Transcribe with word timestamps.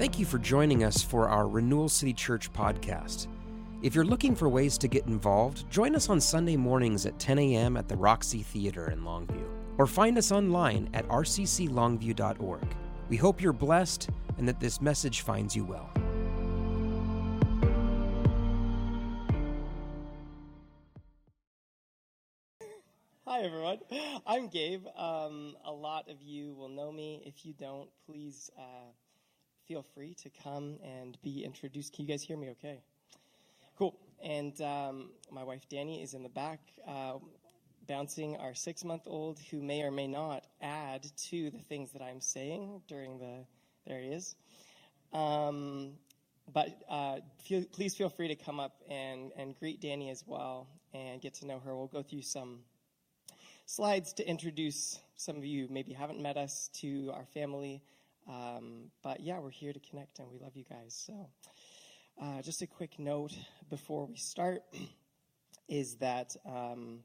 Thank 0.00 0.18
you 0.18 0.24
for 0.24 0.38
joining 0.38 0.82
us 0.82 1.02
for 1.02 1.28
our 1.28 1.46
Renewal 1.46 1.90
City 1.90 2.14
Church 2.14 2.50
podcast. 2.54 3.26
If 3.82 3.94
you're 3.94 4.02
looking 4.02 4.34
for 4.34 4.48
ways 4.48 4.78
to 4.78 4.88
get 4.88 5.04
involved, 5.04 5.70
join 5.70 5.94
us 5.94 6.08
on 6.08 6.22
Sunday 6.22 6.56
mornings 6.56 7.04
at 7.04 7.18
10 7.18 7.38
a.m. 7.38 7.76
at 7.76 7.86
the 7.86 7.98
Roxy 7.98 8.42
Theater 8.42 8.90
in 8.92 9.02
Longview, 9.02 9.46
or 9.76 9.86
find 9.86 10.16
us 10.16 10.32
online 10.32 10.88
at 10.94 11.06
rcclongview.org. 11.08 12.74
We 13.10 13.18
hope 13.18 13.42
you're 13.42 13.52
blessed 13.52 14.08
and 14.38 14.48
that 14.48 14.58
this 14.58 14.80
message 14.80 15.20
finds 15.20 15.54
you 15.54 15.66
well. 15.66 15.90
Hi, 23.26 23.42
everyone. 23.42 23.80
I'm 24.26 24.48
Gabe. 24.48 24.86
Um, 24.96 25.56
a 25.62 25.72
lot 25.72 26.08
of 26.08 26.22
you 26.22 26.54
will 26.54 26.70
know 26.70 26.90
me. 26.90 27.22
If 27.26 27.44
you 27.44 27.52
don't, 27.52 27.90
please 28.06 28.50
uh, 28.58 28.92
feel 29.70 29.84
free 29.94 30.14
to 30.14 30.28
come 30.42 30.76
and 30.82 31.16
be 31.22 31.44
introduced. 31.44 31.92
Can 31.92 32.04
you 32.04 32.10
guys 32.10 32.24
hear 32.24 32.36
me 32.36 32.48
okay? 32.48 32.82
Cool. 33.78 33.96
And 34.20 34.60
um, 34.60 35.10
my 35.30 35.44
wife 35.44 35.68
Danny 35.68 36.02
is 36.02 36.12
in 36.12 36.24
the 36.24 36.28
back, 36.28 36.58
uh, 36.88 37.18
bouncing 37.86 38.36
our 38.38 38.52
six 38.52 38.82
month 38.82 39.02
old 39.06 39.38
who 39.48 39.62
may 39.62 39.82
or 39.82 39.92
may 39.92 40.08
not 40.08 40.44
add 40.60 41.06
to 41.28 41.50
the 41.50 41.60
things 41.68 41.92
that 41.92 42.02
I'm 42.02 42.20
saying 42.20 42.82
during 42.88 43.20
the. 43.20 43.44
There 43.86 44.00
he 44.00 44.08
is. 44.08 44.34
Um, 45.12 45.92
but 46.52 46.76
uh, 46.88 47.18
feel, 47.44 47.64
please 47.70 47.94
feel 47.94 48.08
free 48.08 48.26
to 48.26 48.34
come 48.34 48.58
up 48.58 48.82
and, 48.90 49.30
and 49.36 49.56
greet 49.56 49.80
Danny 49.80 50.10
as 50.10 50.24
well 50.26 50.66
and 50.92 51.20
get 51.20 51.34
to 51.34 51.46
know 51.46 51.60
her. 51.60 51.76
We'll 51.76 51.86
go 51.86 52.02
through 52.02 52.22
some 52.22 52.58
slides 53.66 54.14
to 54.14 54.28
introduce 54.28 54.98
some 55.14 55.36
of 55.36 55.44
you 55.44 55.68
maybe 55.70 55.92
haven't 55.92 56.20
met 56.20 56.36
us 56.36 56.70
to 56.80 57.12
our 57.14 57.24
family. 57.26 57.84
Um, 58.28 58.90
but 59.02 59.20
yeah, 59.20 59.38
we're 59.38 59.50
here 59.50 59.72
to 59.72 59.80
connect 59.80 60.18
and 60.18 60.30
we 60.30 60.38
love 60.38 60.56
you 60.56 60.64
guys. 60.68 60.94
So, 61.06 61.28
uh, 62.22 62.42
just 62.42 62.62
a 62.62 62.66
quick 62.66 62.98
note 62.98 63.32
before 63.70 64.06
we 64.06 64.16
start 64.16 64.62
is 65.68 65.96
that 65.96 66.36
um, 66.46 67.00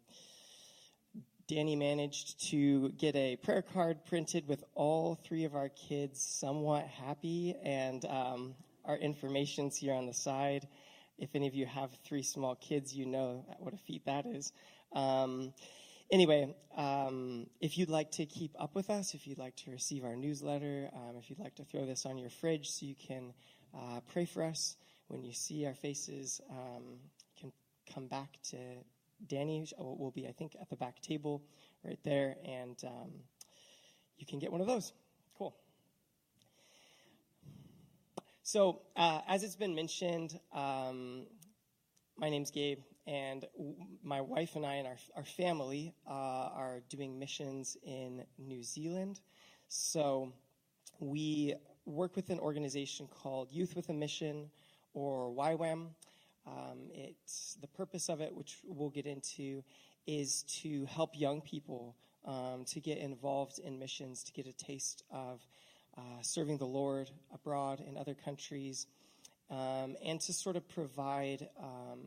Danny 1.47 1.75
managed 1.75 2.49
to 2.49 2.89
get 2.97 3.15
a 3.15 3.35
prayer 3.35 3.61
card 3.61 4.03
printed 4.05 4.47
with 4.47 4.63
all 4.73 5.15
three 5.15 5.43
of 5.43 5.55
our 5.55 5.69
kids 5.69 6.19
somewhat 6.19 6.85
happy, 6.87 7.55
and 7.63 8.03
um, 8.05 8.55
our 8.83 8.97
information's 8.97 9.77
here 9.77 9.93
on 9.93 10.07
the 10.07 10.13
side. 10.13 10.67
If 11.19 11.29
any 11.35 11.47
of 11.47 11.53
you 11.53 11.65
have 11.67 11.91
three 12.03 12.23
small 12.23 12.55
kids, 12.55 12.95
you 12.95 13.05
know 13.05 13.45
what 13.59 13.73
a 13.73 13.77
feat 13.77 14.05
that 14.05 14.25
is. 14.25 14.51
Um, 14.93 15.53
anyway, 16.11 16.55
um, 16.75 17.47
if 17.61 17.77
you'd 17.77 17.89
like 17.89 18.11
to 18.11 18.25
keep 18.25 18.55
up 18.59 18.75
with 18.75 18.89
us, 18.89 19.13
if 19.13 19.27
you'd 19.27 19.37
like 19.37 19.55
to 19.57 19.71
receive 19.71 20.03
our 20.03 20.15
newsletter, 20.15 20.89
um, 20.93 21.15
if 21.17 21.29
you'd 21.29 21.39
like 21.39 21.55
to 21.55 21.63
throw 21.63 21.85
this 21.85 22.05
on 22.05 22.17
your 22.17 22.29
fridge 22.29 22.69
so 22.69 22.85
you 22.85 22.95
can 22.95 23.33
uh, 23.73 23.99
pray 24.11 24.25
for 24.25 24.43
us 24.43 24.77
when 25.07 25.23
you 25.23 25.33
see 25.33 25.65
our 25.65 25.73
faces, 25.73 26.41
um, 26.49 26.97
can 27.39 27.51
come 27.93 28.07
back 28.07 28.37
to 28.51 28.57
Danny. 29.27 29.65
Will 29.77 30.11
be, 30.11 30.27
I 30.27 30.31
think, 30.31 30.55
at 30.59 30.69
the 30.69 30.75
back 30.75 31.01
table 31.01 31.43
right 31.83 31.99
there, 32.03 32.35
and 32.45 32.77
um, 32.85 33.11
you 34.17 34.25
can 34.25 34.39
get 34.39 34.51
one 34.51 34.61
of 34.61 34.67
those. 34.67 34.93
Cool. 35.37 35.55
So, 38.43 38.81
uh, 38.95 39.21
as 39.27 39.43
it's 39.43 39.55
been 39.55 39.75
mentioned, 39.75 40.39
um, 40.53 41.27
my 42.17 42.29
name's 42.29 42.51
Gabe 42.51 42.79
and 43.07 43.45
my 44.03 44.21
wife 44.21 44.55
and 44.55 44.65
I 44.65 44.75
and 44.75 44.87
our, 44.87 44.97
our 45.15 45.25
family 45.25 45.93
uh, 46.09 46.11
are 46.11 46.81
doing 46.89 47.19
missions 47.19 47.77
in 47.83 48.23
New 48.37 48.63
Zealand. 48.63 49.19
So 49.67 50.33
we 50.99 51.55
work 51.85 52.15
with 52.15 52.29
an 52.29 52.39
organization 52.39 53.07
called 53.07 53.51
Youth 53.51 53.75
with 53.75 53.89
a 53.89 53.93
Mission, 53.93 54.49
or 54.93 55.29
YWAM. 55.29 55.89
Um, 56.47 56.89
it's 56.93 57.57
the 57.61 57.67
purpose 57.67 58.09
of 58.09 58.21
it, 58.21 58.33
which 58.33 58.57
we'll 58.65 58.89
get 58.89 59.05
into, 59.05 59.63
is 60.07 60.43
to 60.61 60.85
help 60.85 61.11
young 61.19 61.41
people 61.41 61.95
um, 62.25 62.65
to 62.65 62.79
get 62.79 62.97
involved 62.97 63.59
in 63.59 63.77
missions, 63.77 64.23
to 64.23 64.31
get 64.31 64.47
a 64.47 64.53
taste 64.53 65.03
of 65.11 65.41
uh, 65.97 66.01
serving 66.21 66.57
the 66.57 66.65
Lord 66.65 67.09
abroad 67.33 67.81
in 67.87 67.97
other 67.97 68.15
countries, 68.15 68.87
um, 69.49 69.95
and 70.03 70.19
to 70.21 70.33
sort 70.33 70.55
of 70.55 70.67
provide 70.69 71.49
um, 71.59 71.99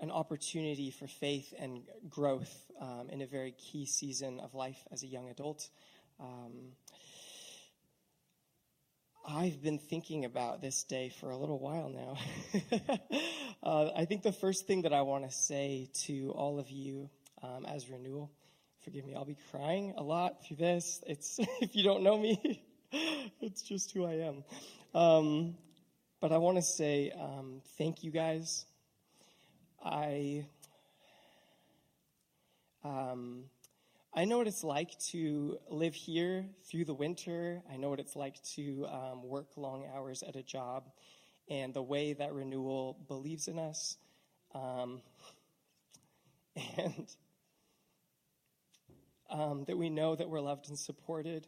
an 0.00 0.10
opportunity 0.10 0.90
for 0.90 1.06
faith 1.06 1.54
and 1.58 1.82
growth 2.08 2.54
um, 2.80 3.08
in 3.10 3.22
a 3.22 3.26
very 3.26 3.52
key 3.52 3.86
season 3.86 4.40
of 4.40 4.54
life 4.54 4.78
as 4.92 5.02
a 5.02 5.06
young 5.06 5.30
adult. 5.30 5.68
Um, 6.20 6.72
I've 9.28 9.60
been 9.62 9.78
thinking 9.78 10.24
about 10.24 10.60
this 10.60 10.84
day 10.84 11.08
for 11.08 11.30
a 11.30 11.36
little 11.36 11.58
while 11.58 11.88
now. 11.88 12.16
uh, 13.62 13.90
I 13.96 14.04
think 14.04 14.22
the 14.22 14.32
first 14.32 14.66
thing 14.66 14.82
that 14.82 14.92
I 14.92 15.02
want 15.02 15.24
to 15.24 15.34
say 15.34 15.88
to 16.04 16.30
all 16.36 16.60
of 16.60 16.70
you 16.70 17.10
um, 17.42 17.66
as 17.66 17.90
renewal, 17.90 18.30
forgive 18.84 19.04
me, 19.04 19.14
I'll 19.14 19.24
be 19.24 19.36
crying 19.50 19.94
a 19.96 20.02
lot 20.02 20.44
through 20.46 20.58
this. 20.58 21.02
It's 21.06 21.38
if 21.60 21.74
you 21.74 21.82
don't 21.82 22.02
know 22.02 22.16
me, 22.16 22.62
it's 23.40 23.62
just 23.62 23.92
who 23.92 24.04
I 24.04 24.28
am. 24.28 24.44
Um, 24.94 25.54
but 26.20 26.32
I 26.32 26.38
want 26.38 26.58
to 26.58 26.62
say 26.62 27.12
um, 27.18 27.62
thank 27.78 28.04
you 28.04 28.10
guys 28.10 28.64
I 29.86 30.44
um, 32.82 33.44
I 34.14 34.24
know 34.24 34.38
what 34.38 34.48
it's 34.48 34.64
like 34.64 34.98
to 35.10 35.58
live 35.70 35.94
here 35.94 36.46
through 36.68 36.86
the 36.86 36.94
winter. 36.94 37.62
I 37.72 37.76
know 37.76 37.90
what 37.90 38.00
it's 38.00 38.16
like 38.16 38.42
to 38.54 38.86
um, 38.86 39.22
work 39.22 39.56
long 39.56 39.84
hours 39.94 40.24
at 40.24 40.34
a 40.34 40.42
job, 40.42 40.90
and 41.48 41.72
the 41.72 41.82
way 41.82 42.14
that 42.14 42.34
renewal 42.34 42.98
believes 43.06 43.46
in 43.46 43.60
us, 43.60 43.96
um, 44.54 45.02
and 46.76 47.06
um, 49.30 49.64
that 49.66 49.78
we 49.78 49.88
know 49.88 50.16
that 50.16 50.28
we're 50.28 50.40
loved 50.40 50.68
and 50.68 50.78
supported, 50.78 51.46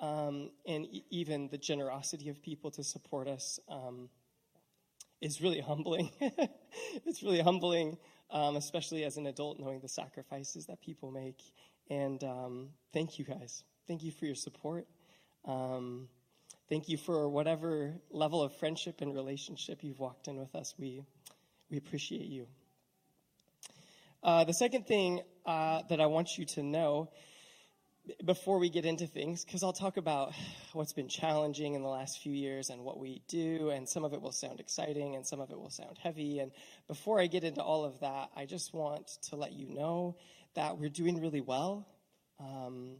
um, 0.00 0.50
and 0.66 0.86
e- 0.86 1.04
even 1.10 1.48
the 1.48 1.58
generosity 1.58 2.30
of 2.30 2.42
people 2.42 2.72
to 2.72 2.82
support 2.82 3.28
us 3.28 3.60
um, 3.68 4.08
is 5.20 5.40
really 5.40 5.60
humbling. 5.60 6.10
it's 7.06 7.22
really 7.22 7.40
humbling, 7.40 7.96
um, 8.30 8.56
especially 8.56 9.04
as 9.04 9.16
an 9.16 9.26
adult, 9.26 9.58
knowing 9.58 9.80
the 9.80 9.88
sacrifices 9.88 10.66
that 10.66 10.80
people 10.80 11.10
make. 11.10 11.42
And 11.90 12.22
um, 12.24 12.68
thank 12.92 13.18
you 13.18 13.24
guys. 13.24 13.64
Thank 13.86 14.02
you 14.02 14.10
for 14.10 14.26
your 14.26 14.34
support. 14.34 14.86
Um, 15.44 16.08
thank 16.68 16.88
you 16.88 16.96
for 16.96 17.28
whatever 17.28 17.94
level 18.10 18.42
of 18.42 18.54
friendship 18.56 19.00
and 19.00 19.14
relationship 19.14 19.82
you've 19.82 20.00
walked 20.00 20.28
in 20.28 20.36
with 20.36 20.54
us. 20.54 20.74
We, 20.78 21.02
we 21.70 21.76
appreciate 21.76 22.26
you. 22.26 22.46
Uh, 24.22 24.44
the 24.44 24.54
second 24.54 24.86
thing 24.86 25.20
uh, 25.44 25.82
that 25.88 26.00
I 26.00 26.06
want 26.06 26.36
you 26.36 26.44
to 26.46 26.62
know 26.62 27.10
before 28.24 28.58
we 28.58 28.70
get 28.70 28.84
into 28.84 29.06
things, 29.06 29.44
because 29.44 29.62
I'll 29.62 29.72
talk 29.72 29.96
about 29.96 30.32
what's 30.72 30.92
been 30.92 31.08
challenging 31.08 31.74
in 31.74 31.82
the 31.82 31.88
last 31.88 32.20
few 32.22 32.32
years 32.32 32.70
and 32.70 32.82
what 32.82 32.98
we 32.98 33.22
do, 33.28 33.70
and 33.70 33.88
some 33.88 34.04
of 34.04 34.12
it 34.12 34.20
will 34.20 34.32
sound 34.32 34.60
exciting 34.60 35.16
and 35.16 35.26
some 35.26 35.40
of 35.40 35.50
it 35.50 35.58
will 35.58 35.70
sound 35.70 35.98
heavy. 36.02 36.38
And 36.38 36.52
before 36.88 37.20
I 37.20 37.26
get 37.26 37.44
into 37.44 37.62
all 37.62 37.84
of 37.84 38.00
that, 38.00 38.30
I 38.36 38.46
just 38.46 38.72
want 38.72 39.08
to 39.28 39.36
let 39.36 39.52
you 39.52 39.68
know 39.68 40.16
that 40.54 40.78
we're 40.78 40.88
doing 40.88 41.20
really 41.20 41.40
well. 41.40 41.86
Um, 42.38 42.98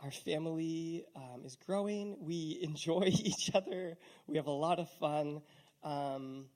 our 0.00 0.10
family 0.10 1.04
um, 1.14 1.42
is 1.44 1.56
growing. 1.66 2.16
We 2.20 2.58
enjoy 2.62 3.04
each 3.06 3.50
other. 3.54 3.96
We 4.26 4.36
have 4.36 4.46
a 4.46 4.52
lot 4.52 4.78
of 4.78 4.90
fun. 4.98 5.42
Um, 5.84 6.46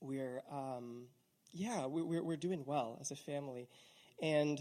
we're, 0.00 0.42
um, 0.52 1.06
yeah, 1.52 1.86
we're, 1.86 2.22
we're 2.22 2.36
doing 2.36 2.64
well 2.66 2.98
as 3.00 3.10
a 3.10 3.16
family. 3.16 3.68
And 4.22 4.58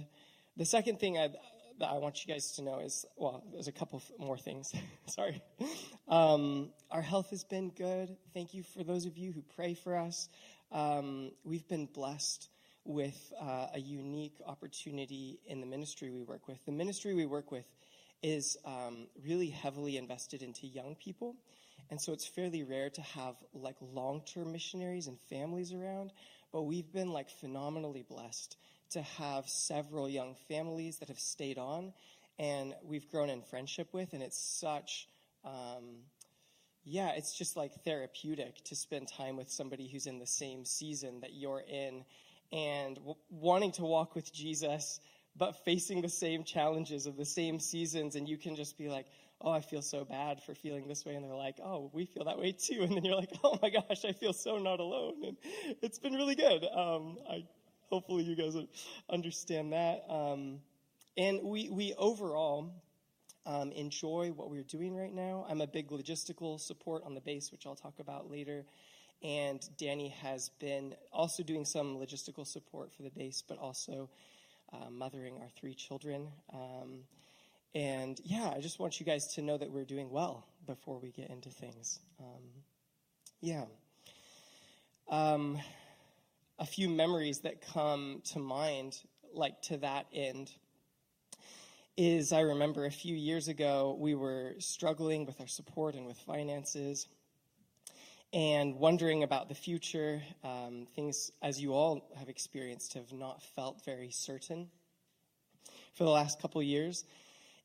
the 0.57 0.66
second 0.66 0.99
thing 0.99 1.17
I'd, 1.17 1.35
that 1.80 1.90
I 1.90 1.97
want 1.97 2.25
you 2.25 2.34
guys 2.34 2.52
to 2.53 2.61
know 2.61 2.79
is 2.79 3.05
well, 3.17 3.44
there's 3.52 3.67
a 3.67 3.72
couple 3.72 4.02
more 4.17 4.38
things. 4.38 4.73
Sorry. 5.08 5.41
Um, 6.08 6.70
our 6.91 7.02
health 7.02 7.29
has 7.32 7.44
been 7.44 7.70
good. 7.70 8.16
Thank 8.34 8.53
you 8.53 8.64
for 8.64 8.84
those 8.84 9.05
of 9.05 9.17
you 9.17 9.32
who 9.32 9.41
pray 9.55 9.73
for 9.73 9.96
us. 9.96 10.29
Um, 10.72 11.32
we've 11.44 11.67
been 11.67 11.85
blessed 11.85 12.49
with 12.85 13.34
uh, 13.41 13.67
a 13.73 13.79
unique 13.79 14.40
opportunity 14.46 15.40
in 15.47 15.59
the 15.59 15.67
ministry 15.67 16.11
we 16.11 16.23
work 16.23 16.47
with. 16.47 16.64
The 16.66 16.72
ministry 16.72 17.14
we 17.14 17.26
work 17.26 17.52
with 17.52 17.66
is 18.22 18.58
um, 18.66 19.08
really 19.23 19.49
heavily 19.49 19.97
invested 19.97 20.41
into 20.41 20.67
young 20.67 20.96
people. 20.96 21.35
And 21.90 22.02
so 22.02 22.14
it's 22.14 22.26
fairly 22.26 22.64
rare 22.64 22.90
to 22.90 23.02
have 23.02 23.35
like 23.53 23.76
long 23.82 24.22
term 24.26 24.52
missionaries 24.52 25.08
and 25.08 25.20
families 25.29 25.73
around, 25.73 26.11
but 26.52 26.64
we've 26.64 26.91
been 26.91 27.11
like 27.11 27.29
phenomenally 27.29 28.03
blessed 28.08 28.58
to 28.91 29.02
have 29.02 29.47
several 29.47 30.08
young 30.08 30.35
families 30.47 30.97
that 30.99 31.09
have 31.09 31.20
stayed 31.20 31.58
on 31.58 31.93
and 32.37 32.73
we've 32.84 33.09
grown 33.09 33.29
in 33.29 33.41
friendship 33.41 33.93
with, 33.93 34.14
and 34.14 34.22
it's 34.22 34.37
such. 34.37 35.08
Um, 35.43 36.03
yeah, 36.84 37.11
it's 37.16 37.35
just 37.35 37.55
like 37.55 37.73
therapeutic 37.84 38.64
to 38.66 38.76
spend 38.76 39.08
time 39.08 39.37
with 39.37 39.49
somebody 39.49 39.87
who's 39.87 40.05
in 40.05 40.20
the 40.20 40.28
same 40.28 40.66
season 40.66 41.22
that 41.22 41.34
you're 41.34 41.64
in 41.67 42.03
and 42.52 42.96
w- 42.97 43.16
wanting 43.29 43.72
to 43.73 43.84
walk 43.84 44.14
with 44.14 44.32
Jesus, 44.32 44.99
but 45.35 45.64
facing 45.66 46.02
the 46.02 46.09
same 46.09 46.43
challenges 46.43 47.08
of 47.08 47.17
the 47.17 47.26
same 47.26 47.59
seasons. 47.59 48.16
And 48.16 48.29
you 48.29 48.37
can 48.37 48.55
just 48.55 48.78
be 48.78 48.87
like, 48.87 49.08
oh, 49.41 49.49
I 49.49 49.61
feel 49.61 49.82
so 49.82 50.05
bad 50.05 50.43
for 50.43 50.53
feeling 50.53 50.87
this 50.87 51.05
way. 51.05 51.16
And 51.16 51.26
they're 51.26 51.34
like, 51.34 51.58
oh, 51.64 51.90
we 51.91 52.05
feel 52.05 52.26
that 52.26 52.37
way 52.37 52.52
too. 52.52 52.82
And 52.84 52.96
then 52.96 53.03
you're 53.03 53.16
like, 53.16 53.34
oh 53.43 53.58
my 53.64 53.72
gosh, 53.72 54.05
I 54.05 54.11
feel 54.11 54.34
so 54.34 54.59
not 54.59 54.79
alone. 54.79 55.23
And 55.26 55.37
it's 55.82 55.97
been 55.97 56.14
really 56.14 56.35
good. 56.35 56.66
Um, 56.66 57.17
I, 57.28 57.46
hopefully 57.90 58.23
you 58.23 58.35
guys 58.35 58.55
understand 59.09 59.73
that. 59.73 60.03
Um, 60.09 60.59
and 61.17 61.41
we, 61.43 61.70
we 61.70 61.93
overall 61.97 62.72
um, 63.46 63.72
enjoy 63.72 64.32
what 64.35 64.49
we're 64.49 64.64
doing 64.64 64.96
right 64.96 65.14
now. 65.14 65.46
I'm 65.49 65.61
a 65.61 65.67
big 65.67 65.90
logistical 65.90 66.59
support 66.59 67.03
on 67.05 67.14
the 67.14 67.22
base, 67.22 67.52
which 67.52 67.66
I'll 67.66 67.76
talk 67.76 67.99
about 67.99 68.29
later. 68.29 68.66
And 69.23 69.61
Danny 69.78 70.09
has 70.22 70.49
been 70.59 70.96
also 71.11 71.41
doing 71.41 71.66
some 71.66 71.97
logistical 71.97 72.46
support 72.46 72.91
for 72.93 73.03
the 73.03 73.09
base, 73.09 73.43
but 73.47 73.58
also 73.58 74.09
uh, 74.73 74.90
mothering 74.90 75.37
our 75.40 75.49
three 75.59 75.73
children. 75.73 76.28
Um, 76.53 77.03
and 77.73 78.20
yeah, 78.23 78.52
I 78.55 78.61
just 78.61 78.79
want 78.79 78.99
you 78.99 79.05
guys 79.05 79.34
to 79.35 79.41
know 79.41 79.58
that 79.58 79.72
we're 79.72 79.85
doing 79.85 80.09
well 80.09 80.46
before 80.66 80.99
we 80.99 81.11
get 81.11 81.29
into 81.29 81.49
things. 81.49 81.99
Um, 82.20 82.43
yeah. 83.41 83.66
Um, 85.09 85.59
a 86.59 86.66
few 86.66 86.90
memories 86.90 87.40
that 87.40 87.61
come 87.73 88.22
to 88.31 88.40
mind, 88.40 88.97
like 89.34 89.61
to 89.63 89.78
that 89.78 90.05
end, 90.13 90.52
is 91.97 92.31
I 92.31 92.41
remember 92.41 92.85
a 92.85 92.91
few 92.91 93.16
years 93.16 93.47
ago 93.47 93.97
we 93.99 94.16
were 94.16 94.55
struggling 94.59 95.25
with 95.25 95.40
our 95.40 95.47
support 95.47 95.96
and 95.96 96.05
with 96.05 96.17
finances 96.17 97.07
and 98.34 98.75
wondering 98.75 99.23
about 99.23 99.47
the 99.47 99.55
future. 99.55 100.22
Um, 100.43 100.87
things, 100.96 101.31
as 101.41 101.61
you 101.61 101.73
all 101.73 102.09
have 102.17 102.29
experienced, 102.29 102.93
have 102.96 103.13
not 103.13 103.41
felt 103.55 103.84
very 103.85 104.11
certain 104.11 104.69
for 105.93 106.03
the 106.03 106.09
last 106.09 106.41
couple 106.41 106.61
years 106.61 107.05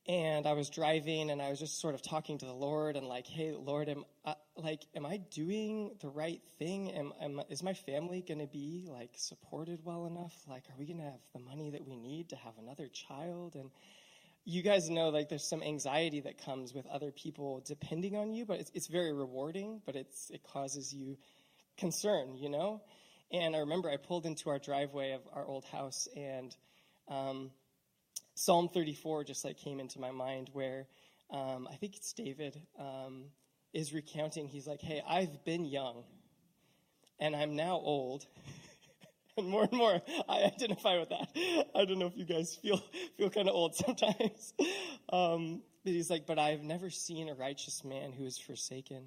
and 0.06 0.46
I 0.46 0.54
was 0.54 0.70
driving 0.70 1.30
and 1.30 1.42
I 1.42 1.50
was 1.50 1.58
just 1.58 1.80
sort 1.80 1.94
of 1.94 2.02
talking 2.02 2.38
to 2.38 2.46
the 2.46 2.52
Lord 2.52 2.96
and 2.96 3.06
like, 3.06 3.26
hey, 3.26 3.52
Lord, 3.52 3.88
am 3.88 4.04
I, 4.24 4.34
like, 4.56 4.80
am 4.94 5.04
I 5.04 5.18
doing 5.18 5.92
the 6.00 6.08
right 6.08 6.40
thing? 6.58 6.90
Am, 6.92 7.12
am 7.20 7.42
is 7.50 7.62
my 7.62 7.74
family 7.74 8.24
going 8.26 8.40
to 8.40 8.46
be 8.46 8.88
like 8.90 9.10
supported 9.16 9.80
well 9.84 10.06
enough? 10.06 10.34
Like, 10.48 10.64
are 10.70 10.78
we 10.78 10.86
going 10.86 10.98
to 10.98 11.04
have 11.04 11.20
the 11.34 11.40
money 11.40 11.70
that 11.70 11.86
we 11.86 11.96
need 11.96 12.30
to 12.30 12.36
have 12.36 12.54
another 12.58 12.88
child? 12.88 13.56
And 13.56 13.70
you 14.44 14.62
guys 14.62 14.88
know 14.88 15.10
like 15.10 15.28
there's 15.28 15.46
some 15.46 15.62
anxiety 15.62 16.20
that 16.20 16.44
comes 16.44 16.72
with 16.72 16.86
other 16.86 17.12
people 17.12 17.62
depending 17.66 18.16
on 18.16 18.32
you, 18.32 18.46
but 18.46 18.58
it's, 18.58 18.70
it's 18.74 18.86
very 18.86 19.12
rewarding, 19.12 19.82
but 19.84 19.96
it's 19.96 20.30
it 20.30 20.42
causes 20.42 20.94
you 20.94 21.18
concern, 21.76 22.36
you 22.36 22.48
know. 22.48 22.80
And 23.30 23.54
I 23.54 23.60
remember 23.60 23.90
I 23.90 23.96
pulled 23.96 24.24
into 24.24 24.48
our 24.48 24.58
driveway 24.58 25.12
of 25.12 25.20
our 25.32 25.46
old 25.46 25.66
house 25.66 26.08
and. 26.16 26.56
Um, 27.08 27.50
Psalm 28.40 28.70
34 28.70 29.24
just 29.24 29.44
like 29.44 29.58
came 29.58 29.80
into 29.80 30.00
my 30.00 30.10
mind 30.10 30.48
where 30.54 30.86
um, 31.30 31.68
I 31.70 31.74
think 31.74 31.94
it's 31.94 32.14
David 32.14 32.58
um, 32.78 33.24
is 33.74 33.92
recounting. 33.92 34.48
He's 34.48 34.66
like, 34.66 34.80
"Hey, 34.80 35.02
I've 35.06 35.44
been 35.44 35.66
young, 35.66 36.04
and 37.18 37.36
I'm 37.36 37.54
now 37.54 37.74
old." 37.74 38.26
and 39.36 39.46
more 39.46 39.64
and 39.64 39.72
more, 39.72 40.00
I 40.26 40.44
identify 40.44 40.98
with 40.98 41.10
that. 41.10 41.28
I 41.74 41.84
don't 41.84 41.98
know 41.98 42.06
if 42.06 42.16
you 42.16 42.24
guys 42.24 42.56
feel 42.56 42.82
feel 43.18 43.28
kind 43.28 43.46
of 43.46 43.54
old 43.54 43.74
sometimes, 43.74 44.54
um, 45.12 45.60
but 45.84 45.92
he's 45.92 46.08
like, 46.08 46.26
"But 46.26 46.38
I've 46.38 46.62
never 46.62 46.88
seen 46.88 47.28
a 47.28 47.34
righteous 47.34 47.84
man 47.84 48.10
who 48.10 48.24
is 48.24 48.38
forsaken." 48.38 49.04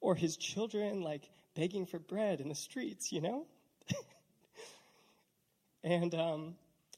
Or 0.00 0.14
his 0.14 0.36
children, 0.36 1.02
like 1.02 1.28
begging 1.54 1.86
for 1.86 1.98
bread 1.98 2.40
in 2.40 2.48
the 2.48 2.54
streets, 2.54 3.12
you 3.12 3.20
know? 3.20 3.46
and 5.84 6.14
um, 6.14 6.54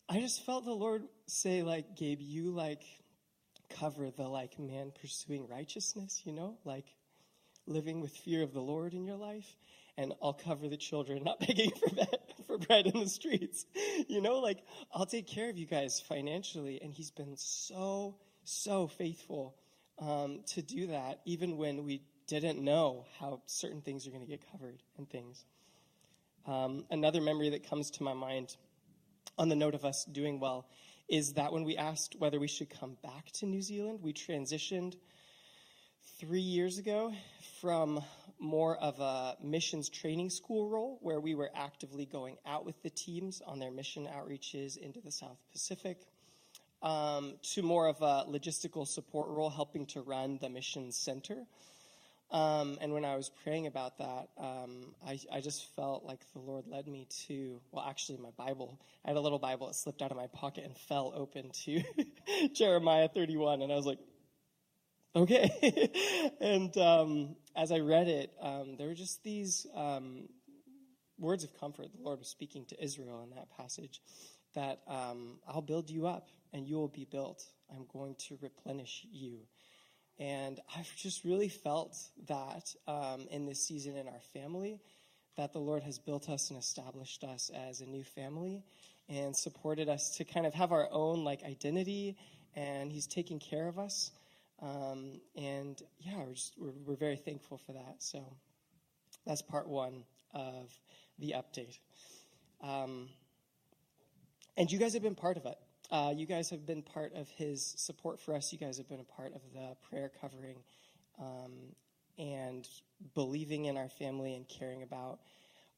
I 0.09 0.21
just 0.21 0.45
felt 0.45 0.65
the 0.65 0.73
Lord 0.73 1.05
say, 1.27 1.63
like, 1.63 1.97
Gabe, 1.97 2.21
you 2.21 2.51
like 2.51 2.83
cover 3.79 4.11
the 4.11 4.29
like 4.29 4.59
man 4.59 4.93
pursuing 5.01 5.49
righteousness, 5.49 6.23
you 6.25 6.33
know, 6.33 6.57
like 6.65 6.87
living 7.67 8.01
with 8.01 8.13
fear 8.13 8.43
of 8.43 8.53
the 8.53 8.61
Lord 8.61 8.95
in 8.95 9.05
your 9.05 9.17
life, 9.17 9.57
and 9.97 10.13
I'll 10.23 10.33
cover 10.33 10.69
the 10.69 10.77
children 10.77 11.23
not 11.25 11.41
begging 11.47 11.71
for 11.71 11.95
bread, 11.95 12.19
for 12.47 12.59
bread 12.59 12.87
in 12.87 13.01
the 13.01 13.09
streets, 13.09 13.65
you 14.09 14.21
know, 14.21 14.41
like 14.41 14.59
I'll 14.93 15.07
take 15.07 15.27
care 15.27 15.49
of 15.49 15.59
you 15.59 15.67
guys 15.67 16.01
financially, 16.01 16.81
and 16.83 16.93
He's 16.93 17.11
been 17.11 17.37
so 17.37 18.17
so 18.45 18.89
faithful 18.89 19.55
um, 19.99 20.41
to 20.49 20.63
do 20.63 20.89
that, 20.89 21.21
even 21.25 21.57
when 21.57 21.85
we 21.85 22.03
didn't 22.41 22.63
know 22.63 23.05
how 23.19 23.41
certain 23.47 23.81
things 23.81 24.07
are 24.07 24.11
going 24.11 24.23
to 24.23 24.29
get 24.29 24.41
covered 24.51 24.83
and 24.99 25.09
things. 25.09 25.45
Um, 26.47 26.85
another 26.91 27.21
memory 27.21 27.51
that 27.51 27.69
comes 27.69 27.91
to 27.93 28.03
my 28.03 28.15
mind 28.15 28.57
on 29.39 29.49
the 29.49 29.57
note 29.57 29.75
of 29.75 29.85
us 29.85 30.05
doing 30.05 30.41
well 30.41 30.67
is 31.09 31.35
that 31.35 31.53
when 31.53 31.65
we 31.65 31.77
asked 31.77 32.17
whether 32.19 32.41
we 32.41 32.49
should 32.49 32.71
come 32.71 32.97
back 33.03 33.31
to 33.33 33.47
New 33.47 33.63
Zealand, 33.63 34.01
we 34.03 34.13
transitioned 34.13 34.95
three 36.19 36.41
years 36.41 36.79
ago 36.79 37.13
from 37.61 38.03
more 38.39 38.77
of 38.77 38.99
a 38.99 39.37
missions 39.43 39.89
training 39.89 40.31
school 40.31 40.69
role 40.69 40.99
where 41.01 41.21
we 41.21 41.35
were 41.35 41.51
actively 41.55 42.07
going 42.07 42.37
out 42.47 42.65
with 42.65 42.81
the 42.83 42.91
teams 42.91 43.41
on 43.47 43.59
their 43.59 43.71
mission 43.71 44.07
outreaches 44.07 44.77
into 44.77 45.01
the 45.01 45.13
South 45.13 45.39
Pacific 45.53 45.99
um, 46.83 47.35
to 47.43 47.63
more 47.63 47.89
of 47.89 48.01
a 48.03 48.25
logistical 48.29 48.87
support 48.87 49.29
role 49.29 49.51
helping 49.51 49.87
to 49.87 50.03
run 50.03 50.39
the 50.41 50.49
mission 50.49 50.91
center 50.91 51.47
um, 52.33 52.79
and 52.81 52.95
when 52.95 53.05
I 53.05 53.15
was 53.15 53.31
praying 53.45 53.67
about 53.67 53.99
that, 53.99 54.31
um, 54.39 54.95
I, 55.07 55.19
I, 55.31 55.41
just 55.43 55.67
felt 55.77 56.03
like 56.05 56.21
the 56.33 56.39
Lord 56.39 56.67
led 56.67 56.89
me 56.89 57.07
to, 57.27 57.61
well, 57.71 57.85
actually, 57.87 58.17
my 58.19 58.31
Bible. 58.39 58.81
I 59.05 59.11
had 59.11 59.19
a 59.19 59.21
little 59.21 59.39
Bible 59.39 59.67
that 59.67 59.75
slipped 59.75 60.01
out 60.01 60.11
of 60.11 60.17
my 60.17 60.29
pocket 60.29 60.65
and 60.65 60.75
fell 60.75 61.13
open 61.15 61.51
to 61.65 61.83
Jeremiah 62.55 63.09
31. 63.09 63.61
And 63.61 63.71
I 63.71 63.77
was 63.77 63.85
like, 63.85 63.99
okay. 65.15 65.91
and 66.41 66.75
um, 66.79 67.37
as 67.55 67.71
I 67.71 67.81
read 67.81 68.09
it, 68.09 68.33
um, 68.41 68.77
there 68.79 68.89
were 68.89 68.95
just 68.95 69.23
these 69.23 69.67
um, 69.75 70.27
words 71.19 71.45
of 71.45 71.59
comfort 71.61 71.89
the 71.95 72.03
Lord 72.03 72.19
was 72.19 72.29
speaking 72.29 72.65
to 72.67 72.83
Israel 72.83 73.23
in 73.23 73.37
that 73.37 73.49
passage 73.59 74.01
that 74.55 74.81
um, 74.89 75.39
I'll 75.47 75.61
build 75.61 75.91
you 75.91 76.07
up 76.07 76.29
and 76.53 76.67
you 76.67 76.77
will 76.77 76.89
be 76.89 77.07
built. 77.11 77.45
I'm 77.71 77.87
going 77.93 78.17
to 78.29 78.39
replenish 78.41 79.07
you. 79.11 79.41
And 80.19 80.61
I've 80.77 80.95
just 80.97 81.25
really 81.25 81.49
felt 81.49 81.97
that 82.29 82.75
um, 82.87 83.27
in 83.31 83.47
this 83.47 83.67
season 83.67 83.97
in 83.97 84.07
our 84.07 84.21
family, 84.33 84.81
that 85.37 85.53
the 85.53 85.59
Lord 85.59 85.83
has 85.83 85.99
built 85.99 86.29
us 86.29 86.51
and 86.51 86.59
established 86.59 87.25
us 87.25 87.51
as 87.69 87.81
a 87.81 87.87
new 87.87 88.05
family 88.05 88.63
and 89.09 89.37
supported 89.37 89.89
us 89.89 90.17
to 90.17 90.25
kind 90.25 90.47
of 90.47 90.55
have 90.55 90.73
our 90.73 90.89
own 90.91 91.25
like 91.25 91.43
identity, 91.43 92.17
and 92.55 92.93
He's 92.93 93.07
taking 93.07 93.39
care 93.39 93.69
of 93.69 93.79
us. 93.79 94.13
Um, 94.61 95.21
and 95.35 95.81
yeah, 95.99 96.19
we're, 96.19 96.35
just, 96.35 96.53
we're, 96.57 96.73
we're 96.87 96.97
very 96.97 97.17
thankful 97.17 97.59
for 97.59 97.73
that. 97.73 97.97
So 97.99 98.25
that's 99.27 99.43
part 99.43 99.69
one 99.69 100.05
of 100.35 100.71
the 101.19 101.35
update. 101.37 101.79
Um, 102.63 103.09
and 104.57 104.71
you 104.71 104.79
guys 104.79 104.93
have 104.93 105.03
been 105.03 105.15
part 105.15 105.37
of 105.37 105.47
it. 105.47 105.57
Uh, 105.93 106.13
you 106.17 106.25
guys 106.25 106.49
have 106.49 106.65
been 106.65 106.81
part 106.83 107.15
of 107.15 107.29
his 107.29 107.75
support 107.77 108.19
for 108.19 108.35
us. 108.35 108.51
You 108.51 108.59
guys 108.59 108.79
have 108.79 108.89
been 108.89 109.01
a 109.01 109.05
part 109.05 109.35
of 109.35 109.43
the 109.53 109.77
prayer 109.91 110.11
covering 110.23 110.57
um, 111.21 111.53
and 112.19 112.67
believing 113.15 113.67
in 113.67 113.77
our 113.77 113.91
family 113.91 114.35
and 114.35 114.49
caring 114.49 114.83
about 114.83 115.19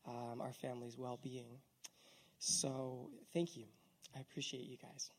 um, 0.07 0.41
our 0.41 0.53
family's 0.53 0.97
well 0.97 1.19
being. 1.21 1.59
So, 2.39 3.11
thank 3.33 3.57
you. 3.57 3.65
I 4.17 4.21
appreciate 4.21 4.63
you 4.63 4.77
guys. 4.81 5.11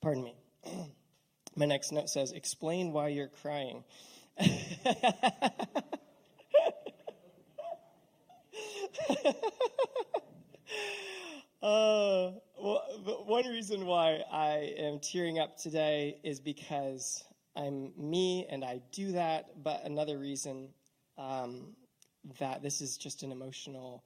Pardon 0.00 0.24
me. 0.24 0.36
My 1.54 1.66
next 1.66 1.92
note 1.92 2.08
says, 2.08 2.32
Explain 2.32 2.92
why 2.92 3.08
you're 3.08 3.28
crying. 3.28 3.84
Uh, 11.64 12.32
well, 12.60 13.24
one 13.26 13.46
reason 13.46 13.86
why 13.86 14.22
I 14.30 14.74
am 14.76 14.98
tearing 14.98 15.38
up 15.38 15.56
today 15.56 16.18
is 16.22 16.38
because 16.38 17.24
I'm 17.56 17.90
me 17.96 18.46
and 18.50 18.62
I 18.62 18.82
do 18.92 19.12
that. 19.12 19.62
But 19.62 19.82
another 19.84 20.18
reason 20.18 20.68
um, 21.16 21.68
that 22.38 22.62
this 22.62 22.82
is 22.82 22.98
just 22.98 23.22
an 23.22 23.32
emotional 23.32 24.04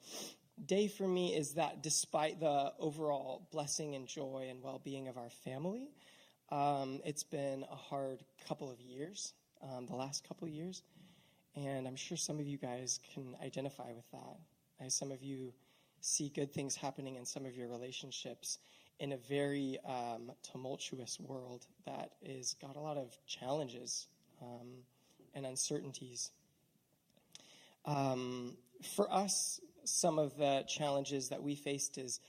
day 0.66 0.86
for 0.86 1.08
me 1.08 1.34
is 1.34 1.54
that 1.54 1.82
despite 1.82 2.38
the 2.38 2.72
overall 2.78 3.48
blessing 3.50 3.96
and 3.96 4.06
joy 4.06 4.46
and 4.48 4.62
well 4.62 4.80
being 4.84 5.08
of 5.08 5.18
our 5.18 5.30
family, 5.44 5.90
um, 6.50 7.00
it's 7.04 7.24
been 7.24 7.64
a 7.72 7.76
hard 7.76 8.22
couple 8.46 8.70
of 8.70 8.80
years, 8.80 9.32
um, 9.64 9.86
the 9.86 9.96
last 9.96 10.22
couple 10.28 10.46
of 10.46 10.54
years. 10.54 10.84
And 11.56 11.88
I'm 11.88 11.96
sure 11.96 12.16
some 12.16 12.38
of 12.38 12.46
you 12.46 12.56
guys 12.56 13.00
can 13.14 13.34
identify 13.44 13.92
with 13.92 14.08
that. 14.12 14.36
As 14.78 14.94
some 14.94 15.10
of 15.10 15.24
you 15.24 15.52
see 16.00 16.28
good 16.28 16.52
things 16.52 16.76
happening 16.76 17.16
in 17.16 17.24
some 17.24 17.46
of 17.46 17.56
your 17.56 17.68
relationships 17.68 18.58
in 19.00 19.12
a 19.12 19.16
very 19.16 19.78
um, 19.86 20.32
tumultuous 20.42 21.18
world 21.20 21.66
that 21.86 22.12
is 22.22 22.56
got 22.60 22.76
a 22.76 22.80
lot 22.80 22.96
of 22.96 23.16
challenges 23.26 24.06
um, 24.42 24.68
and 25.34 25.46
uncertainties. 25.46 26.30
Um, 27.84 28.56
for 28.96 29.12
us, 29.12 29.60
some 29.84 30.18
of 30.18 30.36
the 30.36 30.64
challenges 30.68 31.28
that 31.30 31.42
we 31.42 31.54
faced 31.54 31.96
is 31.98 32.20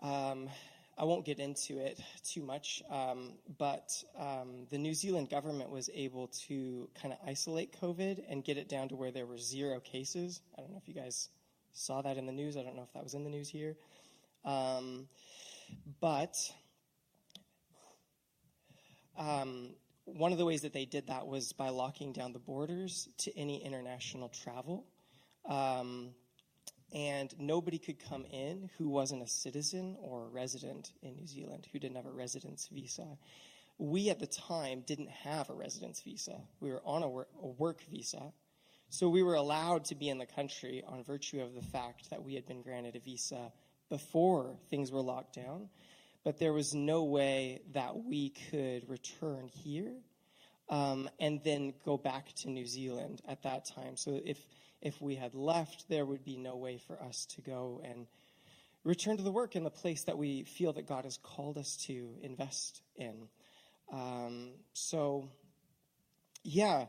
um, 0.00 0.48
I 0.96 1.04
won't 1.04 1.24
get 1.24 1.38
into 1.38 1.78
it 1.78 2.00
too 2.24 2.42
much, 2.42 2.82
um, 2.90 3.34
but 3.56 4.02
um, 4.18 4.66
the 4.70 4.78
New 4.78 4.94
Zealand 4.94 5.30
government 5.30 5.70
was 5.70 5.88
able 5.94 6.26
to 6.48 6.88
kind 7.00 7.14
of 7.14 7.20
isolate 7.24 7.80
COVID 7.80 8.24
and 8.28 8.44
get 8.44 8.58
it 8.58 8.68
down 8.68 8.88
to 8.88 8.96
where 8.96 9.12
there 9.12 9.24
were 9.24 9.38
zero 9.38 9.78
cases. 9.78 10.40
I 10.56 10.60
don't 10.60 10.72
know 10.72 10.80
if 10.82 10.88
you 10.88 10.94
guys 10.94 11.28
saw 11.72 12.02
that 12.02 12.16
in 12.16 12.26
the 12.26 12.32
news. 12.32 12.56
I 12.56 12.62
don't 12.62 12.76
know 12.76 12.82
if 12.82 12.92
that 12.92 13.02
was 13.02 13.14
in 13.14 13.24
the 13.24 13.30
news 13.30 13.48
here. 13.48 13.76
Um, 14.44 15.08
but 16.00 16.36
um, 19.16 19.70
one 20.04 20.32
of 20.32 20.38
the 20.38 20.44
ways 20.44 20.62
that 20.62 20.72
they 20.72 20.84
did 20.84 21.08
that 21.08 21.26
was 21.26 21.52
by 21.52 21.68
locking 21.68 22.12
down 22.12 22.32
the 22.32 22.38
borders 22.38 23.08
to 23.18 23.36
any 23.36 23.64
international 23.64 24.28
travel. 24.28 24.86
Um, 25.48 26.10
and 26.92 27.34
nobody 27.38 27.78
could 27.78 27.98
come 27.98 28.24
in 28.24 28.70
who 28.78 28.88
wasn't 28.88 29.22
a 29.22 29.26
citizen 29.26 29.96
or 30.00 30.24
a 30.24 30.28
resident 30.28 30.92
in 31.02 31.16
New 31.16 31.26
Zealand, 31.26 31.68
who 31.72 31.78
didn't 31.78 31.96
have 31.96 32.06
a 32.06 32.10
residence 32.10 32.68
visa. 32.72 33.18
We 33.76 34.08
at 34.08 34.18
the 34.18 34.26
time 34.26 34.82
didn't 34.86 35.10
have 35.10 35.50
a 35.50 35.54
residence 35.54 36.00
visa. 36.00 36.40
We 36.60 36.70
were 36.70 36.80
on 36.84 37.02
a 37.02 37.08
work, 37.08 37.28
a 37.42 37.46
work 37.46 37.82
visa. 37.90 38.32
So 38.90 39.08
we 39.08 39.22
were 39.22 39.34
allowed 39.34 39.84
to 39.86 39.94
be 39.94 40.08
in 40.08 40.18
the 40.18 40.26
country 40.26 40.82
on 40.86 41.04
virtue 41.04 41.40
of 41.40 41.54
the 41.54 41.62
fact 41.62 42.10
that 42.10 42.22
we 42.22 42.34
had 42.34 42.46
been 42.46 42.62
granted 42.62 42.96
a 42.96 43.00
visa 43.00 43.52
before 43.90 44.56
things 44.70 44.90
were 44.90 45.02
locked 45.02 45.34
down. 45.34 45.68
But 46.24 46.38
there 46.38 46.52
was 46.52 46.74
no 46.74 47.04
way 47.04 47.60
that 47.74 47.96
we 47.96 48.30
could 48.50 48.88
return 48.88 49.48
here 49.48 49.92
um, 50.68 51.08
and 51.20 51.40
then 51.44 51.74
go 51.84 51.96
back 51.96 52.32
to 52.36 52.50
New 52.50 52.66
Zealand 52.66 53.20
at 53.28 53.42
that 53.42 53.66
time. 53.66 53.96
So 53.96 54.20
if 54.24 54.38
if 54.80 55.00
we 55.00 55.16
had 55.16 55.34
left, 55.34 55.86
there 55.88 56.06
would 56.06 56.24
be 56.24 56.36
no 56.36 56.56
way 56.56 56.78
for 56.78 57.02
us 57.02 57.26
to 57.34 57.40
go 57.40 57.80
and 57.84 58.06
return 58.84 59.16
to 59.16 59.22
the 59.22 59.32
work 59.32 59.56
in 59.56 59.64
the 59.64 59.70
place 59.70 60.04
that 60.04 60.16
we 60.16 60.44
feel 60.44 60.72
that 60.74 60.86
God 60.86 61.04
has 61.04 61.18
called 61.18 61.58
us 61.58 61.76
to 61.86 62.14
invest 62.22 62.80
in. 62.96 63.28
Um, 63.92 64.52
so, 64.74 65.30
yeah, 66.44 66.86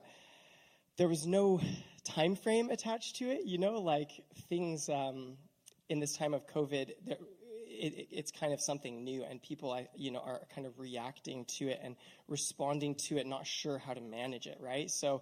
there 1.00 1.08
was 1.08 1.26
no 1.26 1.62
time 2.04 2.36
frame 2.36 2.70
attached 2.70 3.16
to 3.16 3.32
it. 3.32 3.46
You 3.46 3.58
know, 3.58 3.80
like 3.80 4.12
things 4.50 4.90
um, 4.90 5.38
in 5.88 6.02
this 6.02 6.18
time 6.18 6.34
of 6.34 6.46
COVID, 6.46 6.92
there, 7.08 7.16
it, 7.66 8.10
it's 8.12 8.32
kind 8.32 8.52
of 8.52 8.60
something 8.60 9.06
new, 9.06 9.24
and 9.24 9.42
people, 9.42 9.82
you 9.96 10.12
know, 10.12 10.20
are 10.20 10.42
kind 10.54 10.68
of 10.68 10.78
reacting 10.78 11.46
to 11.58 11.70
it 11.70 11.80
and 11.82 11.96
responding 12.28 12.96
to 12.96 13.18
it, 13.18 13.26
not 13.26 13.48
sure 13.48 13.78
how 13.78 13.94
to 13.94 14.02
manage 14.02 14.46
it, 14.46 14.58
right? 14.60 14.92
So 14.92 15.22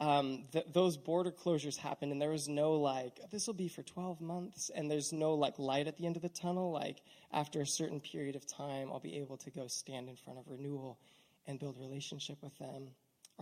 um, 0.00 0.42
th- 0.50 0.66
those 0.72 0.96
border 0.96 1.30
closures 1.30 1.76
happened, 1.76 2.10
and 2.10 2.20
there 2.20 2.30
was 2.30 2.48
no 2.48 2.72
like, 2.72 3.20
this 3.30 3.46
will 3.46 3.54
be 3.54 3.68
for 3.68 3.84
12 3.84 4.20
months, 4.20 4.72
and 4.74 4.90
there's 4.90 5.12
no 5.12 5.34
like 5.34 5.56
light 5.56 5.86
at 5.86 5.96
the 5.98 6.06
end 6.06 6.16
of 6.16 6.22
the 6.22 6.30
tunnel. 6.30 6.72
Like, 6.72 7.00
after 7.32 7.60
a 7.60 7.66
certain 7.66 8.00
period 8.00 8.34
of 8.34 8.44
time, 8.44 8.88
I'll 8.90 8.98
be 8.98 9.18
able 9.18 9.36
to 9.36 9.50
go 9.50 9.68
stand 9.68 10.08
in 10.08 10.16
front 10.16 10.40
of 10.40 10.48
renewal 10.48 10.98
and 11.46 11.60
build 11.60 11.78
relationship 11.78 12.38
with 12.42 12.58
them. 12.58 12.88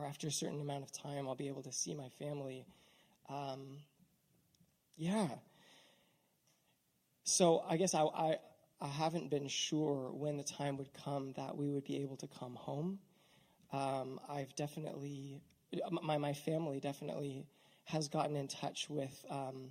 Or 0.00 0.06
after 0.06 0.28
a 0.28 0.32
certain 0.32 0.60
amount 0.60 0.84
of 0.84 0.92
time, 0.92 1.28
I'll 1.28 1.34
be 1.34 1.48
able 1.48 1.62
to 1.62 1.72
see 1.72 1.94
my 1.94 2.08
family. 2.18 2.66
Um, 3.28 3.78
yeah. 4.96 5.28
So 7.24 7.62
I 7.68 7.76
guess 7.76 7.94
I, 7.94 8.02
I, 8.02 8.36
I 8.80 8.88
haven't 8.88 9.30
been 9.30 9.48
sure 9.48 10.10
when 10.12 10.36
the 10.36 10.42
time 10.42 10.78
would 10.78 10.92
come 10.94 11.32
that 11.36 11.56
we 11.56 11.70
would 11.70 11.84
be 11.84 12.02
able 12.02 12.16
to 12.18 12.26
come 12.26 12.54
home. 12.54 12.98
Um, 13.72 14.20
I've 14.28 14.54
definitely 14.56 15.42
my, 15.90 16.18
my 16.18 16.32
family 16.32 16.80
definitely 16.80 17.46
has 17.84 18.08
gotten 18.08 18.36
in 18.36 18.48
touch 18.48 18.88
with 18.88 19.24
um, 19.30 19.70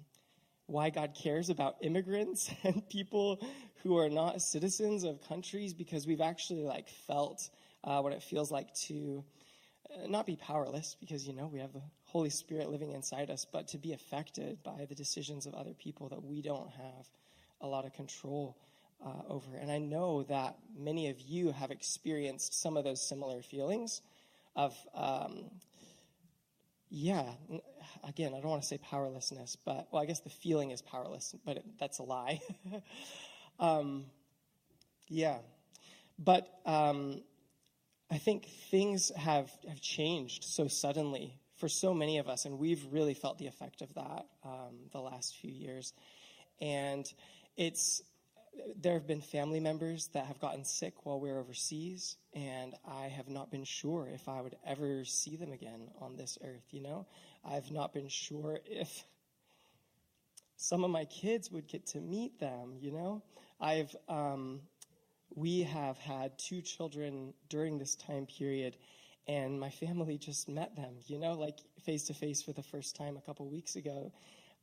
why 0.68 0.90
God 0.90 1.14
cares 1.14 1.50
about 1.50 1.78
immigrants 1.82 2.52
and 2.64 2.88
people 2.90 3.42
who 3.84 3.98
are 3.98 4.10
not 4.10 4.42
citizens 4.42 5.04
of 5.04 5.22
countries 5.28 5.74
because 5.74 6.08
we've 6.08 6.22
actually 6.22 6.64
like 6.64 6.88
felt 7.08 7.50
uh, 7.84 8.00
what 8.00 8.14
it 8.14 8.24
feels 8.24 8.52
like 8.52 8.74
to 8.74 9.24
not 10.08 10.26
be 10.26 10.36
powerless 10.36 10.96
because 11.00 11.28
you 11.28 11.34
know 11.34 11.48
we 11.48 11.60
have 11.60 11.74
the 11.74 11.82
Holy 12.06 12.30
Spirit 12.30 12.70
living 12.70 12.92
inside 12.92 13.30
us, 13.30 13.46
but 13.52 13.68
to 13.70 13.78
be 13.78 13.94
affected 13.94 14.62
by 14.64 14.86
the 14.88 14.96
decisions 14.96 15.46
of 15.46 15.54
other 15.54 15.74
people 15.74 16.10
that 16.10 16.24
we 16.24 16.42
don't 16.42 16.70
have 16.72 17.10
a 17.62 17.68
lot 17.68 17.86
of 17.86 17.94
control 17.94 18.58
uh, 19.06 19.22
over. 19.28 19.56
And 19.56 19.72
I 19.72 19.80
know 19.80 20.24
that 20.24 20.58
many 20.78 21.10
of 21.10 21.20
you 21.20 21.52
have 21.52 21.72
experienced 21.72 22.60
some 22.62 22.78
of 22.78 22.84
those 22.84 23.02
similar 23.02 23.42
feelings 23.42 24.02
of 24.56 24.76
um, 24.94 25.52
yeah, 26.90 27.24
again, 28.04 28.34
I 28.34 28.42
don't 28.42 28.50
want 28.50 28.64
to 28.64 28.68
say 28.68 28.80
powerlessness, 28.80 29.56
but, 29.64 29.88
well, 29.92 30.02
I 30.02 30.06
guess 30.06 30.22
the 30.22 30.30
feeling 30.30 30.72
is 30.72 30.82
powerless, 30.82 31.36
but 31.46 31.58
it, 31.58 31.66
that's 31.80 32.00
a 32.00 32.04
lie. 32.04 32.42
um, 33.60 34.06
yeah. 35.08 35.38
But 36.18 36.48
um, 36.66 37.22
I 38.12 38.18
think 38.18 38.48
things 38.72 39.12
have, 39.16 39.52
have 39.68 39.82
changed 39.82 40.44
so 40.44 40.68
suddenly 40.68 41.36
for 41.58 41.70
so 41.70 41.94
many 41.94 42.18
of 42.18 42.28
us, 42.28 42.46
and 42.46 42.58
we've 42.58 42.84
really 42.92 43.14
felt 43.14 43.38
the 43.38 43.48
effect 43.48 43.82
of 43.82 43.94
that 43.94 44.26
um, 44.44 44.90
the 44.92 45.00
last 45.00 45.36
few 45.36 45.52
years. 45.52 45.94
And 46.60 47.12
it's 47.56 48.02
there 48.76 48.94
have 48.94 49.08
been 49.08 49.22
family 49.22 49.60
members 49.60 50.08
that 50.14 50.26
have 50.26 50.40
gotten 50.40 50.66
sick 50.66 51.06
while 51.06 51.20
we 51.20 51.30
are 51.30 51.40
overseas, 51.40 52.18
and 52.34 52.74
I 52.86 53.06
have 53.08 53.30
not 53.30 53.52
been 53.52 53.64
sure 53.64 54.10
if 54.12 54.28
I 54.28 54.42
would 54.42 54.56
ever 54.66 55.06
see 55.06 55.36
them 55.36 55.52
again 55.52 55.90
on 56.02 56.16
this 56.16 56.38
earth, 56.44 56.66
you 56.72 56.82
know? 56.82 57.06
I've 57.46 57.72
not 57.72 57.94
been 57.94 58.10
sure 58.10 58.60
if 58.66 59.04
some 60.58 60.84
of 60.84 60.90
my 60.90 61.06
kids 61.06 61.52
would 61.52 61.68
get 61.68 61.86
to 61.88 62.00
meet 62.00 62.40
them, 62.40 62.76
you 62.80 62.92
know? 62.92 63.22
I've, 63.62 63.96
um, 64.08 64.62
we 65.36 65.64
have 65.64 65.98
had 65.98 66.38
two 66.38 66.62
children 66.62 67.34
during 67.50 67.78
this 67.78 67.96
time 67.96 68.26
period, 68.26 68.76
and 69.28 69.60
my 69.60 69.70
family 69.70 70.18
just 70.18 70.50
met 70.50 70.76
them, 70.76 70.96
you 71.08 71.20
know, 71.20 71.34
like 71.34 71.60
face 71.86 72.06
to 72.06 72.14
face 72.14 72.42
for 72.42 72.52
the 72.54 72.64
first 72.64 72.96
time 72.96 73.18
a 73.18 73.22
couple 73.22 73.48
weeks 73.48 73.76
ago. 73.76 74.12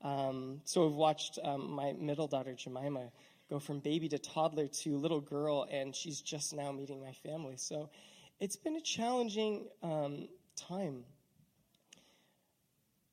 Um, 0.03 0.61
so 0.65 0.87
i've 0.87 0.95
watched 0.95 1.39
um, 1.43 1.71
my 1.71 1.93
middle 1.99 2.27
daughter, 2.27 2.55
Jemima, 2.55 3.11
go 3.49 3.59
from 3.59 3.81
baby 3.81 4.09
to 4.09 4.19
toddler 4.19 4.69
to 4.69 4.97
little 4.97 5.21
girl, 5.21 5.67
and 5.71 5.95
she's 5.95 6.21
just 6.21 6.55
now 6.55 6.73
meeting 6.73 7.01
my 7.01 7.13
family. 7.13 7.57
So 7.57 7.91
it's 8.41 8.57
been 8.57 8.77
a 8.77 8.81
challenging 8.81 9.69
um, 9.83 10.29
time. 10.57 11.05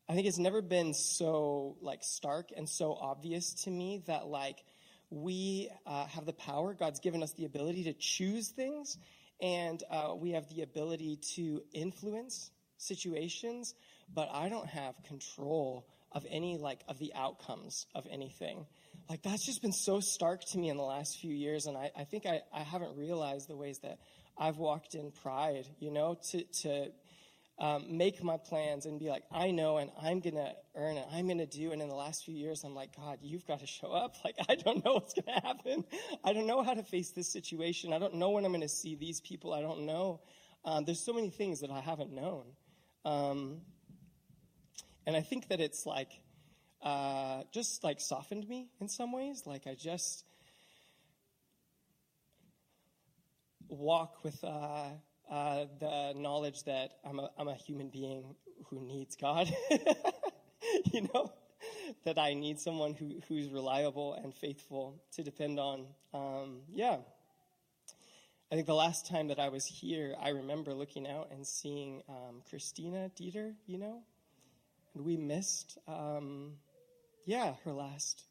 I 0.10 0.16
think 0.16 0.28
it's 0.28 0.38
never 0.38 0.62
been 0.62 0.94
so 0.94 1.78
like 1.82 2.04
stark 2.04 2.50
and 2.56 2.68
so 2.68 2.94
obvious 2.94 3.54
to 3.64 3.72
me 3.72 4.04
that 4.08 4.28
like 4.28 4.58
we 5.14 5.70
uh, 5.86 6.06
have 6.08 6.26
the 6.26 6.34
power. 6.34 6.74
God's 6.74 7.00
given 7.00 7.22
us 7.22 7.34
the 7.34 7.46
ability 7.46 7.84
to 7.86 7.94
choose 7.94 8.50
things, 8.50 8.98
and 9.42 9.82
uh, 9.90 10.14
we 10.16 10.32
have 10.32 10.48
the 10.50 10.62
ability 10.64 11.20
to 11.36 11.62
influence 11.74 12.52
situations. 12.78 13.76
But 14.14 14.30
I 14.34 14.50
don't 14.50 14.68
have 14.68 14.96
control 15.08 15.86
of 16.14 16.26
any 16.30 16.58
like 16.58 16.80
of 16.88 17.00
the 17.00 17.14
outcomes 17.16 17.88
of 17.96 18.06
anything 18.10 18.66
like 19.10 19.22
that's 19.24 19.46
just 19.46 19.62
been 19.62 19.74
so 19.74 20.00
stark 20.00 20.42
to 20.52 20.58
me 20.58 20.70
in 20.70 20.78
the 20.78 20.84
last 20.84 21.18
few 21.20 21.34
years 21.34 21.66
and 21.66 21.76
i, 21.76 21.92
I 21.98 22.04
think 22.04 22.26
I, 22.26 22.42
I 22.54 22.62
haven't 22.62 22.96
realized 22.96 23.50
the 23.50 23.56
ways 23.56 23.80
that 23.80 23.98
i've 24.38 24.58
walked 24.58 24.96
in 24.96 25.12
pride 25.12 25.66
you 25.80 25.92
know 25.92 26.18
to, 26.32 26.44
to 26.62 26.88
um, 27.60 27.98
make 27.98 28.24
my 28.24 28.38
plans 28.38 28.86
and 28.86 29.00
be 29.00 29.10
like 29.10 29.24
i 29.32 29.52
know 29.52 29.78
and 29.78 29.92
i'm 30.02 30.20
gonna 30.20 30.54
earn 30.76 30.98
it. 30.98 31.06
I'm 31.12 31.28
gonna 31.28 31.46
do 31.46 31.72
and 31.72 31.82
in 31.82 31.88
the 31.88 31.96
last 31.96 32.26
few 32.26 32.34
years 32.34 32.64
i'm 32.64 32.74
like 32.74 32.96
god 32.96 33.20
you've 33.22 33.46
got 33.46 33.60
to 33.60 33.68
show 33.68 33.92
up. 33.92 34.16
Like 34.26 34.36
i 34.50 34.56
don't 34.56 34.84
know 34.84 34.94
what's 34.94 35.14
gonna 35.14 35.40
happen. 35.42 35.84
I 36.24 36.34
don't 36.34 36.48
know 36.48 36.64
how 36.64 36.74
to 36.74 36.84
face 36.84 37.12
this 37.12 37.32
situation. 37.32 37.94
I 37.94 38.00
don't 38.00 38.16
know 38.16 38.32
when 38.32 38.46
i'm 38.46 38.52
gonna 38.52 38.68
see 38.68 38.96
these 38.96 39.22
people. 39.22 39.54
I 39.54 39.62
don't 39.62 39.86
know. 39.86 40.22
Um, 40.66 40.86
there's 40.86 41.00
so 41.06 41.14
many 41.14 41.30
things 41.30 41.62
that 41.62 41.70
i 41.70 41.80
haven't 41.80 42.12
known. 42.12 42.46
Um, 43.06 43.62
and 45.06 45.16
i 45.16 45.22
think 45.22 45.50
that 45.50 45.60
it's 45.60 45.86
like 45.86 46.22
uh, 46.84 47.44
just 47.54 47.84
like 47.84 48.02
softened 48.02 48.48
me 48.48 48.70
in 48.82 48.90
some 48.90 49.12
ways. 49.14 49.44
Like 49.46 49.68
I 49.68 49.76
just 49.76 50.26
walk 53.70 54.24
with 54.24 54.44
uh, 54.44 54.90
uh, 55.30 55.66
the 55.80 56.14
knowledge 56.16 56.64
that 56.64 56.92
I'm 57.06 57.20
a, 57.20 57.30
I'm 57.38 57.48
a 57.48 57.56
human 57.56 57.90
being 57.90 58.36
who 58.70 58.80
needs 58.80 59.16
God. 59.16 59.54
you 60.92 61.08
know, 61.14 61.34
that 62.06 62.18
I 62.18 62.34
need 62.34 62.60
someone 62.60 62.94
who, 62.94 63.22
who's 63.28 63.50
reliable 63.50 64.14
and 64.14 64.34
faithful 64.34 65.02
to 65.14 65.24
depend 65.24 65.60
on. 65.60 65.86
Um, 66.14 66.62
yeah. 66.74 66.98
I 68.52 68.56
think 68.56 68.68
the 68.68 68.76
last 68.76 69.08
time 69.08 69.30
that 69.30 69.40
I 69.40 69.50
was 69.50 69.66
here, 69.66 70.16
I 70.22 70.30
remember 70.30 70.74
looking 70.74 71.08
out 71.08 71.30
and 71.32 71.46
seeing 71.46 72.04
um, 72.08 72.42
Christina 72.50 73.10
Dieter, 73.20 73.54
you 73.66 73.80
know, 73.80 74.04
and 74.94 75.04
we 75.04 75.18
missed 75.18 75.80
um, 75.88 76.54
yeah, 77.26 77.54
her 77.66 77.72
last 77.72 78.24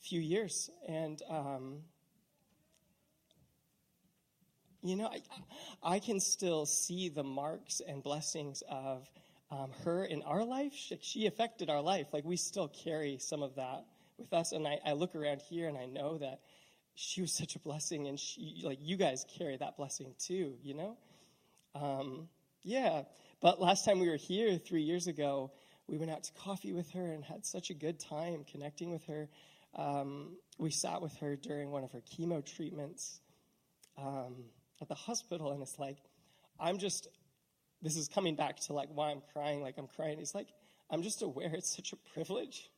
few 0.00 0.20
years. 0.20 0.70
And, 0.88 1.20
um, 1.28 1.82
you 4.84 4.96
know, 4.96 5.06
I, 5.06 5.94
I, 5.94 5.98
can 5.98 6.20
still 6.20 6.66
see 6.66 7.08
the 7.08 7.24
marks 7.24 7.80
and 7.86 8.02
blessings 8.02 8.62
of 8.68 9.08
um, 9.50 9.70
her 9.82 10.04
in 10.04 10.20
our 10.22 10.44
life, 10.44 10.74
she, 10.74 10.98
she, 11.00 11.26
affected 11.26 11.70
our 11.70 11.80
life. 11.80 12.08
Like 12.12 12.24
we 12.24 12.36
still 12.36 12.68
carry 12.68 13.16
some 13.18 13.42
of 13.42 13.54
that 13.54 13.86
with 14.18 14.32
us. 14.34 14.52
And 14.52 14.68
I, 14.68 14.78
I 14.84 14.92
look 14.92 15.14
around 15.14 15.40
here 15.40 15.68
and 15.68 15.78
I 15.78 15.86
know 15.86 16.18
that 16.18 16.40
she 16.94 17.22
was 17.22 17.32
such 17.32 17.56
a 17.56 17.58
blessing, 17.58 18.06
and 18.06 18.20
she 18.20 18.60
like 18.62 18.78
you 18.80 18.96
guys 18.96 19.24
carry 19.38 19.56
that 19.56 19.76
blessing 19.76 20.14
too. 20.18 20.54
You 20.62 20.74
know, 20.74 20.96
um, 21.74 22.28
yeah. 22.62 23.02
But 23.40 23.60
last 23.60 23.84
time 23.84 24.00
we 24.00 24.08
were 24.08 24.16
here 24.16 24.58
three 24.58 24.82
years 24.82 25.06
ago, 25.06 25.50
we 25.88 25.96
went 25.96 26.10
out 26.10 26.24
to 26.24 26.32
coffee 26.34 26.72
with 26.72 26.90
her 26.90 27.12
and 27.12 27.24
had 27.24 27.44
such 27.44 27.70
a 27.70 27.74
good 27.74 27.98
time 27.98 28.44
connecting 28.50 28.90
with 28.90 29.04
her. 29.06 29.28
Um, 29.74 30.36
we 30.58 30.70
sat 30.70 31.02
with 31.02 31.16
her 31.16 31.36
during 31.36 31.70
one 31.70 31.82
of 31.82 31.90
her 31.92 32.00
chemo 32.00 32.44
treatments 32.44 33.20
um, 33.98 34.34
at 34.80 34.88
the 34.88 34.94
hospital, 34.94 35.52
and 35.52 35.62
it's 35.62 35.78
like, 35.78 35.98
I'm 36.58 36.78
just, 36.78 37.08
this 37.82 37.96
is 37.96 38.08
coming 38.08 38.36
back 38.36 38.60
to 38.60 38.72
like 38.72 38.88
why 38.92 39.10
I'm 39.10 39.22
crying, 39.32 39.62
like 39.62 39.76
I'm 39.78 39.88
crying. 39.88 40.18
It's 40.18 40.34
like, 40.34 40.48
I'm 40.90 41.02
just 41.02 41.22
aware 41.22 41.50
it's 41.54 41.74
such 41.74 41.92
a 41.92 41.96
privilege. 41.96 42.70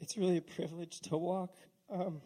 It's 0.00 0.18
really 0.18 0.38
a 0.38 0.42
privilege 0.42 1.00
to 1.02 1.16
walk 1.16 1.54
um, 1.88 2.20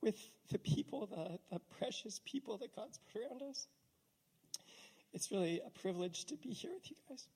with 0.00 0.16
the 0.50 0.58
people, 0.58 1.06
the, 1.06 1.38
the 1.54 1.60
precious 1.78 2.20
people 2.24 2.56
that 2.58 2.74
God's 2.74 2.98
put 3.12 3.20
around 3.20 3.42
us. 3.42 3.66
It's 5.12 5.30
really 5.30 5.60
a 5.64 5.70
privilege 5.70 6.24
to 6.26 6.36
be 6.36 6.50
here 6.50 6.70
with 6.72 6.90
you 6.90 6.96
guys. 7.08 7.26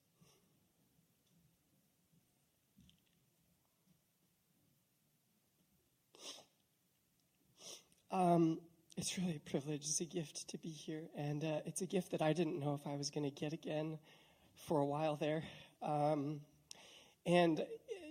Um, 8.10 8.58
it's 8.96 9.18
really 9.18 9.36
a 9.36 9.50
privilege. 9.50 9.82
It's 9.82 10.00
a 10.00 10.06
gift 10.06 10.48
to 10.48 10.58
be 10.58 10.70
here. 10.70 11.02
And 11.16 11.44
uh, 11.44 11.60
it's 11.66 11.82
a 11.82 11.86
gift 11.86 12.12
that 12.12 12.22
I 12.22 12.32
didn't 12.32 12.58
know 12.58 12.74
if 12.74 12.86
I 12.86 12.96
was 12.96 13.10
going 13.10 13.24
to 13.24 13.30
get 13.30 13.52
again 13.52 13.98
for 14.66 14.80
a 14.80 14.86
while 14.86 15.16
there. 15.16 15.42
Um, 15.82 16.40
and 17.26 17.62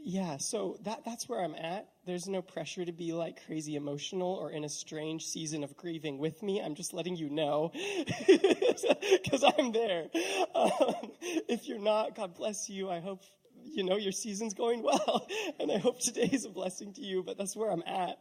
yeah, 0.07 0.37
so 0.37 0.77
that, 0.83 1.03
that's 1.03 1.27
where 1.27 1.43
I'm 1.43 1.55
at. 1.55 1.87
There's 2.05 2.27
no 2.27 2.43
pressure 2.43 2.85
to 2.85 2.91
be 2.91 3.11
like 3.11 3.43
crazy 3.47 3.75
emotional 3.75 4.35
or 4.35 4.51
in 4.51 4.63
a 4.63 4.69
strange 4.69 5.25
season 5.25 5.63
of 5.63 5.75
grieving 5.75 6.19
with 6.19 6.43
me. 6.43 6.61
I'm 6.61 6.75
just 6.75 6.93
letting 6.93 7.15
you 7.15 7.27
know 7.27 7.71
because 8.27 9.43
I'm 9.43 9.71
there. 9.71 10.05
Um, 10.53 11.11
if 11.49 11.67
you're 11.67 11.79
not, 11.79 12.15
God 12.15 12.35
bless 12.35 12.69
you. 12.69 12.87
I 12.87 12.99
hope 12.99 13.23
you 13.63 13.83
know 13.83 13.97
your 13.97 14.11
season's 14.11 14.53
going 14.53 14.83
well, 14.83 15.25
and 15.59 15.71
I 15.71 15.79
hope 15.79 15.99
today 15.99 16.29
is 16.31 16.45
a 16.45 16.49
blessing 16.49 16.93
to 16.93 17.01
you. 17.01 17.23
But 17.23 17.39
that's 17.39 17.55
where 17.55 17.71
I'm 17.71 17.83
at. 17.87 18.19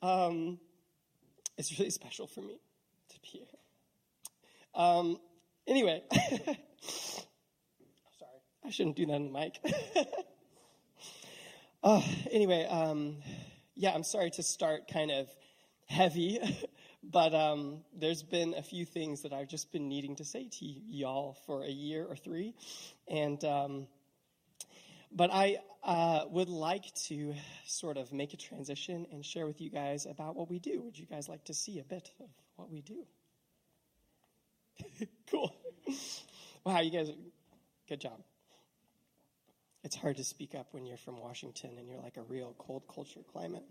Um, 0.00 0.58
it's 1.58 1.78
really 1.78 1.90
special 1.90 2.26
for 2.26 2.40
me 2.40 2.58
to 3.10 3.20
be 3.20 3.28
here. 3.28 3.46
Um, 4.74 5.18
anyway, 5.66 6.04
sorry, 6.80 7.26
I 8.64 8.70
shouldn't 8.70 8.96
do 8.96 9.04
that 9.04 9.16
in 9.16 9.30
the 9.30 9.38
mic. 9.38 9.60
Uh, 11.82 12.02
anyway, 12.32 12.66
um, 12.66 13.16
yeah, 13.76 13.92
I'm 13.94 14.02
sorry 14.02 14.30
to 14.32 14.42
start 14.42 14.88
kind 14.92 15.12
of 15.12 15.28
heavy, 15.86 16.40
but 17.04 17.34
um, 17.34 17.84
there's 17.96 18.22
been 18.24 18.54
a 18.54 18.62
few 18.62 18.84
things 18.84 19.22
that 19.22 19.32
I've 19.32 19.48
just 19.48 19.70
been 19.70 19.88
needing 19.88 20.16
to 20.16 20.24
say 20.24 20.48
to 20.48 20.64
y'all 20.64 21.36
for 21.46 21.62
a 21.62 21.70
year 21.70 22.04
or 22.04 22.16
three, 22.16 22.54
and 23.06 23.42
um, 23.44 23.86
but 25.12 25.30
I 25.32 25.58
uh, 25.84 26.24
would 26.30 26.48
like 26.48 26.92
to 27.06 27.34
sort 27.64 27.96
of 27.96 28.12
make 28.12 28.34
a 28.34 28.36
transition 28.36 29.06
and 29.12 29.24
share 29.24 29.46
with 29.46 29.60
you 29.60 29.70
guys 29.70 30.04
about 30.04 30.34
what 30.34 30.50
we 30.50 30.58
do. 30.58 30.82
Would 30.82 30.98
you 30.98 31.06
guys 31.06 31.28
like 31.28 31.44
to 31.44 31.54
see 31.54 31.78
a 31.78 31.84
bit 31.84 32.10
of 32.18 32.28
what 32.56 32.70
we 32.70 32.82
do? 32.82 33.06
cool. 35.30 35.54
Wow, 36.64 36.80
you 36.80 36.90
guys, 36.90 37.12
good 37.88 38.00
job 38.00 38.20
it's 39.84 39.96
hard 39.96 40.16
to 40.16 40.24
speak 40.24 40.54
up 40.54 40.68
when 40.72 40.86
you're 40.86 40.96
from 40.96 41.20
Washington 41.20 41.70
and 41.78 41.88
you're 41.88 42.00
like 42.00 42.16
a 42.16 42.22
real 42.22 42.54
cold 42.58 42.82
culture 42.92 43.20
climate. 43.32 43.64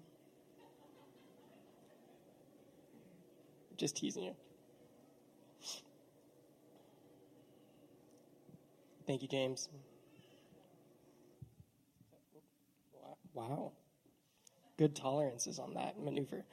Just 3.78 3.98
teasing 3.98 4.24
you. 4.24 4.36
Thank 9.06 9.22
you, 9.22 9.28
James. 9.28 9.70
Wow. 13.34 13.74
Good 14.78 14.96
tolerances 14.96 15.60
on 15.60 15.76
that 15.76 16.00
maneuver. 16.00 16.46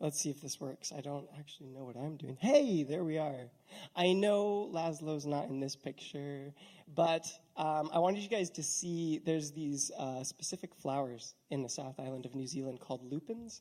Let's 0.00 0.20
see 0.20 0.30
if 0.30 0.40
this 0.40 0.60
works. 0.60 0.92
I 0.96 1.00
don't 1.00 1.28
actually 1.38 1.70
know 1.70 1.84
what 1.84 1.96
I'm 1.96 2.16
doing. 2.16 2.36
Hey, 2.40 2.82
there 2.82 3.04
we 3.04 3.18
are. 3.18 3.50
I 3.94 4.12
know 4.12 4.68
Laszlo's 4.72 5.26
not 5.26 5.48
in 5.48 5.60
this 5.60 5.76
picture, 5.76 6.52
but 6.92 7.26
um, 7.56 7.88
I 7.92 8.00
wanted 8.00 8.22
you 8.22 8.28
guys 8.28 8.50
to 8.50 8.62
see 8.64 9.20
there's 9.24 9.52
these 9.52 9.92
uh, 9.96 10.24
specific 10.24 10.74
flowers 10.74 11.34
in 11.50 11.62
the 11.62 11.68
South 11.68 12.00
Island 12.00 12.26
of 12.26 12.34
New 12.34 12.48
Zealand 12.48 12.80
called 12.80 13.12
lupins, 13.12 13.60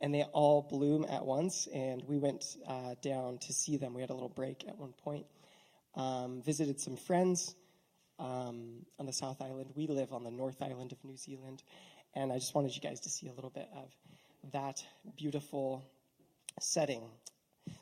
and 0.00 0.14
they 0.14 0.22
all 0.32 0.62
bloom 0.62 1.04
at 1.10 1.26
once. 1.26 1.68
And 1.74 2.02
we 2.08 2.18
went 2.18 2.56
uh, 2.66 2.94
down 3.02 3.38
to 3.38 3.52
see 3.52 3.76
them. 3.76 3.92
We 3.92 4.00
had 4.00 4.10
a 4.10 4.14
little 4.14 4.30
break 4.30 4.64
at 4.66 4.78
one 4.78 4.94
point. 5.04 5.26
Um, 5.94 6.40
visited 6.42 6.80
some 6.80 6.96
friends 6.96 7.54
um, 8.18 8.86
on 8.98 9.04
the 9.04 9.12
South 9.12 9.42
Island. 9.42 9.72
We 9.74 9.88
live 9.88 10.12
on 10.12 10.24
the 10.24 10.30
North 10.30 10.62
Island 10.62 10.92
of 10.92 11.04
New 11.04 11.18
Zealand, 11.18 11.62
and 12.14 12.32
I 12.32 12.36
just 12.36 12.54
wanted 12.54 12.74
you 12.74 12.80
guys 12.80 13.00
to 13.00 13.10
see 13.10 13.28
a 13.28 13.32
little 13.34 13.50
bit 13.50 13.68
of 13.76 13.90
that 14.50 14.84
beautiful 15.16 15.84
setting. 16.60 17.02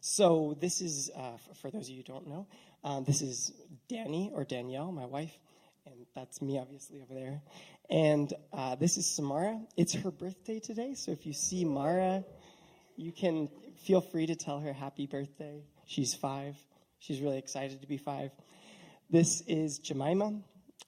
So, 0.01 0.57
this 0.61 0.81
is, 0.81 1.11
uh, 1.17 1.37
for 1.61 1.71
those 1.71 1.85
of 1.85 1.91
you 1.91 1.97
who 1.99 2.03
don't 2.03 2.29
know, 2.29 2.47
um, 2.85 3.05
this 3.05 3.23
is 3.23 3.53
Danny 3.89 4.31
or 4.33 4.45
Danielle, 4.45 4.93
my 4.93 5.07
wife, 5.07 5.37
and 5.87 6.07
that's 6.15 6.41
me, 6.43 6.59
obviously, 6.59 7.01
over 7.03 7.15
there. 7.15 7.43
And 7.89 8.33
uh, 8.53 8.77
this 8.77 8.97
is 8.97 9.07
Samara. 9.07 9.61
It's 9.77 9.95
her 9.95 10.11
birthday 10.11 10.61
today, 10.61 10.95
so 10.95 11.13
if 11.13 11.27
you 11.27 11.33
see 11.33 11.65
Mara, 11.65 12.25
you 12.97 13.13
can 13.13 13.49
feel 13.79 14.01
free 14.01 14.27
to 14.27 14.37
tell 14.37 14.61
her 14.61 14.73
happy 14.73 15.07
birthday. 15.07 15.65
She's 15.87 16.15
five. 16.15 16.57
She's 16.99 17.21
really 17.21 17.39
excited 17.39 17.81
to 17.81 17.87
be 17.87 17.97
five. 17.97 18.31
This 19.09 19.43
is 19.47 19.79
Jemima, 19.79 20.41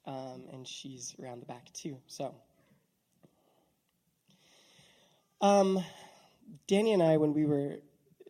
um, 0.05 0.43
and 0.51 0.67
she's 0.67 1.15
around 1.21 1.41
the 1.41 1.45
back 1.45 1.73
too. 1.73 1.97
So, 2.07 2.35
um, 5.43 5.83
Danny 6.67 6.93
and 6.93 7.03
I, 7.03 7.17
when 7.17 7.33
we 7.33 7.45
were 7.45 7.79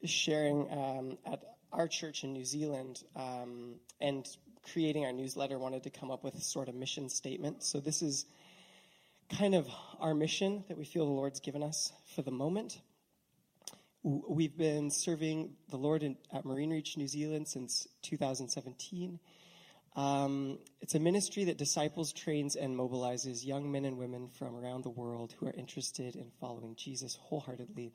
sharing 0.03 0.67
um, 0.71 1.17
at 1.31 1.43
our 1.71 1.87
church 1.87 2.23
in 2.23 2.33
New 2.33 2.43
Zealand 2.43 3.03
um, 3.15 3.75
and 4.01 4.27
creating 4.73 5.05
our 5.05 5.13
newsletter, 5.13 5.59
wanted 5.59 5.83
to 5.83 5.91
come 5.91 6.09
up 6.09 6.23
with 6.23 6.33
a 6.33 6.41
sort 6.41 6.69
of 6.69 6.75
mission 6.75 7.09
statement. 7.09 7.61
So 7.61 7.79
this 7.79 8.01
is 8.01 8.25
kind 9.29 9.53
of 9.53 9.67
our 9.99 10.15
mission 10.15 10.63
that 10.67 10.77
we 10.77 10.85
feel 10.85 11.05
the 11.05 11.11
Lord's 11.11 11.39
given 11.39 11.61
us 11.61 11.93
for 12.15 12.23
the 12.23 12.31
moment. 12.31 12.81
We've 14.01 14.57
been 14.57 14.89
serving 14.89 15.51
the 15.69 15.77
Lord 15.77 16.01
in, 16.01 16.17
at 16.33 16.45
Marine 16.45 16.71
Reach, 16.71 16.97
New 16.97 17.07
Zealand 17.07 17.47
since 17.47 17.87
2017. 18.01 19.19
Um, 19.95 20.57
it's 20.81 20.95
a 20.95 20.99
ministry 20.99 21.45
that 21.45 21.57
disciples, 21.57 22.13
trains, 22.13 22.55
and 22.55 22.75
mobilizes 22.75 23.45
young 23.45 23.71
men 23.71 23.85
and 23.85 23.97
women 23.97 24.29
from 24.29 24.55
around 24.55 24.83
the 24.83 24.89
world 24.89 25.33
who 25.39 25.47
are 25.47 25.53
interested 25.53 26.15
in 26.15 26.31
following 26.39 26.75
Jesus 26.75 27.15
wholeheartedly 27.21 27.93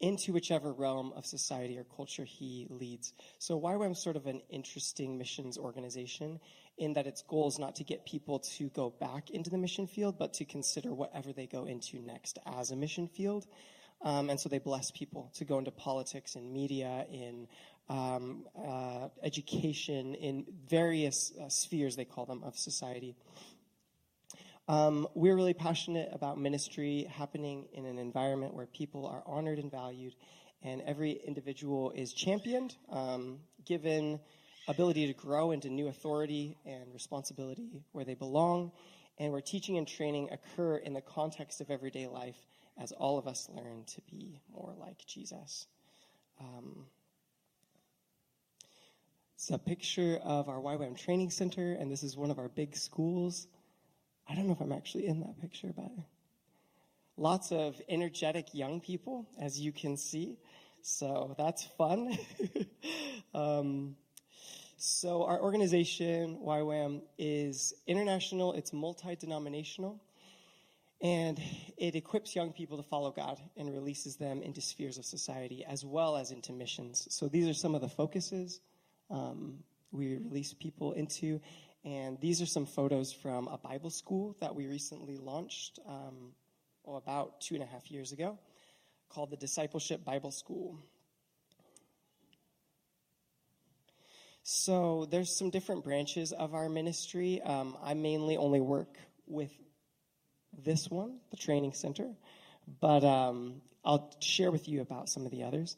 into 0.00 0.32
whichever 0.32 0.72
realm 0.72 1.12
of 1.16 1.24
society 1.24 1.78
or 1.78 1.84
culture 1.84 2.24
he 2.24 2.66
leads. 2.68 3.12
So 3.38 3.58
YWAM's 3.58 4.02
sort 4.02 4.16
of 4.16 4.26
an 4.26 4.42
interesting 4.50 5.16
missions 5.16 5.56
organization 5.56 6.40
in 6.76 6.92
that 6.94 7.06
its 7.06 7.22
goal 7.22 7.48
is 7.48 7.58
not 7.58 7.76
to 7.76 7.84
get 7.84 8.04
people 8.04 8.40
to 8.40 8.68
go 8.70 8.90
back 8.90 9.30
into 9.30 9.48
the 9.48 9.56
mission 9.56 9.86
field, 9.86 10.18
but 10.18 10.34
to 10.34 10.44
consider 10.44 10.92
whatever 10.92 11.32
they 11.32 11.46
go 11.46 11.64
into 11.64 12.00
next 12.00 12.38
as 12.58 12.70
a 12.70 12.76
mission 12.76 13.08
field. 13.08 13.46
Um, 14.02 14.28
and 14.28 14.38
so 14.38 14.50
they 14.50 14.58
bless 14.58 14.90
people 14.90 15.32
to 15.36 15.46
go 15.46 15.58
into 15.58 15.70
politics 15.70 16.34
and 16.36 16.52
media, 16.52 17.06
in 17.10 17.48
um, 17.88 18.46
uh, 18.58 19.08
education, 19.22 20.14
in 20.14 20.44
various 20.68 21.32
uh, 21.40 21.48
spheres, 21.48 21.96
they 21.96 22.04
call 22.04 22.26
them, 22.26 22.42
of 22.42 22.56
society. 22.56 23.16
Um, 24.68 25.06
we're 25.14 25.36
really 25.36 25.54
passionate 25.54 26.08
about 26.12 26.38
ministry 26.38 27.06
happening 27.08 27.68
in 27.72 27.86
an 27.86 27.98
environment 27.98 28.54
where 28.54 28.66
people 28.66 29.06
are 29.06 29.22
honored 29.24 29.58
and 29.58 29.70
valued, 29.70 30.14
and 30.62 30.82
every 30.82 31.12
individual 31.12 31.92
is 31.92 32.12
championed, 32.12 32.74
um, 32.90 33.38
given 33.64 34.18
ability 34.66 35.06
to 35.06 35.12
grow 35.12 35.52
into 35.52 35.68
new 35.68 35.86
authority 35.86 36.58
and 36.66 36.92
responsibility 36.92 37.84
where 37.92 38.04
they 38.04 38.14
belong, 38.14 38.72
and 39.18 39.32
where 39.32 39.40
teaching 39.40 39.78
and 39.78 39.86
training 39.86 40.28
occur 40.32 40.76
in 40.78 40.92
the 40.92 41.00
context 41.00 41.60
of 41.60 41.70
everyday 41.70 42.08
life 42.08 42.36
as 42.78 42.90
all 42.92 43.18
of 43.18 43.28
us 43.28 43.48
learn 43.54 43.84
to 43.86 44.00
be 44.10 44.40
more 44.52 44.74
like 44.78 44.98
Jesus. 45.06 45.66
Um, 46.40 46.86
it's 49.46 49.52
a 49.52 49.58
picture 49.58 50.18
of 50.24 50.48
our 50.48 50.58
YWAM 50.58 50.98
Training 50.98 51.30
Center, 51.30 51.74
and 51.74 51.88
this 51.88 52.02
is 52.02 52.16
one 52.16 52.32
of 52.32 52.38
our 52.40 52.48
big 52.48 52.74
schools. 52.74 53.46
I 54.28 54.34
don't 54.34 54.48
know 54.48 54.54
if 54.54 54.60
I'm 54.60 54.72
actually 54.72 55.06
in 55.06 55.20
that 55.20 55.40
picture, 55.40 55.72
but 55.72 55.92
lots 57.16 57.52
of 57.52 57.80
energetic 57.88 58.54
young 58.54 58.80
people, 58.80 59.24
as 59.40 59.60
you 59.60 59.70
can 59.70 59.96
see. 59.96 60.36
So 60.82 61.36
that's 61.38 61.62
fun. 61.78 62.18
um, 63.34 63.94
so 64.78 65.22
our 65.22 65.40
organization, 65.40 66.40
YWAM, 66.44 67.02
is 67.16 67.72
international. 67.86 68.52
It's 68.54 68.72
multi-denominational. 68.72 70.02
And 71.00 71.40
it 71.76 71.94
equips 71.94 72.34
young 72.34 72.52
people 72.52 72.78
to 72.78 72.82
follow 72.82 73.12
God 73.12 73.38
and 73.56 73.72
releases 73.72 74.16
them 74.16 74.42
into 74.42 74.60
spheres 74.60 74.98
of 74.98 75.04
society 75.04 75.64
as 75.64 75.84
well 75.84 76.16
as 76.16 76.32
into 76.32 76.52
missions. 76.52 77.06
So 77.10 77.28
these 77.28 77.46
are 77.46 77.54
some 77.54 77.76
of 77.76 77.80
the 77.80 77.88
focuses 77.88 78.60
um, 79.10 79.58
we 79.92 80.16
release 80.16 80.54
people 80.54 80.92
into. 80.92 81.40
And 81.84 82.20
these 82.20 82.42
are 82.42 82.46
some 82.46 82.66
photos 82.66 83.12
from 83.12 83.48
a 83.48 83.58
Bible 83.58 83.90
school 83.90 84.36
that 84.40 84.54
we 84.54 84.66
recently 84.66 85.16
launched 85.16 85.78
um, 85.86 86.32
oh, 86.84 86.96
about 86.96 87.40
two 87.40 87.54
and 87.54 87.62
a 87.62 87.66
half 87.66 87.90
years 87.90 88.12
ago 88.12 88.38
called 89.08 89.30
the 89.30 89.36
Discipleship 89.36 90.04
Bible 90.04 90.32
School. 90.32 90.78
So 94.42 95.06
there's 95.10 95.36
some 95.36 95.50
different 95.50 95.84
branches 95.84 96.32
of 96.32 96.54
our 96.54 96.68
ministry. 96.68 97.42
Um, 97.42 97.76
I 97.82 97.94
mainly 97.94 98.36
only 98.36 98.60
work 98.60 98.96
with 99.26 99.50
this 100.56 100.88
one, 100.88 101.18
the 101.30 101.36
training 101.36 101.72
center, 101.72 102.08
but 102.80 103.04
um, 103.04 103.60
I'll 103.84 104.14
share 104.20 104.50
with 104.50 104.68
you 104.68 104.80
about 104.80 105.08
some 105.08 105.24
of 105.24 105.32
the 105.32 105.42
others. 105.42 105.76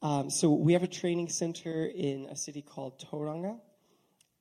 Um, 0.00 0.30
so 0.30 0.52
we 0.52 0.74
have 0.74 0.84
a 0.84 0.88
training 0.88 1.28
center 1.28 1.84
in 1.84 2.26
a 2.26 2.36
city 2.36 2.62
called 2.62 3.00
Tauranga. 3.00 3.58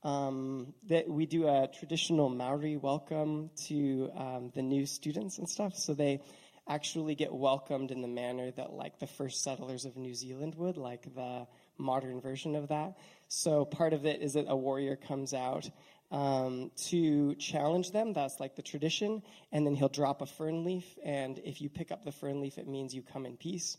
Um, 0.03 0.75
that 0.87 1.09
we 1.09 1.25
do 1.25 1.47
a 1.47 1.67
traditional 1.67 2.29
Maori 2.29 2.77
welcome 2.77 3.49
to 3.65 4.11
um, 4.15 4.51
the 4.53 4.61
new 4.61 4.85
students 4.85 5.39
and 5.39 5.49
stuff. 5.49 5.75
So 5.75 5.95
they 5.95 6.21
actually 6.69 7.15
get 7.15 7.33
welcomed 7.33 7.89
in 7.89 8.03
the 8.03 8.07
manner 8.07 8.51
that 8.51 8.71
like 8.71 8.99
the 8.99 9.07
first 9.07 9.43
settlers 9.43 9.85
of 9.85 9.97
New 9.97 10.13
Zealand 10.13 10.53
would, 10.55 10.77
like 10.77 11.13
the 11.15 11.47
modern 11.79 12.21
version 12.21 12.55
of 12.55 12.67
that. 12.67 12.95
So 13.27 13.65
part 13.65 13.93
of 13.93 14.05
it 14.05 14.21
is 14.21 14.33
that 14.33 14.45
a 14.47 14.55
warrior 14.55 14.95
comes 14.95 15.33
out 15.33 15.67
um, 16.11 16.69
to 16.85 17.33
challenge 17.35 17.91
them. 17.91 18.13
That's 18.13 18.39
like 18.39 18.55
the 18.55 18.61
tradition. 18.61 19.23
And 19.51 19.65
then 19.65 19.73
he'll 19.73 19.89
drop 19.89 20.21
a 20.21 20.27
fern 20.27 20.63
leaf. 20.63 20.85
And 21.03 21.39
if 21.39 21.61
you 21.61 21.69
pick 21.69 21.91
up 21.91 22.05
the 22.05 22.11
fern 22.11 22.41
leaf, 22.41 22.59
it 22.59 22.67
means 22.67 22.93
you 22.93 23.01
come 23.01 23.25
in 23.25 23.37
peace. 23.37 23.77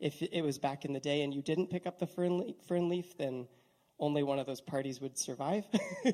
If 0.00 0.22
it 0.22 0.42
was 0.42 0.58
back 0.58 0.84
in 0.84 0.92
the 0.92 1.00
day 1.00 1.22
and 1.22 1.34
you 1.34 1.42
didn't 1.42 1.68
pick 1.68 1.86
up 1.86 1.98
the 1.98 2.06
fern 2.06 2.38
leaf, 2.38 2.56
fern 2.66 2.88
leaf 2.88 3.16
then 3.18 3.46
only 3.98 4.22
one 4.22 4.38
of 4.38 4.46
those 4.46 4.60
parties 4.60 5.00
would 5.00 5.18
survive. 5.18 5.64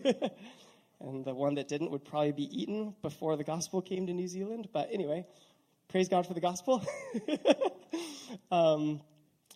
and 1.01 1.25
the 1.25 1.35
one 1.35 1.55
that 1.55 1.69
didn't 1.69 1.91
would 1.93 2.05
probably 2.05 2.33
be 2.33 2.63
eaten 2.63 2.95
before 3.01 3.37
the 3.37 3.45
gospel 3.45 3.81
came 3.81 4.07
to 4.09 4.13
New 4.13 4.29
Zealand. 4.29 4.69
But 4.73 4.89
anyway, 4.93 5.25
praise 5.89 6.09
God 6.09 6.27
for 6.27 6.35
the 6.35 6.41
gospel. 6.41 6.85
um, 8.51 9.01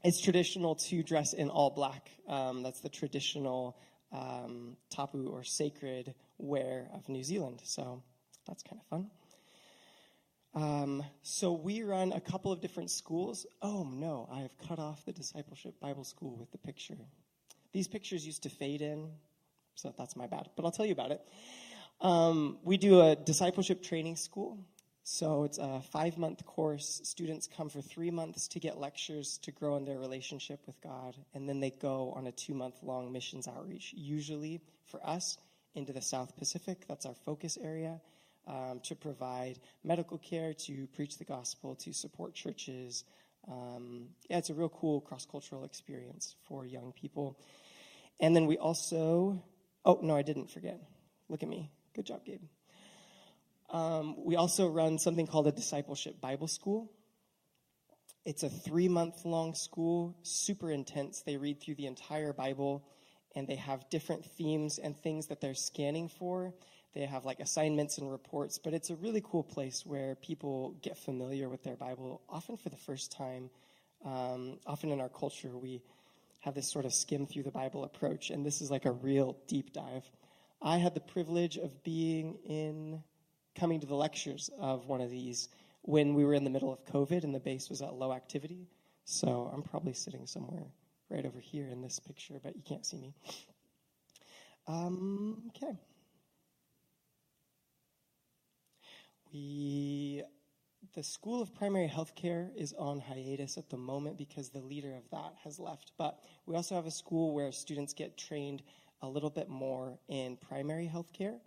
it's 0.04 0.20
traditional 0.20 0.76
to 0.76 1.02
dress 1.02 1.32
in 1.32 1.50
all 1.50 1.70
black. 1.70 2.08
Um, 2.28 2.62
that's 2.62 2.80
the 2.80 2.88
traditional 2.88 3.76
um, 4.12 4.76
tapu 4.90 5.28
or 5.28 5.42
sacred 5.42 6.14
wear 6.38 6.88
of 6.94 7.08
New 7.08 7.24
Zealand. 7.24 7.60
So 7.64 8.02
that's 8.46 8.62
kind 8.62 8.80
of 8.80 8.86
fun. 8.86 9.10
Um, 10.54 11.04
so 11.22 11.52
we 11.52 11.82
run 11.82 12.12
a 12.12 12.20
couple 12.20 12.50
of 12.50 12.60
different 12.60 12.90
schools. 12.90 13.46
Oh 13.62 13.84
no, 13.84 14.28
I 14.32 14.40
have 14.40 14.56
cut 14.66 14.78
off 14.78 15.04
the 15.04 15.12
discipleship 15.12 15.78
Bible 15.80 16.04
school 16.04 16.36
with 16.36 16.50
the 16.50 16.58
picture. 16.58 16.96
These 17.72 17.86
pictures 17.86 18.26
used 18.26 18.42
to 18.42 18.48
fade 18.48 18.82
in, 18.82 19.10
so 19.76 19.94
that's 19.96 20.16
my 20.16 20.26
bad. 20.26 20.50
But 20.56 20.64
I'll 20.64 20.72
tell 20.72 20.86
you 20.86 20.92
about 20.92 21.12
it. 21.12 21.20
Um, 22.00 22.58
we 22.64 22.78
do 22.78 23.00
a 23.00 23.14
discipleship 23.14 23.82
training 23.82 24.16
school. 24.16 24.58
So 25.02 25.44
it's 25.44 25.58
a 25.58 25.80
five 25.92 26.18
month 26.18 26.44
course. 26.44 27.00
Students 27.04 27.48
come 27.56 27.68
for 27.68 27.80
three 27.80 28.10
months 28.10 28.48
to 28.48 28.60
get 28.60 28.78
lectures 28.78 29.38
to 29.38 29.50
grow 29.50 29.76
in 29.76 29.84
their 29.84 29.98
relationship 29.98 30.60
with 30.66 30.80
God, 30.82 31.16
and 31.34 31.48
then 31.48 31.60
they 31.60 31.70
go 31.70 32.12
on 32.16 32.26
a 32.26 32.32
two 32.32 32.54
month 32.54 32.76
long 32.82 33.12
missions 33.12 33.48
outreach, 33.48 33.92
usually 33.96 34.60
for 34.86 35.04
us 35.06 35.38
into 35.74 35.92
the 35.92 36.02
South 36.02 36.36
Pacific. 36.36 36.86
That's 36.88 37.06
our 37.06 37.14
focus 37.24 37.56
area. 37.60 38.00
Um, 38.46 38.80
to 38.84 38.96
provide 38.96 39.60
medical 39.84 40.18
care, 40.18 40.54
to 40.66 40.88
preach 40.96 41.18
the 41.18 41.24
gospel, 41.24 41.76
to 41.76 41.92
support 41.92 42.34
churches. 42.34 43.04
Um, 43.46 44.08
yeah, 44.28 44.38
it's 44.38 44.50
a 44.50 44.54
real 44.54 44.70
cool 44.70 45.00
cross 45.02 45.24
cultural 45.24 45.64
experience 45.64 46.34
for 46.48 46.66
young 46.66 46.92
people. 46.92 47.38
And 48.18 48.34
then 48.34 48.46
we 48.46 48.58
also, 48.58 49.42
oh, 49.84 50.00
no, 50.02 50.16
I 50.16 50.22
didn't 50.22 50.50
forget. 50.50 50.80
Look 51.28 51.42
at 51.42 51.48
me. 51.48 51.70
Good 51.94 52.06
job, 52.06 52.24
Gabe. 52.24 52.42
Um, 53.70 54.16
we 54.24 54.36
also 54.36 54.68
run 54.68 54.98
something 54.98 55.26
called 55.26 55.46
a 55.46 55.52
discipleship 55.52 56.20
Bible 56.20 56.48
school. 56.48 56.90
It's 58.24 58.42
a 58.42 58.50
three 58.50 58.88
month 58.88 59.24
long 59.24 59.54
school, 59.54 60.16
super 60.22 60.70
intense. 60.70 61.22
They 61.22 61.36
read 61.36 61.60
through 61.60 61.76
the 61.76 61.86
entire 61.86 62.32
Bible 62.32 62.84
and 63.34 63.46
they 63.46 63.56
have 63.56 63.88
different 63.90 64.26
themes 64.36 64.78
and 64.78 65.00
things 65.00 65.28
that 65.28 65.40
they're 65.40 65.54
scanning 65.54 66.08
for. 66.08 66.52
They 66.94 67.06
have 67.06 67.24
like 67.24 67.40
assignments 67.40 67.98
and 67.98 68.10
reports, 68.10 68.58
but 68.58 68.74
it's 68.74 68.90
a 68.90 68.96
really 68.96 69.22
cool 69.24 69.44
place 69.44 69.86
where 69.86 70.16
people 70.16 70.76
get 70.82 70.98
familiar 70.98 71.48
with 71.48 71.62
their 71.62 71.76
Bible, 71.76 72.22
often 72.28 72.56
for 72.56 72.68
the 72.68 72.76
first 72.76 73.12
time. 73.12 73.50
Um, 74.04 74.58
often 74.66 74.90
in 74.90 75.00
our 75.00 75.08
culture, 75.08 75.56
we 75.56 75.82
have 76.40 76.54
this 76.54 76.70
sort 76.70 76.84
of 76.84 76.92
skim 76.92 77.26
through 77.26 77.44
the 77.44 77.50
Bible 77.50 77.84
approach, 77.84 78.30
and 78.30 78.44
this 78.44 78.60
is 78.60 78.70
like 78.70 78.86
a 78.86 78.92
real 78.92 79.36
deep 79.46 79.72
dive. 79.72 80.10
I 80.62 80.78
had 80.78 80.94
the 80.94 81.00
privilege 81.00 81.56
of 81.56 81.82
being 81.84 82.38
in 82.44 83.02
coming 83.54 83.80
to 83.80 83.86
the 83.86 83.94
lectures 83.94 84.50
of 84.58 84.86
one 84.86 85.00
of 85.00 85.10
these 85.10 85.48
when 85.82 86.14
we 86.14 86.24
were 86.24 86.34
in 86.34 86.44
the 86.44 86.50
middle 86.50 86.72
of 86.72 86.84
COVID 86.84 87.24
and 87.24 87.34
the 87.34 87.40
base 87.40 87.68
was 87.70 87.82
at 87.82 87.94
low 87.94 88.12
activity. 88.12 88.68
So 89.04 89.50
I'm 89.52 89.62
probably 89.62 89.94
sitting 89.94 90.26
somewhere 90.26 90.66
right 91.08 91.24
over 91.24 91.40
here 91.40 91.68
in 91.68 91.82
this 91.82 91.98
picture, 91.98 92.34
but 92.42 92.56
you 92.56 92.62
can't 92.62 92.84
see 92.84 92.98
me. 92.98 93.14
Um, 94.68 95.42
okay. 95.48 95.76
We, 99.32 100.22
the 100.94 101.02
School 101.02 101.40
of 101.40 101.54
Primary 101.54 101.88
Healthcare 101.88 102.50
is 102.56 102.72
on 102.72 103.00
hiatus 103.00 103.58
at 103.58 103.70
the 103.70 103.76
moment 103.76 104.18
because 104.18 104.50
the 104.50 104.60
leader 104.60 104.94
of 104.96 105.08
that 105.10 105.34
has 105.44 105.58
left. 105.58 105.92
But 105.96 106.18
we 106.46 106.56
also 106.56 106.74
have 106.74 106.86
a 106.86 106.90
school 106.90 107.34
where 107.34 107.52
students 107.52 107.94
get 107.94 108.16
trained 108.18 108.62
a 109.02 109.08
little 109.08 109.30
bit 109.30 109.48
more 109.48 109.98
in 110.08 110.36
primary 110.36 110.90
healthcare 110.92 111.38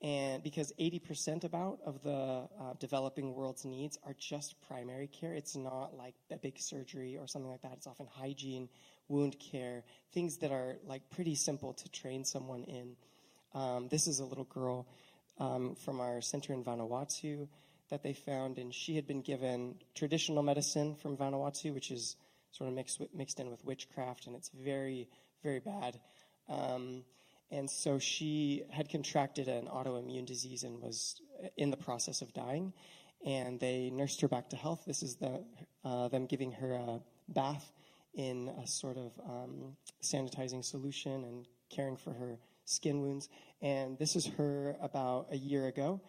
and 0.00 0.42
because 0.42 0.72
80% 0.78 1.44
about 1.44 1.80
of 1.84 2.02
the 2.02 2.10
uh, 2.10 2.74
developing 2.78 3.34
world's 3.34 3.64
needs 3.64 3.98
are 4.06 4.14
just 4.18 4.54
primary 4.66 5.08
care 5.08 5.34
it's 5.34 5.56
not 5.56 5.96
like 5.96 6.14
a 6.30 6.36
big 6.36 6.58
surgery 6.58 7.16
or 7.16 7.26
something 7.26 7.50
like 7.50 7.62
that 7.62 7.72
it's 7.72 7.86
often 7.86 8.06
hygiene 8.08 8.68
wound 9.08 9.36
care 9.40 9.82
things 10.12 10.38
that 10.38 10.52
are 10.52 10.76
like 10.86 11.02
pretty 11.10 11.34
simple 11.34 11.72
to 11.72 11.90
train 11.90 12.24
someone 12.24 12.62
in 12.64 12.96
um, 13.54 13.88
this 13.88 14.06
is 14.06 14.20
a 14.20 14.24
little 14.24 14.44
girl 14.44 14.86
um, 15.38 15.74
from 15.74 16.00
our 16.00 16.20
center 16.20 16.52
in 16.52 16.64
vanuatu 16.64 17.48
that 17.90 18.02
they 18.02 18.12
found 18.12 18.58
and 18.58 18.74
she 18.74 18.96
had 18.96 19.06
been 19.06 19.22
given 19.22 19.74
traditional 19.94 20.42
medicine 20.42 20.94
from 20.94 21.16
vanuatu 21.16 21.72
which 21.74 21.90
is 21.90 22.16
sort 22.50 22.68
of 22.68 22.74
mixed, 22.74 23.00
mixed 23.14 23.40
in 23.40 23.50
with 23.50 23.64
witchcraft 23.64 24.26
and 24.26 24.36
it's 24.36 24.50
very 24.50 25.08
very 25.42 25.60
bad 25.60 25.98
um, 26.48 27.04
and 27.50 27.70
so 27.70 27.98
she 27.98 28.64
had 28.70 28.90
contracted 28.90 29.48
an 29.48 29.66
autoimmune 29.66 30.26
disease 30.26 30.64
and 30.64 30.80
was 30.82 31.20
in 31.56 31.70
the 31.70 31.76
process 31.76 32.20
of 32.20 32.32
dying. 32.34 32.72
And 33.24 33.58
they 33.58 33.90
nursed 33.90 34.20
her 34.20 34.28
back 34.28 34.50
to 34.50 34.56
health. 34.56 34.84
This 34.86 35.02
is 35.02 35.16
the, 35.16 35.42
uh, 35.84 36.08
them 36.08 36.26
giving 36.26 36.52
her 36.52 36.74
a 36.74 37.00
bath 37.28 37.72
in 38.14 38.48
a 38.62 38.66
sort 38.66 38.96
of 38.96 39.12
um, 39.26 39.76
sanitizing 40.02 40.64
solution 40.64 41.24
and 41.24 41.46
caring 41.70 41.96
for 41.96 42.12
her 42.12 42.38
skin 42.64 43.00
wounds. 43.00 43.28
And 43.60 43.98
this 43.98 44.16
is 44.16 44.26
her 44.38 44.76
about 44.80 45.28
a 45.30 45.36
year 45.36 45.66
ago. 45.66 46.00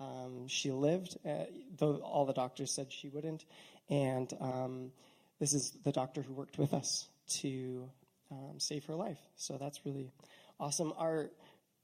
Um, 0.00 0.48
she 0.48 0.72
lived, 0.72 1.16
uh, 1.24 1.44
though 1.78 1.96
all 1.96 2.26
the 2.26 2.32
doctors 2.32 2.72
said 2.72 2.92
she 2.92 3.08
wouldn't. 3.08 3.44
And 3.88 4.32
um, 4.40 4.92
this 5.38 5.54
is 5.54 5.72
the 5.84 5.92
doctor 5.92 6.22
who 6.22 6.34
worked 6.34 6.58
with 6.58 6.74
us 6.74 7.08
to 7.40 7.88
um, 8.30 8.58
save 8.58 8.84
her 8.86 8.94
life. 8.94 9.18
So 9.36 9.56
that's 9.58 9.80
really 9.84 10.10
awesome. 10.58 10.92
Our, 10.96 11.30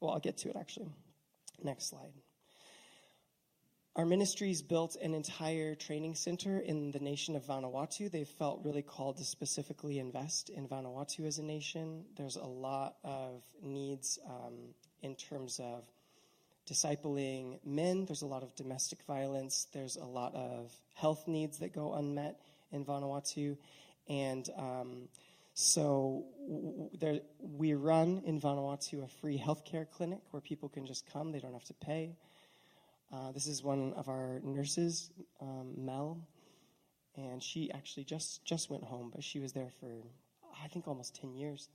well, 0.01 0.13
I'll 0.13 0.21
get 0.21 0.39
to 0.39 0.51
it 0.51 0.57
actually. 0.57 0.93
Next 1.63 1.89
slide. 1.89 2.13
Our 3.95 4.07
ministries 4.07 4.63
built 4.63 4.97
an 4.97 5.13
entire 5.13 5.75
training 5.75 6.15
center 6.15 6.59
in 6.59 6.93
the 6.93 6.99
nation 6.99 7.37
of 7.37 7.45
Vanuatu. 7.45 8.11
They 8.11 8.25
felt 8.25 8.65
really 8.65 8.81
called 8.81 9.19
to 9.19 9.25
specifically 9.25 9.99
invest 9.99 10.49
in 10.49 10.67
Vanuatu 10.67 11.27
as 11.27 11.39
a 11.39 11.43
nation. 11.43 12.07
There's 12.17 12.37
a 12.37 12.45
lot 12.45 12.97
of 13.05 13.43
needs 13.63 14.19
um, 14.27 14.75
in 15.03 15.15
terms 15.15 15.61
of 15.63 15.85
discipling 16.69 17.59
men. 17.65 18.07
There's 18.07 18.23
a 18.23 18.27
lot 18.27 18.43
of 18.43 18.55
domestic 18.55 19.01
violence. 19.07 19.67
There's 19.73 19.97
a 19.97 20.05
lot 20.05 20.35
of 20.35 20.73
health 20.95 21.27
needs 21.27 21.59
that 21.59 21.75
go 21.75 21.95
unmet 21.95 22.41
in 22.71 22.85
Vanuatu. 22.85 23.57
And 24.09 24.49
um, 24.57 25.09
so 25.55 26.25
there, 26.99 27.21
we 27.41 27.75
run 27.75 28.23
in 28.25 28.41
Vanuatu 28.41 29.05
a 29.05 29.09
free 29.09 29.39
healthcare 29.39 29.89
clinic 29.91 30.21
where 30.31 30.41
people 30.41 30.69
can 30.69 30.87
just 30.87 31.11
come; 31.13 31.33
they 31.33 31.41
don't 31.41 31.53
have 31.53 31.65
to 31.65 31.75
pay. 31.75 32.17
Uh, 33.13 33.31
this 33.33 33.47
is 33.47 33.63
one 33.63 33.93
of 33.93 34.09
our 34.09 34.41
nurses, 34.43 35.11
um, 35.41 35.75
Mel, 35.77 36.19
and 37.17 37.43
she 37.43 37.71
actually 37.73 38.05
just 38.05 38.45
just 38.45 38.71
went 38.71 38.83
home, 38.83 39.11
but 39.15 39.23
she 39.23 39.39
was 39.39 39.53
there 39.53 39.71
for 39.79 39.91
I 40.65 40.69
think 40.69 40.89
almost 40.89 41.15
ten 41.15 41.35
years. 41.35 41.69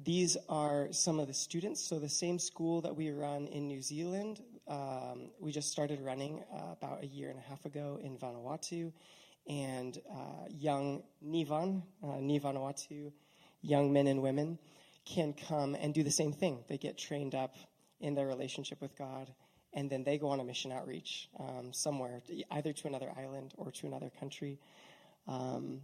These 0.00 0.36
are 0.48 0.88
some 0.92 1.18
of 1.18 1.26
the 1.26 1.34
students. 1.34 1.82
So 1.82 1.98
the 1.98 2.08
same 2.08 2.38
school 2.38 2.80
that 2.82 2.94
we 2.94 3.10
run 3.10 3.48
in 3.48 3.66
New 3.66 3.82
Zealand, 3.82 4.40
um, 4.68 5.30
we 5.40 5.50
just 5.50 5.72
started 5.72 6.00
running 6.00 6.44
uh, 6.54 6.72
about 6.72 7.02
a 7.02 7.06
year 7.06 7.30
and 7.30 7.38
a 7.38 7.42
half 7.42 7.64
ago 7.64 7.98
in 8.00 8.16
Vanuatu, 8.16 8.92
and 9.48 9.98
uh, 10.08 10.46
young 10.48 11.02
Nivan, 11.24 11.82
uh, 12.04 12.18
Ni 12.20 12.38
Vanuatu, 12.38 13.10
young 13.60 13.92
men 13.92 14.06
and 14.06 14.22
women 14.22 14.58
can 15.04 15.32
come 15.32 15.74
and 15.74 15.94
do 15.94 16.04
the 16.04 16.12
same 16.12 16.32
thing. 16.32 16.62
They 16.68 16.78
get 16.78 16.96
trained 16.96 17.34
up 17.34 17.56
in 18.00 18.14
their 18.14 18.28
relationship 18.28 18.80
with 18.80 18.96
God, 18.96 19.32
and 19.72 19.90
then 19.90 20.04
they 20.04 20.16
go 20.16 20.28
on 20.28 20.38
a 20.38 20.44
mission 20.44 20.70
outreach 20.70 21.28
um, 21.40 21.72
somewhere, 21.72 22.22
either 22.52 22.72
to 22.72 22.86
another 22.86 23.10
island 23.16 23.52
or 23.56 23.72
to 23.72 23.86
another 23.88 24.10
country. 24.20 24.60
Um, 25.26 25.80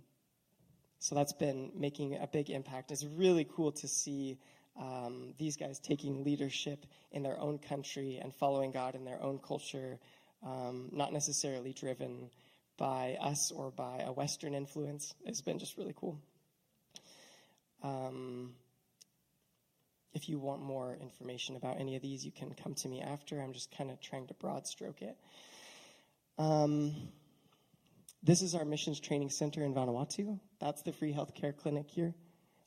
so 1.05 1.15
that's 1.15 1.35
been 1.35 1.71
making 1.77 2.17
a 2.17 2.27
big 2.27 2.49
impact. 2.49 2.91
It's 2.91 3.05
really 3.05 3.47
cool 3.55 3.73
to 3.73 3.87
see 3.87 4.39
um, 4.81 5.35
these 5.39 5.59
guys 5.59 5.79
taking 5.79 6.25
leadership 6.25 6.87
in 7.13 7.23
their 7.23 7.39
own 7.39 7.59
country 7.59 8.19
and 8.23 8.35
following 8.35 8.73
God 8.73 8.95
in 8.95 9.05
their 9.05 9.23
own 9.23 9.39
culture, 9.39 9.99
um, 10.43 10.89
not 10.93 11.13
necessarily 11.13 11.75
driven 11.75 12.31
by 12.79 13.19
us 13.21 13.53
or 13.53 13.71
by 13.71 13.99
a 13.99 14.13
Western 14.13 14.55
influence. 14.55 15.15
It's 15.27 15.43
been 15.43 15.59
just 15.59 15.77
really 15.77 15.93
cool. 15.95 16.19
Um, 17.83 18.55
if 20.15 20.31
you 20.31 20.39
want 20.39 20.63
more 20.63 20.97
information 21.03 21.57
about 21.57 21.79
any 21.79 21.97
of 21.97 22.03
these, 22.03 22.25
you 22.25 22.33
can 22.33 22.55
come 22.55 22.73
to 22.77 22.89
me 22.89 23.03
after. 23.03 23.43
I'm 23.43 23.53
just 23.53 23.77
kind 23.77 23.91
of 23.91 24.01
trying 24.01 24.27
to 24.29 24.35
broad 24.35 24.67
stroke 24.67 25.03
it. 25.03 25.19
Um, 26.39 26.95
this 28.25 28.41
is 28.41 28.55
our 28.55 28.65
missions 28.65 28.99
training 29.01 29.29
center 29.29 29.63
in 29.63 29.75
Vanuatu. 29.75 30.41
That's 30.59 30.81
the 30.81 30.93
free 30.93 31.13
healthcare 31.13 31.55
clinic 31.55 31.91
here. 31.91 32.15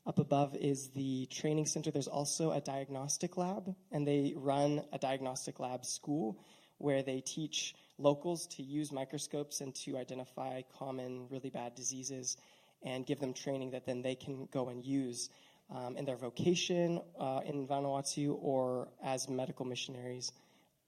Up 0.06 0.20
above 0.20 0.54
is 0.54 0.90
the 0.90 1.26
training 1.26 1.66
center. 1.66 1.90
There's 1.90 2.06
also 2.06 2.52
a 2.52 2.60
diagnostic 2.60 3.36
lab, 3.36 3.74
and 3.90 4.06
they 4.06 4.34
run 4.36 4.82
a 4.92 4.98
diagnostic 4.98 5.58
lab 5.58 5.84
school 5.84 6.38
where 6.78 7.02
they 7.02 7.20
teach 7.20 7.74
locals 7.98 8.46
to 8.46 8.62
use 8.62 8.92
microscopes 8.92 9.60
and 9.60 9.74
to 9.74 9.96
identify 9.98 10.62
common, 10.78 11.26
really 11.28 11.50
bad 11.50 11.74
diseases 11.74 12.36
and 12.84 13.04
give 13.04 13.18
them 13.18 13.34
training 13.34 13.72
that 13.72 13.84
then 13.84 14.00
they 14.00 14.14
can 14.14 14.46
go 14.52 14.68
and 14.68 14.84
use 14.84 15.28
um, 15.74 15.96
in 15.96 16.04
their 16.04 16.16
vocation 16.16 17.00
uh, 17.18 17.40
in 17.44 17.66
Vanuatu 17.66 18.38
or 18.40 18.88
as 19.02 19.28
medical 19.28 19.66
missionaries. 19.66 20.30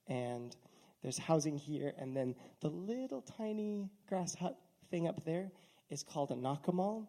And 0.07 0.55
there's 1.03 1.19
housing 1.19 1.57
here, 1.57 1.95
and 1.99 2.17
then 2.17 2.35
the 2.61 2.69
little 2.69 3.23
tiny 3.23 3.91
grass 4.09 4.35
hut 4.35 4.59
thing 4.91 5.09
up 5.09 5.25
there 5.25 5.51
is 5.89 6.03
called 6.03 6.31
a 6.31 6.35
nakamal. 6.35 7.07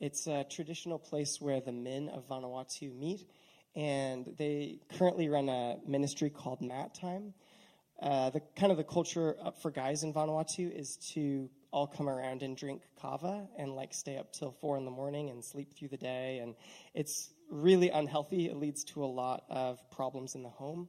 It's 0.00 0.26
a 0.26 0.44
traditional 0.44 0.98
place 0.98 1.40
where 1.40 1.60
the 1.60 1.72
men 1.72 2.08
of 2.08 2.28
Vanuatu 2.28 2.94
meet, 2.94 3.26
and 3.74 4.34
they 4.36 4.80
currently 4.98 5.28
run 5.28 5.48
a 5.48 5.76
ministry 5.86 6.30
called 6.30 6.60
Mat 6.60 6.94
Time. 6.94 7.34
Uh, 8.00 8.30
the 8.30 8.40
kind 8.56 8.72
of 8.72 8.78
the 8.78 8.84
culture 8.84 9.36
for 9.62 9.70
guys 9.70 10.02
in 10.02 10.12
Vanuatu 10.12 10.76
is 10.76 10.96
to 11.14 11.48
all 11.72 11.86
come 11.86 12.08
around 12.08 12.42
and 12.42 12.56
drink 12.56 12.82
kava 13.00 13.46
and 13.56 13.74
like 13.74 13.94
stay 13.94 14.18
up 14.18 14.32
till 14.32 14.52
four 14.60 14.76
in 14.76 14.84
the 14.84 14.90
morning 14.90 15.30
and 15.30 15.42
sleep 15.42 15.72
through 15.78 15.88
the 15.88 15.96
day. 15.96 16.40
And 16.42 16.54
it's 16.94 17.30
really 17.50 17.90
unhealthy. 17.90 18.46
It 18.46 18.56
leads 18.56 18.84
to 18.92 19.04
a 19.04 19.06
lot 19.06 19.44
of 19.48 19.78
problems 19.90 20.34
in 20.34 20.42
the 20.42 20.50
home 20.50 20.88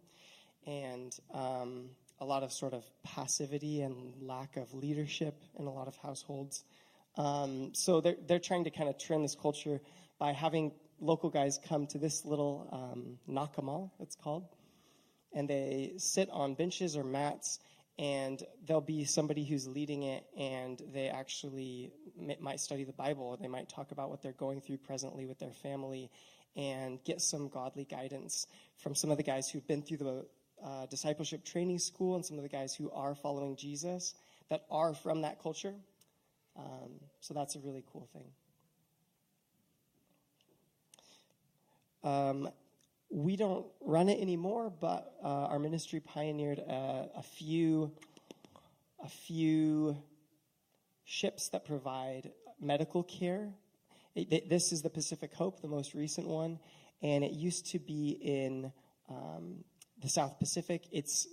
and 0.66 1.16
um, 1.34 1.90
a 2.20 2.26
lot 2.26 2.44
of 2.44 2.52
sort 2.52 2.74
of 2.74 2.86
passivity 3.04 3.82
and 3.82 4.14
lack 4.22 4.58
of 4.58 4.74
leadership 4.74 5.36
in 5.58 5.66
a 5.66 5.72
lot 5.72 5.88
of 5.88 5.96
households. 5.98 6.64
Um, 7.18 7.72
so 7.74 8.02
they're, 8.02 8.16
they're 8.28 8.40
trying 8.40 8.64
to 8.64 8.72
kind 8.72 8.90
of 8.90 8.98
turn 8.98 9.22
this 9.22 9.36
culture 9.36 9.82
by 10.20 10.32
having 10.32 10.72
local 11.00 11.30
guys 11.30 11.60
come 11.68 11.86
to 11.88 11.98
this 11.98 12.26
little 12.26 12.70
um, 12.72 13.18
nakamal, 13.30 13.92
it's 14.00 14.16
called, 14.16 14.48
and 15.34 15.50
they 15.50 15.94
sit 15.98 16.30
on 16.32 16.56
benches 16.56 16.96
or 16.96 17.04
mats 17.04 17.60
and 18.00 18.42
there'll 18.66 18.82
be 18.82 19.06
somebody 19.06 19.46
who's 19.46 19.68
leading 19.68 20.04
it 20.04 20.24
and 20.38 20.82
they 20.94 21.10
actually 21.10 21.92
might 22.40 22.60
study 22.60 22.84
the 22.84 22.94
bible 22.94 23.26
or 23.26 23.38
they 23.38 23.48
might 23.48 23.70
talk 23.70 23.92
about 23.92 24.10
what 24.10 24.22
they're 24.22 24.32
going 24.32 24.62
through 24.62 24.78
presently 24.78 25.26
with 25.26 25.38
their 25.38 25.54
family 25.54 26.10
and 26.56 27.04
get 27.04 27.22
some 27.22 27.50
godly 27.50 27.86
guidance 27.86 28.48
from 28.78 28.96
some 28.96 29.12
of 29.12 29.18
the 29.18 29.24
guys 29.24 29.50
who've 29.50 29.68
been 29.68 29.82
through 29.82 29.98
the 29.98 30.26
uh, 30.64 30.86
discipleship 30.88 31.44
training 31.44 31.80
school 31.80 32.16
and 32.16 32.26
some 32.26 32.38
of 32.38 32.44
the 32.44 32.50
guys 32.50 32.74
who 32.74 32.90
are 32.92 33.16
following 33.16 33.56
jesus 33.56 34.14
that 34.50 34.66
are 34.70 34.94
from 34.94 35.22
that 35.22 35.42
culture 35.42 35.74
um, 36.56 36.92
so 37.20 37.34
that's 37.34 37.56
a 37.56 37.60
really 37.60 37.84
cool 37.92 38.08
thing 38.14 38.26
um, 42.04 42.50
we 43.14 43.36
don't 43.36 43.66
run 43.80 44.10
it 44.10 44.20
anymore, 44.20 44.74
but 44.82 45.14
uh, 45.24 45.28
our 45.28 45.60
ministry 45.60 46.00
pioneered 46.00 46.58
a, 46.58 47.10
a, 47.16 47.22
few 47.22 47.92
a 49.04 49.08
few 49.08 49.96
ships 51.06 51.50
that 51.50 51.64
provide 51.64 52.32
medical 52.60 53.04
care. 53.04 53.50
It, 54.16 54.50
this 54.50 54.72
is 54.72 54.82
the 54.82 54.90
Pacific 54.90 55.34
Hope, 55.34 55.62
the 55.62 55.68
most 55.68 55.94
recent 55.94 56.28
one, 56.28 56.60
and 57.04 57.24
it 57.24 57.32
used 57.32 57.68
to 57.68 57.80
be 57.80 58.18
in 58.22 58.72
um, 59.10 59.64
the 60.04 60.10
South 60.10 60.38
Pacific. 60.38 60.84
It's 60.92 61.28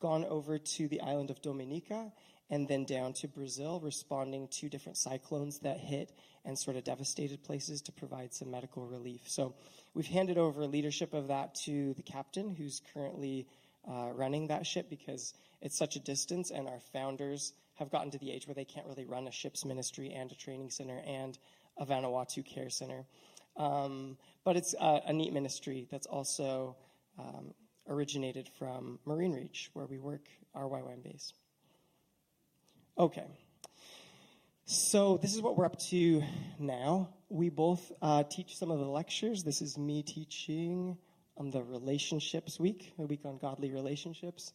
gone 0.00 0.24
over 0.24 0.58
to 0.58 0.88
the 0.88 1.00
island 1.02 1.30
of 1.30 1.40
Dominica 1.42 2.10
and 2.50 2.66
then 2.66 2.84
down 2.84 3.12
to 3.14 3.28
Brazil, 3.28 3.80
responding 3.80 4.48
to 4.48 4.68
different 4.68 4.98
cyclones 4.98 5.60
that 5.60 5.78
hit 5.78 6.12
and 6.44 6.58
sort 6.58 6.76
of 6.76 6.84
devastated 6.84 7.42
places 7.42 7.80
to 7.82 7.92
provide 7.92 8.34
some 8.34 8.50
medical 8.50 8.86
relief. 8.86 9.22
So 9.26 9.54
we've 9.94 10.06
handed 10.06 10.36
over 10.36 10.66
leadership 10.66 11.14
of 11.14 11.28
that 11.28 11.54
to 11.66 11.94
the 11.94 12.02
captain, 12.02 12.54
who's 12.54 12.82
currently 12.92 13.46
uh, 13.88 14.10
running 14.14 14.48
that 14.48 14.66
ship 14.66 14.90
because 14.90 15.34
it's 15.62 15.76
such 15.76 15.96
a 15.96 16.00
distance, 16.00 16.50
and 16.50 16.68
our 16.68 16.80
founders 16.92 17.52
have 17.74 17.90
gotten 17.90 18.10
to 18.10 18.18
the 18.18 18.30
age 18.30 18.46
where 18.46 18.54
they 18.54 18.64
can't 18.64 18.86
really 18.86 19.04
run 19.04 19.26
a 19.26 19.32
ship's 19.32 19.64
ministry 19.64 20.12
and 20.12 20.30
a 20.30 20.34
training 20.34 20.70
center 20.70 21.00
and 21.06 21.38
a 21.78 21.86
Vanuatu 21.86 22.44
care 22.44 22.70
center. 22.70 23.04
Um, 23.56 24.16
but 24.44 24.56
it's 24.56 24.74
a, 24.78 25.12
neat 25.12 25.32
ministry 25.32 25.88
that's 25.90 26.06
also 26.06 26.76
um, 27.18 27.54
originated 27.88 28.48
from 28.58 28.98
Marine 29.04 29.32
Reach, 29.32 29.70
where 29.72 29.86
we 29.86 29.98
work 29.98 30.26
our 30.54 30.64
YWAM 30.64 31.02
base. 31.02 31.32
Okay. 32.98 33.26
So, 34.66 35.18
this 35.20 35.34
is 35.34 35.42
what 35.42 35.58
we're 35.58 35.66
up 35.66 35.78
to 35.90 36.22
now. 36.58 37.10
We 37.28 37.50
both 37.50 37.92
uh, 38.00 38.24
teach 38.30 38.56
some 38.56 38.70
of 38.70 38.78
the 38.78 38.86
lectures. 38.86 39.42
This 39.42 39.60
is 39.60 39.76
me 39.76 40.02
teaching 40.02 40.96
on 41.36 41.50
the 41.50 41.62
Relationships 41.62 42.58
Week, 42.58 42.94
a 42.98 43.02
week 43.02 43.20
on 43.24 43.38
godly 43.38 43.72
relationships, 43.72 44.52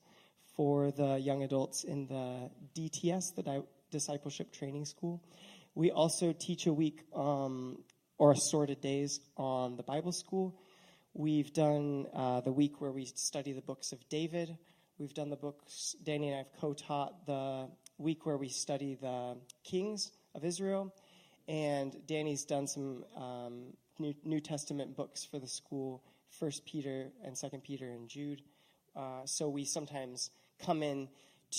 for 0.55 0.91
the 0.91 1.17
young 1.17 1.43
adults 1.43 1.83
in 1.83 2.07
the 2.07 2.49
DTS, 2.75 3.35
the 3.35 3.43
Di- 3.43 3.61
Discipleship 3.91 4.51
Training 4.51 4.85
School. 4.85 5.21
We 5.75 5.91
also 5.91 6.33
teach 6.33 6.65
a 6.65 6.73
week 6.73 7.03
um, 7.15 7.83
or 8.17 8.31
assorted 8.31 8.81
days 8.81 9.19
on 9.37 9.77
the 9.77 9.83
Bible 9.83 10.11
School. 10.11 10.59
We've 11.13 11.51
done 11.51 12.05
uh, 12.13 12.41
the 12.41 12.51
week 12.51 12.81
where 12.81 12.91
we 12.91 13.05
study 13.05 13.51
the 13.51 13.61
books 13.61 13.91
of 13.91 14.07
David. 14.09 14.55
We've 14.99 15.13
done 15.13 15.29
the 15.29 15.35
books, 15.35 15.95
Danny 16.03 16.27
and 16.27 16.35
I 16.35 16.37
have 16.39 16.53
co 16.59 16.73
taught 16.73 17.25
the 17.25 17.67
week 17.97 18.25
where 18.25 18.37
we 18.37 18.47
study 18.47 18.95
the 18.95 19.35
kings 19.63 20.11
of 20.35 20.45
Israel. 20.45 20.93
And 21.47 21.95
Danny's 22.05 22.45
done 22.45 22.67
some 22.67 23.05
um, 23.17 23.73
New, 23.97 24.13
New, 24.23 24.39
Testament 24.39 24.95
books 24.95 25.25
for 25.25 25.39
the 25.39 25.47
school, 25.47 26.03
First 26.29 26.63
Peter 26.63 27.07
and 27.25 27.35
Second 27.35 27.63
Peter 27.63 27.89
and 27.89 28.07
Jude. 28.07 28.43
Uh, 28.95 29.25
so 29.25 29.49
we 29.49 29.65
sometimes 29.65 30.29
come 30.63 30.83
in 30.83 31.09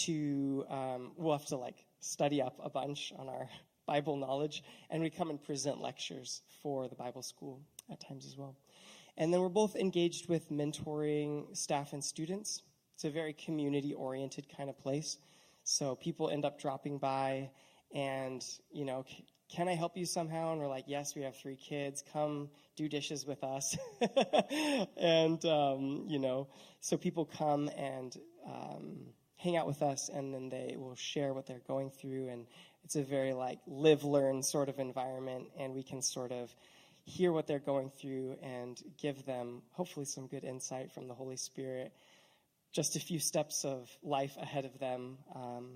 to, 0.04 0.64
um, 0.70 1.12
we'll 1.16 1.36
have 1.36 1.46
to 1.46 1.56
like 1.56 1.84
study 1.98 2.40
up 2.40 2.60
a 2.62 2.70
bunch 2.70 3.12
on 3.18 3.28
our 3.28 3.48
Bible 3.84 4.16
knowledge, 4.16 4.62
and 4.90 5.02
we 5.02 5.10
come 5.10 5.30
and 5.30 5.42
present 5.42 5.80
lectures 5.80 6.42
for 6.62 6.86
the 6.86 6.94
Bible 6.94 7.22
school 7.22 7.60
at 7.90 8.00
times 8.00 8.24
as 8.24 8.36
well. 8.36 8.56
And 9.16 9.32
then 9.32 9.40
we're 9.40 9.48
both 9.48 9.76
engaged 9.76 10.28
with 10.28 10.50
mentoring 10.50 11.56
staff 11.56 11.92
and 11.92 12.02
students. 12.02 12.62
It's 12.94 13.04
a 13.04 13.10
very 13.10 13.32
community 13.32 13.94
oriented 13.94 14.46
kind 14.56 14.68
of 14.68 14.78
place. 14.78 15.18
So 15.64 15.94
people 15.96 16.30
end 16.30 16.44
up 16.44 16.60
dropping 16.60 16.98
by 16.98 17.50
and, 17.94 18.44
you 18.72 18.84
know, 18.84 19.04
can 19.54 19.68
I 19.68 19.74
help 19.74 19.96
you 19.96 20.06
somehow? 20.06 20.52
And 20.52 20.60
we're 20.60 20.68
like, 20.68 20.84
yes, 20.86 21.16
we 21.16 21.22
have 21.22 21.36
three 21.36 21.56
kids. 21.56 22.04
Come 22.12 22.50
do 22.76 22.88
dishes 22.88 23.26
with 23.26 23.42
us. 23.42 23.76
and, 24.96 25.44
um, 25.44 26.04
you 26.08 26.18
know, 26.18 26.48
so 26.80 26.96
people 26.96 27.24
come 27.24 27.68
and 27.76 28.16
um, 28.46 29.06
hang 29.36 29.56
out 29.56 29.66
with 29.66 29.82
us 29.82 30.08
and 30.08 30.32
then 30.32 30.48
they 30.48 30.76
will 30.78 30.94
share 30.94 31.34
what 31.34 31.46
they're 31.46 31.62
going 31.66 31.90
through. 31.90 32.28
And 32.28 32.46
it's 32.84 32.96
a 32.96 33.02
very 33.02 33.32
like 33.32 33.58
live, 33.66 34.04
learn 34.04 34.42
sort 34.42 34.68
of 34.68 34.78
environment. 34.78 35.48
And 35.58 35.74
we 35.74 35.82
can 35.82 36.00
sort 36.00 36.30
of 36.32 36.54
hear 37.04 37.32
what 37.32 37.46
they're 37.46 37.58
going 37.58 37.90
through 37.90 38.36
and 38.42 38.80
give 38.98 39.24
them 39.26 39.62
hopefully 39.72 40.06
some 40.06 40.26
good 40.26 40.44
insight 40.44 40.92
from 40.92 41.08
the 41.08 41.14
Holy 41.14 41.36
Spirit 41.36 41.92
just 42.72 42.96
a 42.96 43.00
few 43.00 43.18
steps 43.18 43.64
of 43.64 43.90
life 44.02 44.36
ahead 44.40 44.64
of 44.64 44.78
them. 44.78 45.18
Um, 45.34 45.70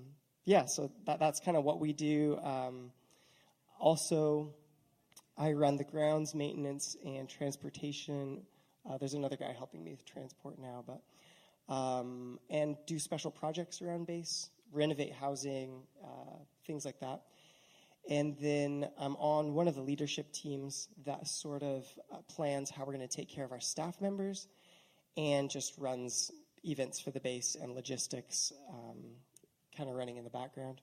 yeah, 0.45 0.65
so 0.65 0.91
that, 1.05 1.19
that's 1.19 1.39
kind 1.39 1.57
of 1.57 1.63
what 1.63 1.79
we 1.79 1.93
do. 1.93 2.37
Um, 2.41 2.91
also, 3.79 4.53
I 5.37 5.51
run 5.51 5.75
the 5.75 5.83
grounds 5.83 6.33
maintenance 6.33 6.95
and 7.03 7.27
transportation. 7.27 8.43
Uh, 8.89 8.97
there's 8.97 9.13
another 9.13 9.35
guy 9.35 9.53
helping 9.57 9.83
me 9.83 9.91
with 9.91 10.05
transport 10.05 10.57
now, 10.59 10.83
but 10.85 11.73
um, 11.73 12.39
and 12.49 12.77
do 12.85 12.99
special 12.99 13.31
projects 13.31 13.81
around 13.81 14.07
base, 14.07 14.49
renovate 14.71 15.11
housing, 15.11 15.81
uh, 16.03 16.37
things 16.65 16.85
like 16.85 16.99
that. 16.99 17.21
And 18.09 18.37
then 18.39 18.87
I'm 18.99 19.15
on 19.15 19.53
one 19.53 19.67
of 19.67 19.75
the 19.75 19.81
leadership 19.81 20.31
teams 20.31 20.89
that 21.05 21.27
sort 21.27 21.63
of 21.63 21.85
uh, 22.11 22.17
plans 22.27 22.69
how 22.69 22.85
we're 22.85 22.93
going 22.93 23.07
to 23.07 23.15
take 23.15 23.29
care 23.29 23.43
of 23.43 23.51
our 23.51 23.59
staff 23.59 23.99
members 23.99 24.47
and 25.17 25.49
just 25.49 25.77
runs 25.77 26.31
events 26.63 26.99
for 26.99 27.11
the 27.11 27.19
base 27.19 27.55
and 27.59 27.73
logistics, 27.73 28.51
um, 28.69 28.97
kind 29.75 29.89
of 29.89 29.95
running 29.95 30.17
in 30.17 30.23
the 30.23 30.29
background. 30.29 30.81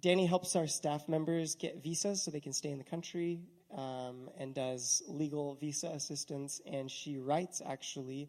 Danny 0.00 0.26
helps 0.26 0.56
our 0.56 0.66
staff 0.66 1.08
members 1.08 1.54
get 1.54 1.82
visas 1.82 2.22
so 2.22 2.30
they 2.30 2.40
can 2.40 2.52
stay 2.52 2.70
in 2.70 2.78
the 2.78 2.84
country 2.84 3.40
um, 3.76 4.28
and 4.38 4.54
does 4.54 5.02
legal 5.08 5.54
visa 5.54 5.88
assistance. 5.88 6.60
And 6.66 6.90
she 6.90 7.18
writes 7.18 7.60
actually 7.64 8.28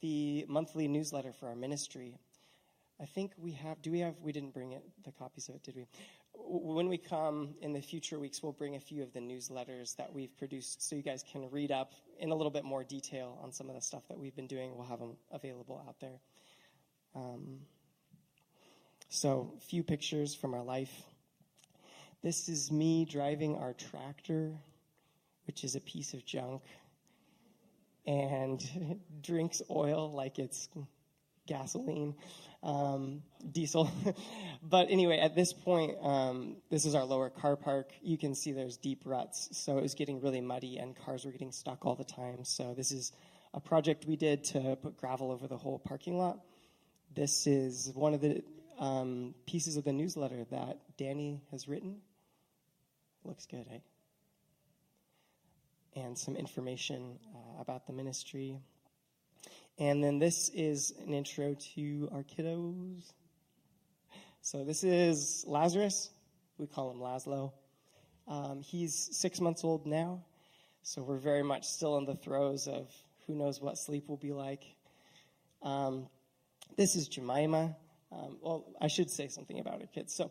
the 0.00 0.44
monthly 0.48 0.88
newsletter 0.88 1.32
for 1.32 1.48
our 1.48 1.56
ministry. 1.56 2.18
I 3.00 3.04
think 3.04 3.32
we 3.36 3.52
have, 3.52 3.82
do 3.82 3.90
we 3.90 4.00
have, 4.00 4.14
we 4.20 4.32
didn't 4.32 4.54
bring 4.54 4.72
it, 4.72 4.84
the 5.04 5.12
copies 5.12 5.48
of 5.48 5.56
it, 5.56 5.62
did 5.64 5.76
we? 5.76 5.86
When 6.34 6.88
we 6.88 6.98
come 6.98 7.54
in 7.60 7.72
the 7.72 7.80
future 7.80 8.18
weeks, 8.18 8.42
we'll 8.42 8.52
bring 8.52 8.76
a 8.76 8.80
few 8.80 9.02
of 9.02 9.12
the 9.12 9.20
newsletters 9.20 9.96
that 9.96 10.12
we've 10.12 10.36
produced 10.36 10.86
so 10.88 10.96
you 10.96 11.02
guys 11.02 11.24
can 11.30 11.50
read 11.50 11.70
up 11.70 11.92
in 12.18 12.30
a 12.30 12.34
little 12.34 12.50
bit 12.50 12.64
more 12.64 12.84
detail 12.84 13.38
on 13.42 13.52
some 13.52 13.68
of 13.68 13.74
the 13.74 13.80
stuff 13.80 14.06
that 14.08 14.18
we've 14.18 14.34
been 14.34 14.46
doing. 14.46 14.76
We'll 14.76 14.86
have 14.86 14.98
them 14.98 15.16
available 15.30 15.82
out 15.86 16.00
there. 16.00 16.20
Um, 17.14 17.60
so, 19.08 19.52
few 19.60 19.82
pictures 19.82 20.34
from 20.34 20.54
our 20.54 20.62
life. 20.62 20.92
This 22.22 22.48
is 22.48 22.72
me 22.72 23.04
driving 23.04 23.56
our 23.56 23.74
tractor, 23.74 24.52
which 25.46 25.64
is 25.64 25.76
a 25.76 25.80
piece 25.80 26.14
of 26.14 26.24
junk, 26.24 26.62
and 28.06 29.00
drinks 29.22 29.60
oil 29.70 30.10
like 30.12 30.38
it's 30.38 30.68
gasoline, 31.46 32.14
um, 32.62 33.22
diesel. 33.50 33.90
but 34.62 34.90
anyway, 34.90 35.18
at 35.18 35.34
this 35.34 35.52
point, 35.52 35.96
um, 36.02 36.56
this 36.70 36.84
is 36.84 36.94
our 36.94 37.04
lower 37.04 37.30
car 37.30 37.56
park. 37.56 37.92
You 38.02 38.16
can 38.16 38.34
see 38.34 38.52
there's 38.52 38.76
deep 38.76 39.02
ruts, 39.04 39.48
so 39.52 39.78
it 39.78 39.82
was 39.82 39.94
getting 39.94 40.20
really 40.20 40.40
muddy, 40.40 40.78
and 40.78 40.96
cars 40.96 41.24
were 41.24 41.32
getting 41.32 41.52
stuck 41.52 41.84
all 41.84 41.94
the 41.94 42.04
time. 42.04 42.44
So 42.44 42.74
this 42.74 42.92
is 42.92 43.12
a 43.54 43.60
project 43.60 44.06
we 44.06 44.16
did 44.16 44.44
to 44.44 44.76
put 44.76 44.96
gravel 44.96 45.30
over 45.30 45.46
the 45.46 45.56
whole 45.56 45.78
parking 45.78 46.16
lot. 46.16 46.38
This 47.14 47.46
is 47.46 47.92
one 47.94 48.14
of 48.14 48.20
the 48.20 48.42
um, 48.78 49.34
pieces 49.46 49.76
of 49.76 49.84
the 49.84 49.92
newsletter 49.92 50.44
that 50.50 50.78
Danny 50.96 51.42
has 51.50 51.68
written. 51.68 51.96
Looks 53.24 53.46
good, 53.46 53.66
eh? 53.70 53.78
And 55.94 56.16
some 56.16 56.36
information 56.36 57.18
uh, 57.34 57.60
about 57.60 57.86
the 57.86 57.92
ministry. 57.92 58.58
And 59.78 60.02
then 60.02 60.18
this 60.18 60.50
is 60.54 60.92
an 61.04 61.14
intro 61.14 61.56
to 61.74 62.08
our 62.12 62.22
kiddos. 62.22 63.12
So 64.42 64.64
this 64.64 64.84
is 64.84 65.44
Lazarus. 65.46 66.10
We 66.58 66.66
call 66.66 66.90
him 66.90 66.98
Laszlo. 66.98 67.52
Um, 68.28 68.60
he's 68.62 69.08
six 69.12 69.40
months 69.40 69.64
old 69.64 69.86
now. 69.86 70.24
So 70.82 71.02
we're 71.02 71.18
very 71.18 71.42
much 71.42 71.64
still 71.64 71.96
in 71.98 72.04
the 72.04 72.16
throes 72.16 72.66
of 72.66 72.92
who 73.26 73.34
knows 73.34 73.60
what 73.60 73.78
sleep 73.78 74.08
will 74.08 74.16
be 74.16 74.32
like. 74.32 74.64
Um, 75.62 76.08
this 76.76 76.96
is 76.96 77.08
Jemima. 77.08 77.76
Um, 78.10 78.36
well, 78.40 78.66
I 78.80 78.88
should 78.88 79.10
say 79.10 79.28
something 79.28 79.58
about 79.58 79.80
it, 79.80 79.90
kids. 79.92 80.12
So, 80.14 80.30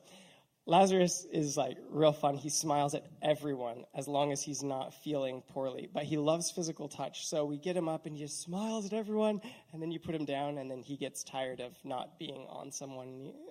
Lazarus 0.68 1.26
is 1.32 1.58
like 1.58 1.78
real 1.90 2.14
fun. 2.14 2.36
He 2.36 2.50
smiles 2.50 2.94
at 2.94 3.06
everyone 3.22 3.86
as 3.96 4.08
long 4.08 4.32
as 4.32 4.44
he's 4.44 4.62
not 4.62 4.94
feeling 5.04 5.42
poorly, 5.50 5.90
but 5.92 6.04
he 6.04 6.18
loves 6.18 6.52
physical 6.52 6.88
touch. 6.88 7.28
So 7.28 7.46
we 7.46 7.58
get 7.58 7.76
him 7.76 7.90
up 7.90 8.06
and 8.06 8.16
he 8.16 8.22
just 8.22 8.42
smiles 8.42 8.86
at 8.86 8.94
everyone, 8.94 9.42
and 9.74 9.82
then 9.82 9.92
you 9.92 10.00
put 10.00 10.14
him 10.14 10.26
down, 10.26 10.60
and 10.60 10.70
then 10.70 10.84
he 10.84 10.98
gets 10.98 11.24
tired 11.24 11.62
of 11.62 11.74
not 11.84 12.20
being 12.20 12.48
on 12.50 12.72
someone. 12.72 13.34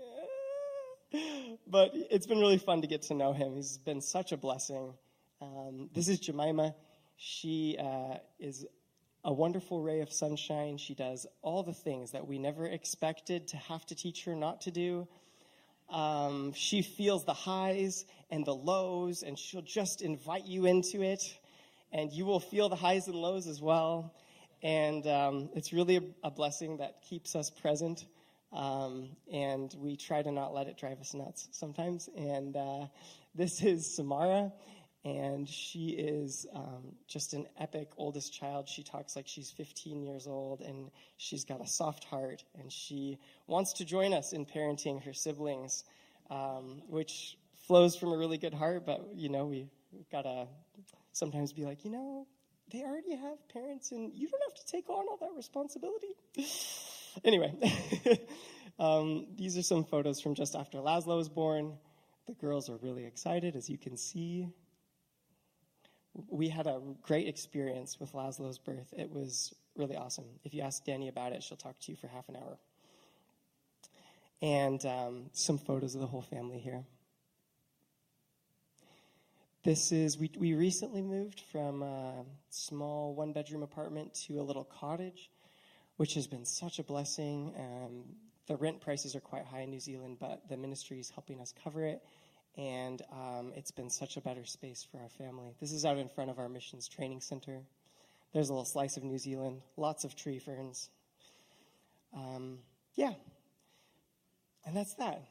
But 1.67 1.91
it's 1.93 2.29
been 2.29 2.39
really 2.39 2.59
fun 2.59 2.83
to 2.83 2.87
get 2.87 3.03
to 3.03 3.15
know 3.15 3.33
him. 3.33 3.57
He's 3.57 3.79
been 3.79 4.01
such 4.01 4.31
a 4.31 4.37
blessing. 4.37 4.95
Um, 5.43 5.91
this 5.93 6.07
is 6.07 6.21
Jemima. 6.21 6.77
She 7.17 7.77
uh, 7.81 8.19
is 8.39 8.65
a 9.25 9.33
wonderful 9.33 9.83
ray 9.83 10.03
of 10.03 10.13
sunshine. 10.13 10.79
She 10.79 10.95
does 10.95 11.27
all 11.43 11.65
the 11.65 11.73
things 11.75 12.13
that 12.13 12.29
we 12.29 12.39
never 12.39 12.65
expected 12.65 13.49
to 13.49 13.57
have 13.57 13.85
to 13.87 13.97
teach 13.97 14.25
her 14.25 14.37
not 14.37 14.61
to 14.63 14.71
do. 14.71 15.09
Um, 15.91 16.53
she 16.53 16.83
feels 16.83 17.25
the 17.25 17.35
highs 17.35 18.05
and 18.31 18.45
the 18.45 18.55
lows, 18.55 19.23
and 19.23 19.39
she'll 19.39 19.63
just 19.63 20.03
invite 20.03 20.47
you 20.47 20.67
into 20.67 21.03
it. 21.03 21.23
And 21.93 22.13
you 22.13 22.25
will 22.25 22.41
feel 22.41 22.69
the 22.69 22.77
highs 22.77 23.09
and 23.09 23.17
lows 23.17 23.47
as 23.47 23.61
well. 23.61 24.15
And 24.63 25.07
um, 25.07 25.51
it's 25.55 25.73
really 25.73 25.97
a, 25.97 26.03
a, 26.25 26.31
blessing 26.31 26.77
that 26.77 27.03
keeps 27.03 27.35
us 27.35 27.51
present. 27.51 28.05
Um, 28.53 29.17
and 29.33 29.75
we 29.79 29.97
try 29.97 30.23
to 30.23 30.31
not 30.31 30.55
let 30.55 30.67
it 30.69 30.77
drive 30.77 31.01
us 31.01 31.15
nuts 31.15 31.49
sometimes. 31.51 32.09
And 32.17 32.57
uh, 32.57 32.87
this 33.35 33.63
is 33.63 33.97
Samara 33.97 34.53
and 35.05 35.49
she 35.49 35.91
is 35.91 36.47
um, 36.55 36.95
just 37.07 37.33
an 37.33 37.47
epic 37.59 37.89
oldest 37.97 38.35
child. 38.35 38.69
She 38.69 38.83
talks 38.83 39.17
like 39.17 39.27
she's 39.27 39.51
15 39.51 40.03
years 40.03 40.27
old, 40.27 40.61
and 40.61 40.91
she's 41.17 41.45
got 41.45 41.63
a 41.63 41.67
soft 41.67 42.05
heart, 42.05 42.45
and 42.59 42.71
she 42.71 43.19
wants 43.47 43.75
to 43.75 43.85
join 43.85 44.13
us 44.13 44.33
in 44.33 44.45
parenting 44.45 45.03
her 45.05 45.15
siblings, 45.15 45.85
um, 46.31 46.83
which 46.87 47.39
flows 47.67 47.97
from 47.97 48.13
a 48.13 48.17
really 48.17 48.37
good 48.37 48.53
heart. 48.53 48.85
But 48.85 49.15
you 49.15 49.31
know, 49.31 49.47
we, 49.47 49.69
have 49.97 50.11
got 50.11 50.23
to 50.23 50.47
sometimes 51.13 51.53
be 51.53 51.65
like, 51.65 51.85
you 51.85 51.91
know, 51.91 52.27
they 52.71 52.83
already 52.83 53.17
have 53.17 53.49
parents, 53.49 53.93
and 53.93 54.13
you 54.13 54.29
don't 54.29 54.43
have 54.49 54.55
to 54.55 54.71
take 54.71 54.91
on 54.91 55.07
all 55.09 55.17
that 55.23 55.35
responsibility. 55.35 56.15
anyway, 57.25 57.55
um, 58.79 59.29
these 59.35 59.57
are 59.57 59.63
some 59.63 59.85
photos 59.85 60.21
from 60.21 60.35
just 60.35 60.55
after 60.55 60.77
Laszlo 60.77 61.17
was 61.17 61.31
born. 61.31 61.79
The 62.27 62.35
girls 62.35 62.69
are 62.69 62.77
really 62.77 63.07
excited, 63.07 63.57
as 63.57 63.71
you 63.71 63.79
can 63.79 63.97
see 63.97 64.51
we 66.29 66.49
had 66.49 66.67
a 66.67 66.81
great 67.03 67.29
experience 67.29 68.01
with 68.01 68.13
Laszlo's 68.13 68.59
birth. 68.59 68.93
It 68.97 69.11
was 69.11 69.55
really 69.77 69.97
awesome. 69.97 70.25
If 70.45 70.55
you 70.55 70.63
ask 70.63 70.85
Danny 70.85 71.09
about 71.09 71.33
it, 71.33 71.43
she'll 71.43 71.57
talk 71.57 71.79
to 71.81 71.93
you 71.93 71.97
for 71.97 72.09
half 72.09 72.29
an 72.29 72.37
hour. 72.37 72.59
And 74.43 74.85
um, 74.87 75.27
some 75.33 75.59
photos 75.59 75.95
of 75.95 76.01
the 76.01 76.07
whole 76.07 76.23
family 76.23 76.59
here. 76.59 76.85
This 79.63 79.93
is, 79.93 80.17
we, 80.19 80.31
we 80.39 80.55
recently 80.55 81.03
moved 81.03 81.43
from 81.53 81.83
a 81.83 82.25
small 82.49 83.15
one 83.15 83.33
bedroom 83.35 83.63
apartment 83.63 84.15
to 84.27 84.41
a 84.41 84.43
little 84.43 84.65
cottage, 84.65 85.31
which 85.99 86.15
has 86.15 86.27
been 86.27 86.47
such 86.47 86.79
a 86.79 86.83
blessing. 86.83 87.53
Um, 87.59 88.05
the 88.47 88.57
rent 88.57 88.81
prices 88.81 89.15
are 89.15 89.21
quite 89.21 89.45
high 89.45 89.61
in 89.61 89.71
New 89.71 89.79
Zealand, 89.79 90.17
but 90.19 90.49
the 90.49 90.57
ministry 90.57 90.99
is 90.99 91.11
helping 91.11 91.43
us 91.43 91.53
cover 91.63 91.85
it 91.85 92.03
and 92.57 93.03
um, 93.13 93.53
it's 93.55 93.71
been 93.71 93.91
such 93.91 94.17
a 94.17 94.21
better 94.21 94.45
space 94.45 94.87
for 94.91 94.99
our 94.99 95.09
family. 95.09 95.55
This 95.61 95.73
is 95.73 95.85
out 95.85 95.99
in 95.99 96.09
front 96.09 96.31
of 96.31 96.39
our 96.39 96.49
missions 96.49 96.89
training 96.89 97.21
center. 97.21 97.63
There's 98.33 98.49
a 98.49 98.53
little 98.53 98.65
slice 98.65 98.97
of 98.97 99.05
New 99.05 99.19
Zealand, 99.19 99.63
lots 99.77 100.05
of 100.05 100.15
tree 100.15 100.39
ferns. 100.39 100.89
Um, 102.15 102.59
yeah, 102.95 103.13
and 104.67 104.77
that's 104.77 104.95
that. 104.95 105.23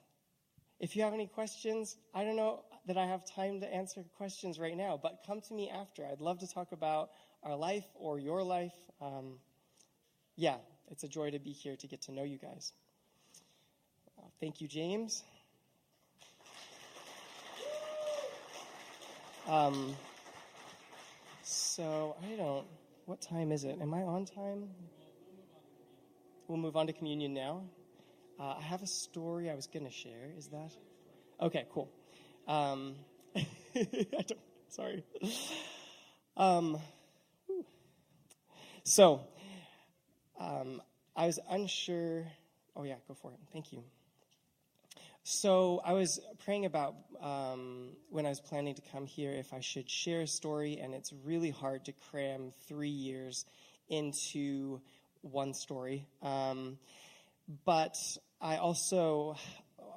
If 0.80 0.96
you 0.96 1.04
have 1.04 1.14
any 1.14 1.28
questions, 1.28 1.98
I 2.14 2.24
don't 2.24 2.38
know 2.38 2.64
that 2.88 2.98
I 2.98 3.06
have 3.06 3.26
time 3.26 3.60
to 3.62 3.74
answer 3.74 4.04
questions 4.18 4.60
right 4.60 4.76
now, 4.76 5.00
but 5.02 5.24
come 5.28 5.42
to 5.42 5.54
me 5.54 5.70
after. 5.70 6.06
I'd 6.06 6.22
love 6.22 6.40
to 6.40 6.48
talk 6.48 6.72
about 6.72 7.12
our 7.44 7.56
life 7.56 7.86
or 7.96 8.18
your 8.18 8.44
life. 8.44 8.74
Um, 9.02 9.40
yeah, 10.36 10.56
it's 10.90 11.04
a 11.04 11.08
joy 11.08 11.32
to 11.32 11.40
be 11.40 11.52
here 11.52 11.76
to 11.76 11.88
get 11.88 12.02
to 12.04 12.12
know 12.12 12.24
you 12.24 12.38
guys. 12.38 12.74
Uh, 14.18 14.28
thank 14.40 14.62
you, 14.62 14.68
James. 14.68 15.24
Um, 19.50 19.96
so 21.42 22.16
I 22.22 22.36
don't. 22.36 22.68
What 23.06 23.20
time 23.20 23.52
is 23.52 23.64
it? 23.64 23.80
Am 23.82 23.96
I 23.96 24.04
on 24.04 24.26
time? 24.26 24.70
We'll 26.48 26.60
move 26.60 26.76
on 26.76 26.86
to 26.86 26.94
communion 26.94 27.34
now. 27.34 27.64
Uh, 28.40 28.54
I 28.60 28.62
have 28.62 28.84
a 28.84 28.88
story 28.88 29.50
I 29.50 29.56
was 29.56 29.66
going 29.66 29.86
to 29.86 29.92
share. 29.92 30.30
Is 30.38 30.50
that 30.50 30.72
okay? 31.42 31.66
Cool. 31.74 31.90
Um, 32.48 32.98
I 33.36 33.44
don't. 34.12 34.40
Sorry. 34.68 35.04
Um, 36.38 36.78
so 38.84 39.22
um, 40.40 40.80
I 41.16 41.26
was 41.26 41.40
unsure. 41.50 42.28
Oh 42.76 42.84
yeah, 42.84 42.96
go 43.08 43.16
for 43.16 43.32
it. 43.32 43.40
Thank 43.52 43.74
you. 43.74 43.84
So 45.32 45.80
I 45.86 45.94
was 45.94 46.20
praying 46.44 46.66
about 46.66 46.96
um, 47.22 47.90
when 48.10 48.26
I 48.26 48.30
was 48.30 48.40
planning 48.40 48.74
to 48.74 48.82
come 48.92 49.06
here 49.06 49.30
if 49.30 49.54
I 49.54 49.60
should 49.60 49.88
share 49.88 50.22
a 50.22 50.28
story, 50.28 50.80
and 50.80 50.96
it's 50.96 51.14
really 51.24 51.52
hard 51.52 51.86
to 51.86 51.92
cram 52.10 52.52
three 52.68 52.90
years 52.90 53.46
into 53.90 54.82
one 55.22 55.54
story. 55.54 56.08
Um, 56.24 56.80
but 57.64 57.96
I 58.42 58.58
also 58.58 59.36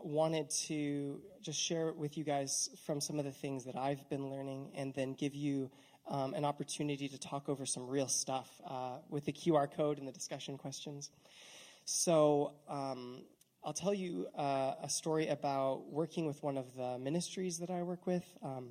wanted 0.02 0.50
to 0.66 1.22
just 1.40 1.58
share 1.58 1.94
with 1.94 2.18
you 2.18 2.24
guys 2.24 2.68
from 2.84 3.00
some 3.00 3.18
of 3.18 3.24
the 3.24 3.32
things 3.32 3.64
that 3.64 3.74
I've 3.74 4.06
been 4.10 4.28
learning 4.28 4.72
and 4.76 4.92
then 4.92 5.14
give 5.14 5.34
you 5.34 5.70
um, 6.08 6.34
an 6.34 6.44
opportunity 6.44 7.08
to 7.08 7.18
talk 7.18 7.48
over 7.48 7.64
some 7.64 7.88
real 7.88 8.08
stuff 8.08 8.50
uh, 8.68 8.98
with 9.08 9.24
the 9.24 9.32
QR 9.32 9.74
code 9.74 9.96
and 9.96 10.06
the 10.06 10.12
discussion 10.12 10.58
questions. 10.58 11.10
So, 11.86 12.52
um, 12.68 13.22
I'll 13.64 13.72
tell 13.72 13.94
you 13.94 14.26
uh, 14.36 14.74
a 14.82 14.88
story 14.88 15.28
about 15.28 15.88
working 15.88 16.26
with 16.26 16.42
one 16.42 16.58
of 16.58 16.74
the 16.74 16.98
ministries 16.98 17.58
that 17.58 17.70
I 17.70 17.84
work 17.84 18.08
with. 18.08 18.24
Um, 18.42 18.70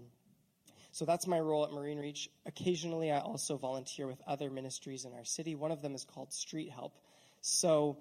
so 0.91 1.05
that's 1.05 1.25
my 1.27 1.39
role 1.39 1.63
at 1.63 1.71
Marine 1.71 1.97
Reach. 1.97 2.29
Occasionally, 2.45 3.09
I 3.09 3.19
also 3.19 3.55
volunteer 3.55 4.05
with 4.05 4.21
other 4.27 4.49
ministries 4.49 5.05
in 5.05 5.13
our 5.13 5.23
city. 5.23 5.55
One 5.55 5.71
of 5.71 5.81
them 5.81 5.95
is 5.95 6.03
called 6.03 6.33
Street 6.33 6.69
Help. 6.69 6.97
So 7.39 7.99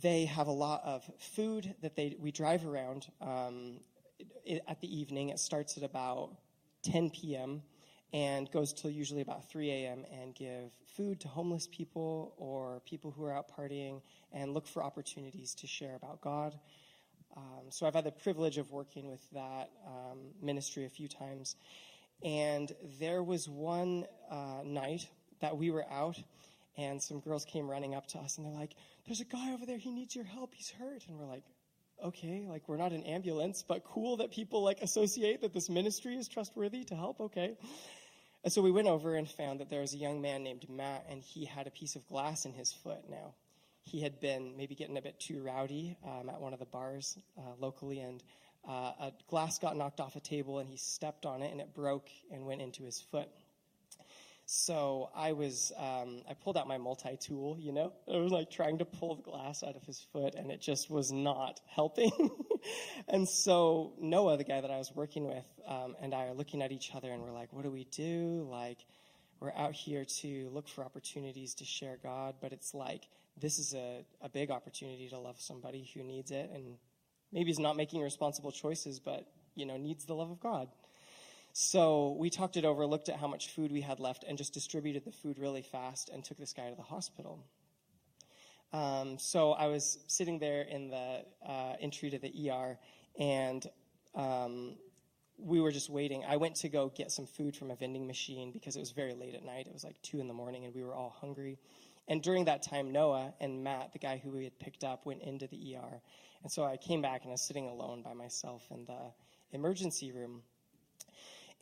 they 0.00 0.24
have 0.24 0.46
a 0.46 0.52
lot 0.52 0.80
of 0.82 1.04
food 1.18 1.74
that 1.82 1.94
they 1.94 2.16
we 2.18 2.32
drive 2.32 2.66
around 2.66 3.08
um, 3.20 3.80
it, 4.46 4.62
at 4.66 4.80
the 4.80 4.98
evening. 4.98 5.28
It 5.28 5.40
starts 5.40 5.76
at 5.76 5.82
about 5.82 6.30
10 6.84 7.10
p.m 7.10 7.62
and 8.12 8.50
goes 8.50 8.72
till 8.72 8.90
usually 8.90 9.22
about 9.22 9.50
3 9.50 9.70
a.m. 9.70 10.04
and 10.12 10.34
give 10.34 10.70
food 10.96 11.20
to 11.20 11.28
homeless 11.28 11.66
people 11.66 12.34
or 12.36 12.80
people 12.84 13.10
who 13.10 13.24
are 13.24 13.32
out 13.32 13.50
partying 13.56 14.02
and 14.32 14.52
look 14.52 14.66
for 14.66 14.82
opportunities 14.82 15.54
to 15.54 15.66
share 15.66 15.96
about 15.96 16.20
God. 16.20 16.54
Um, 17.36 17.70
so 17.70 17.86
I've 17.86 17.94
had 17.94 18.04
the 18.04 18.12
privilege 18.12 18.58
of 18.58 18.70
working 18.70 19.08
with 19.08 19.22
that 19.30 19.70
um, 19.86 20.18
ministry 20.42 20.84
a 20.84 20.90
few 20.90 21.08
times. 21.08 21.56
And 22.22 22.70
there 23.00 23.22
was 23.22 23.48
one 23.48 24.04
uh, 24.30 24.60
night 24.64 25.08
that 25.40 25.56
we 25.56 25.70
were 25.70 25.84
out, 25.90 26.22
and 26.76 27.02
some 27.02 27.20
girls 27.20 27.44
came 27.44 27.68
running 27.68 27.94
up 27.94 28.06
to 28.08 28.18
us, 28.18 28.36
and 28.36 28.46
they're 28.46 28.52
like, 28.52 28.74
There's 29.06 29.20
a 29.20 29.24
guy 29.24 29.52
over 29.52 29.66
there, 29.66 29.78
he 29.78 29.90
needs 29.90 30.14
your 30.14 30.24
help, 30.24 30.54
he's 30.54 30.70
hurt. 30.70 31.04
And 31.08 31.18
we're 31.18 31.26
like, 31.26 31.44
Okay, 32.04 32.46
like 32.48 32.68
we're 32.68 32.76
not 32.76 32.92
an 32.92 33.04
ambulance, 33.04 33.64
but 33.66 33.84
cool 33.84 34.18
that 34.18 34.30
people 34.30 34.62
like 34.62 34.82
associate 34.82 35.40
that 35.40 35.52
this 35.52 35.68
ministry 35.68 36.16
is 36.16 36.28
trustworthy 36.28 36.84
to 36.84 36.94
help, 36.94 37.20
okay. 37.20 37.56
And 38.44 38.52
so 38.52 38.60
we 38.60 38.72
went 38.72 38.88
over 38.88 39.14
and 39.14 39.28
found 39.28 39.60
that 39.60 39.70
there 39.70 39.80
was 39.80 39.94
a 39.94 39.98
young 39.98 40.20
man 40.20 40.42
named 40.42 40.66
Matt, 40.68 41.06
and 41.08 41.22
he 41.22 41.44
had 41.44 41.66
a 41.66 41.70
piece 41.70 41.94
of 41.94 42.06
glass 42.08 42.44
in 42.44 42.52
his 42.52 42.72
foot 42.72 43.08
now. 43.08 43.34
He 43.84 44.00
had 44.00 44.20
been 44.20 44.56
maybe 44.56 44.74
getting 44.74 44.96
a 44.96 45.02
bit 45.02 45.18
too 45.20 45.42
rowdy 45.42 45.96
um, 46.04 46.28
at 46.28 46.40
one 46.40 46.52
of 46.52 46.58
the 46.58 46.66
bars 46.66 47.16
uh, 47.38 47.54
locally, 47.58 48.00
and 48.00 48.22
uh, 48.68 48.92
a 49.00 49.12
glass 49.28 49.58
got 49.58 49.76
knocked 49.76 50.00
off 50.00 50.16
a 50.16 50.20
table, 50.20 50.58
and 50.58 50.68
he 50.68 50.76
stepped 50.76 51.24
on 51.24 51.42
it, 51.42 51.52
and 51.52 51.60
it 51.60 51.74
broke 51.74 52.08
and 52.32 52.46
went 52.46 52.60
into 52.60 52.84
his 52.84 53.00
foot. 53.00 53.28
So 54.46 55.10
I 55.14 55.32
was, 55.32 55.72
um, 55.78 56.22
I 56.28 56.34
pulled 56.34 56.56
out 56.56 56.66
my 56.66 56.76
multi 56.76 57.16
tool, 57.16 57.56
you 57.58 57.72
know, 57.72 57.92
I 58.12 58.16
was 58.18 58.32
like 58.32 58.50
trying 58.50 58.78
to 58.78 58.84
pull 58.84 59.16
the 59.16 59.22
glass 59.22 59.62
out 59.62 59.76
of 59.76 59.84
his 59.84 60.04
foot, 60.12 60.34
and 60.34 60.50
it 60.50 60.60
just 60.60 60.90
was 60.90 61.12
not 61.12 61.60
helping. 61.68 62.10
and 63.08 63.28
so 63.28 63.92
Noah, 64.00 64.36
the 64.36 64.44
guy 64.44 64.60
that 64.60 64.70
I 64.70 64.78
was 64.78 64.92
working 64.94 65.26
with, 65.26 65.44
um, 65.66 65.96
and 66.02 66.12
I 66.12 66.26
are 66.26 66.34
looking 66.34 66.60
at 66.60 66.72
each 66.72 66.94
other, 66.94 67.10
and 67.10 67.22
we're 67.22 67.32
like, 67.32 67.52
what 67.52 67.62
do 67.62 67.70
we 67.70 67.84
do? 67.84 68.46
Like, 68.50 68.78
we're 69.40 69.52
out 69.52 69.74
here 69.74 70.04
to 70.04 70.50
look 70.52 70.68
for 70.68 70.84
opportunities 70.84 71.54
to 71.54 71.64
share 71.64 71.98
God, 72.02 72.34
but 72.40 72.52
it's 72.52 72.74
like 72.74 73.08
this 73.40 73.58
is 73.58 73.74
a, 73.74 74.04
a 74.20 74.28
big 74.28 74.50
opportunity 74.50 75.08
to 75.08 75.18
love 75.18 75.40
somebody 75.40 75.88
who 75.94 76.02
needs 76.02 76.30
it, 76.30 76.50
and 76.52 76.76
maybe 77.32 77.50
is 77.50 77.58
not 77.58 77.76
making 77.76 78.02
responsible 78.02 78.52
choices, 78.52 79.00
but 79.00 79.26
you 79.54 79.66
know, 79.66 79.76
needs 79.76 80.04
the 80.04 80.14
love 80.14 80.30
of 80.30 80.40
God. 80.40 80.68
So 81.52 82.16
we 82.18 82.30
talked 82.30 82.56
it 82.56 82.64
over, 82.64 82.86
looked 82.86 83.08
at 83.08 83.16
how 83.16 83.26
much 83.26 83.50
food 83.50 83.72
we 83.72 83.82
had 83.82 84.00
left, 84.00 84.24
and 84.26 84.38
just 84.38 84.54
distributed 84.54 85.04
the 85.04 85.12
food 85.12 85.38
really 85.38 85.62
fast 85.62 86.08
and 86.08 86.24
took 86.24 86.38
this 86.38 86.52
guy 86.52 86.70
to 86.70 86.76
the 86.76 86.82
hospital. 86.82 87.44
Um, 88.72 89.18
so 89.18 89.52
I 89.52 89.66
was 89.66 89.98
sitting 90.06 90.38
there 90.38 90.62
in 90.62 90.88
the 90.88 91.24
uh, 91.46 91.74
entry 91.78 92.08
to 92.10 92.18
the 92.18 92.50
ER, 92.50 92.78
and 93.18 93.66
um, 94.14 94.76
we 95.36 95.60
were 95.60 95.72
just 95.72 95.90
waiting. 95.90 96.24
I 96.26 96.36
went 96.36 96.56
to 96.56 96.70
go 96.70 96.88
get 96.88 97.12
some 97.12 97.26
food 97.26 97.54
from 97.54 97.70
a 97.70 97.76
vending 97.76 98.06
machine 98.06 98.50
because 98.50 98.76
it 98.76 98.80
was 98.80 98.92
very 98.92 99.12
late 99.12 99.34
at 99.34 99.44
night. 99.44 99.66
It 99.66 99.74
was 99.74 99.84
like 99.84 100.00
2 100.02 100.20
in 100.20 100.28
the 100.28 100.34
morning, 100.34 100.64
and 100.64 100.74
we 100.74 100.82
were 100.82 100.94
all 100.94 101.14
hungry. 101.20 101.58
And 102.08 102.22
during 102.22 102.46
that 102.46 102.62
time, 102.62 102.92
Noah 102.92 103.34
and 103.40 103.62
Matt, 103.62 103.92
the 103.92 103.98
guy 103.98 104.20
who 104.22 104.30
we 104.30 104.44
had 104.44 104.58
picked 104.58 104.84
up, 104.84 105.04
went 105.04 105.22
into 105.22 105.46
the 105.46 105.76
ER. 105.76 106.00
And 106.42 106.50
so 106.50 106.64
I 106.64 106.76
came 106.76 107.02
back 107.02 107.22
and 107.22 107.30
I 107.30 107.32
was 107.32 107.42
sitting 107.42 107.68
alone 107.68 108.02
by 108.02 108.14
myself 108.14 108.66
in 108.70 108.84
the 108.86 109.12
emergency 109.52 110.12
room. 110.12 110.42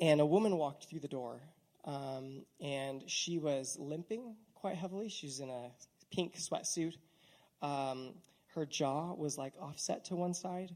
And 0.00 0.20
a 0.20 0.26
woman 0.26 0.56
walked 0.56 0.88
through 0.88 1.00
the 1.00 1.08
door, 1.08 1.42
um, 1.84 2.42
and 2.58 3.02
she 3.06 3.36
was 3.36 3.76
limping 3.78 4.34
quite 4.54 4.76
heavily. 4.76 5.10
She 5.10 5.26
was 5.26 5.40
in 5.40 5.50
a 5.50 5.70
pink 6.10 6.36
sweatsuit. 6.36 6.94
Um, 7.60 8.14
her 8.54 8.64
jaw 8.64 9.12
was 9.12 9.36
like 9.36 9.52
offset 9.60 10.06
to 10.06 10.16
one 10.16 10.32
side, 10.32 10.74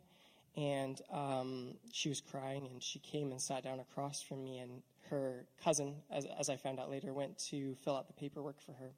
and 0.57 1.01
um, 1.11 1.77
she 1.93 2.11
was 2.11 2.21
crying. 2.21 2.69
And 2.71 2.83
she 2.83 2.99
came 2.99 3.31
and 3.31 3.41
sat 3.41 3.65
down 3.65 3.81
across 3.81 4.23
from 4.23 4.45
me. 4.45 4.59
And 4.59 4.83
her 5.09 5.47
cousin, 5.65 5.97
as, 6.11 6.27
as 6.39 6.51
I 6.51 6.57
found 6.57 6.79
out 6.79 6.91
later, 6.91 7.15
went 7.15 7.39
to 7.51 7.77
fill 7.83 7.97
out 7.97 8.07
the 8.07 8.15
paperwork 8.15 8.61
for 8.61 8.73
her. 8.73 8.93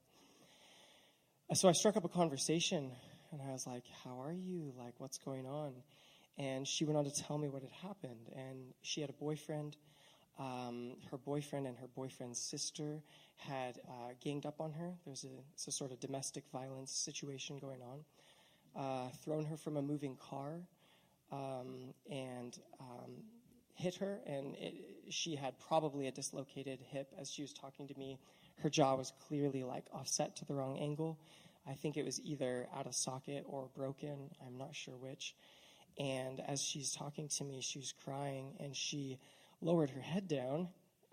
So 1.55 1.69
I 1.69 1.73
struck 1.73 1.97
up 1.97 2.05
a 2.05 2.09
conversation, 2.09 2.91
and 3.31 3.41
I 3.41 3.53
was 3.53 3.65
like, 3.65 3.85
"How 4.03 4.21
are 4.23 4.33
you? 4.33 4.73
Like, 4.77 4.95
what's 4.99 5.19
going 5.19 5.47
on?" 5.47 5.73
And 6.37 6.67
she 6.67 6.85
went 6.85 6.99
on 6.99 7.05
to 7.05 7.13
tell 7.13 7.39
me 7.39 7.49
what 7.49 7.63
had 7.63 7.71
happened. 7.71 8.29
And 8.35 8.75
she 8.83 9.01
had 9.01 9.11
a 9.11 9.15
boyfriend 9.15 9.77
um, 10.39 10.97
her 11.11 11.17
boyfriend 11.17 11.67
and 11.67 11.77
her 11.79 11.87
boyfriend's 11.87 12.39
sister 12.39 13.03
had 13.37 13.79
uh, 13.89 14.13
ganged 14.21 14.47
up 14.47 14.61
on 14.61 14.73
her. 14.73 14.93
There 15.05 15.11
was 15.11 15.25
a, 15.25 15.69
a, 15.69 15.73
sort 15.73 15.93
of 15.93 16.01
domestic 16.01 16.45
violence 16.53 16.93
situation 16.93 17.59
going 17.59 17.81
on. 17.83 18.05
Uh, 18.77 19.09
thrown 19.25 19.47
her 19.47 19.57
from 19.57 19.79
a 19.79 19.83
moving 19.83 20.17
car 20.17 20.61
um, 21.33 21.95
and 22.11 22.59
um, 22.79 23.11
hit 23.75 23.95
her, 23.97 24.21
and 24.27 24.55
it, 24.57 24.75
she 25.09 25.35
had 25.35 25.59
probably 25.59 26.07
a 26.07 26.11
dislocated 26.11 26.81
hip 26.91 27.11
as 27.19 27.31
she 27.31 27.41
was 27.41 27.55
talking 27.55 27.89
to 27.89 27.99
me. 27.99 28.19
Her 28.63 28.69
jaw 28.69 28.95
was 28.95 29.13
clearly 29.29 29.65
like 29.65 29.87
offset 29.93 30.37
to 30.37 30.45
the 30.45 30.55
wrong 30.55 30.79
angle. 30.79 31.19
I 31.67 31.73
think 31.73 31.97
it 31.97 32.05
was 32.05 32.21
either 32.21 32.69
out 32.77 32.87
of 32.87 32.95
socket 32.95 33.45
or 33.47 33.69
broken. 33.75 34.31
I'm 34.47 34.59
not 34.59 34.75
sure 34.75 34.95
which. 34.97 35.35
And 35.99 36.41
as 36.47 36.63
she's 36.63 36.93
talking 36.93 37.29
to 37.29 37.45
me, 37.45 37.63
she 37.63 37.79
was 37.79 37.95
crying, 38.05 38.53
and 38.61 38.77
she 38.77 39.19
lowered 39.61 39.91
her 39.91 40.01
head 40.01 40.29
down. 40.29 40.69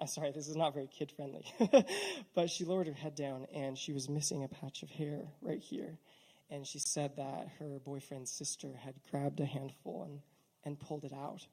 Sorry, 0.05 0.31
this 0.31 0.49
is 0.49 0.55
not 0.55 0.73
very 0.73 0.87
kid 0.87 1.11
friendly. 1.11 1.45
but 2.35 2.49
she 2.49 2.65
lowered 2.65 2.87
her 2.87 2.93
head 2.93 3.15
down 3.15 3.47
and 3.53 3.77
she 3.77 3.93
was 3.93 4.09
missing 4.09 4.43
a 4.43 4.49
patch 4.49 4.83
of 4.83 4.89
hair 4.89 5.29
right 5.41 5.61
here. 5.61 5.97
And 6.49 6.67
she 6.67 6.79
said 6.79 7.15
that 7.17 7.47
her 7.59 7.79
boyfriend's 7.79 8.31
sister 8.31 8.73
had 8.83 8.95
grabbed 9.09 9.39
a 9.39 9.45
handful 9.45 10.03
and, 10.03 10.19
and 10.65 10.79
pulled 10.79 11.05
it 11.05 11.13
out. 11.13 11.47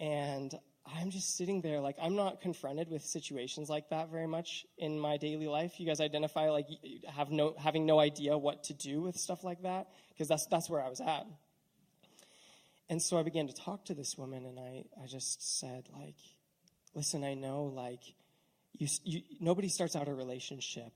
And 0.00 0.52
I'm 0.84 1.10
just 1.10 1.36
sitting 1.36 1.60
there, 1.60 1.80
like, 1.80 1.96
I'm 2.02 2.16
not 2.16 2.40
confronted 2.40 2.90
with 2.90 3.02
situations 3.02 3.70
like 3.70 3.90
that 3.90 4.10
very 4.10 4.26
much 4.26 4.66
in 4.76 4.98
my 4.98 5.16
daily 5.16 5.46
life. 5.46 5.78
You 5.78 5.86
guys 5.86 6.00
identify, 6.00 6.50
like, 6.50 6.66
have 7.06 7.30
no, 7.30 7.54
having 7.56 7.86
no 7.86 8.00
idea 8.00 8.36
what 8.36 8.64
to 8.64 8.74
do 8.74 9.00
with 9.00 9.16
stuff 9.16 9.44
like 9.44 9.62
that? 9.62 9.88
Because 10.10 10.28
that's, 10.28 10.46
that's 10.46 10.68
where 10.68 10.82
I 10.82 10.88
was 10.88 11.00
at. 11.00 11.26
And 12.88 13.00
so 13.00 13.18
I 13.18 13.22
began 13.22 13.46
to 13.46 13.54
talk 13.54 13.86
to 13.86 13.94
this 13.94 14.18
woman, 14.18 14.44
and 14.44 14.58
I, 14.58 14.84
I 15.02 15.06
just 15.06 15.58
said, 15.60 15.88
like, 15.92 16.16
listen, 16.94 17.24
I 17.24 17.34
know, 17.34 17.64
like, 17.64 18.00
you, 18.72 18.88
you, 19.04 19.22
nobody 19.40 19.68
starts 19.68 19.96
out 19.96 20.08
a 20.08 20.14
relationship 20.14 20.92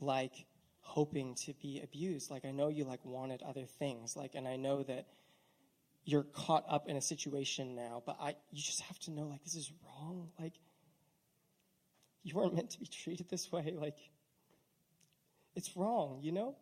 like 0.00 0.32
hoping 0.80 1.34
to 1.34 1.52
be 1.54 1.80
abused. 1.82 2.30
Like, 2.30 2.44
I 2.44 2.52
know 2.52 2.68
you, 2.68 2.84
like, 2.84 3.04
wanted 3.04 3.42
other 3.42 3.66
things. 3.78 4.16
Like, 4.16 4.34
and 4.34 4.46
I 4.46 4.56
know 4.56 4.82
that 4.84 5.06
you're 6.04 6.22
caught 6.22 6.64
up 6.68 6.88
in 6.88 6.96
a 6.96 7.02
situation 7.02 7.74
now, 7.74 8.02
but 8.06 8.16
I, 8.20 8.36
you 8.50 8.62
just 8.62 8.80
have 8.82 8.98
to 9.00 9.10
know, 9.10 9.26
like, 9.26 9.42
this 9.42 9.56
is 9.56 9.70
wrong. 9.84 10.28
Like, 10.38 10.54
you 12.22 12.34
weren't 12.34 12.54
meant 12.54 12.70
to 12.70 12.78
be 12.78 12.86
treated 12.86 13.28
this 13.28 13.50
way. 13.50 13.74
Like, 13.76 13.98
it's 15.54 15.76
wrong, 15.76 16.20
you 16.22 16.32
know? 16.32 16.56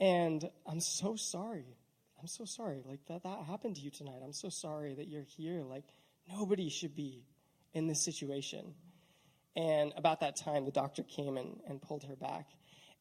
And 0.00 0.48
I'm 0.66 0.80
so 0.80 1.16
sorry. 1.16 1.76
I'm 2.20 2.26
so 2.26 2.44
sorry. 2.44 2.82
Like 2.84 3.00
that, 3.08 3.22
that 3.24 3.44
happened 3.44 3.76
to 3.76 3.82
you 3.82 3.90
tonight. 3.90 4.20
I'm 4.24 4.32
so 4.32 4.48
sorry 4.48 4.94
that 4.94 5.08
you're 5.08 5.22
here. 5.22 5.62
Like 5.62 5.84
nobody 6.28 6.68
should 6.68 6.94
be 6.94 7.24
in 7.74 7.86
this 7.86 8.02
situation. 8.02 8.74
And 9.54 9.92
about 9.96 10.20
that 10.20 10.36
time, 10.36 10.64
the 10.64 10.70
doctor 10.70 11.02
came 11.02 11.36
and, 11.36 11.60
and 11.68 11.80
pulled 11.80 12.04
her 12.04 12.16
back. 12.16 12.46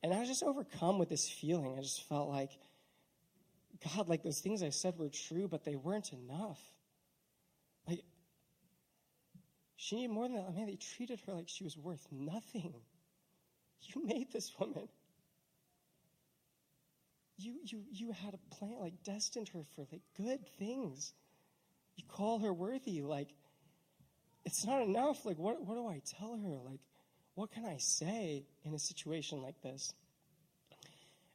And 0.04 0.14
I 0.14 0.20
was 0.20 0.28
just 0.28 0.44
overcome 0.44 1.00
with 1.00 1.10
this 1.10 1.30
feeling. 1.30 1.76
I 1.78 1.82
just 1.82 2.08
felt 2.08 2.30
like, 2.30 2.52
God, 3.96 4.08
like 4.08 4.24
those 4.24 4.40
things 4.40 4.64
I 4.64 4.70
said 4.70 4.98
were 4.98 5.10
true, 5.10 5.48
but 5.48 5.66
they 5.66 5.76
weren't 5.76 6.12
enough. 6.14 6.62
Like, 7.88 8.04
she 9.76 9.98
needed 9.98 10.12
more 10.12 10.28
than 10.28 10.38
that. 10.38 10.46
I 10.48 10.52
mean, 10.52 10.68
they 10.68 10.76
treated 10.76 11.20
her 11.26 11.34
like 11.34 11.50
she 11.50 11.64
was 11.64 11.78
worth 11.78 12.08
nothing. 12.12 12.74
You 13.82 14.06
made 14.06 14.32
this 14.32 14.52
woman 14.60 14.88
you, 17.38 17.56
you, 17.64 17.84
you 17.92 18.12
had 18.12 18.34
a 18.34 18.56
plan, 18.56 18.76
like 18.80 19.04
destined 19.04 19.50
her 19.50 19.64
for 19.76 19.86
like 19.92 20.02
good 20.18 20.40
things. 20.58 21.14
You 21.96 22.04
call 22.08 22.40
her 22.40 22.54
worthy, 22.54 23.02
like 23.02 23.30
it's 24.46 24.66
not 24.66 24.82
enough. 24.82 25.26
Like 25.26 25.38
what, 25.38 25.62
what 25.66 25.76
do 25.76 25.88
I 25.88 26.02
tell 26.18 26.38
her? 26.38 26.58
Like 26.70 26.80
what 27.36 27.52
can 27.52 27.66
I 27.66 27.78
say 27.78 28.46
in 28.64 28.74
a 28.74 28.80
situation 28.80 29.42
like 29.42 29.62
this? 29.62 29.94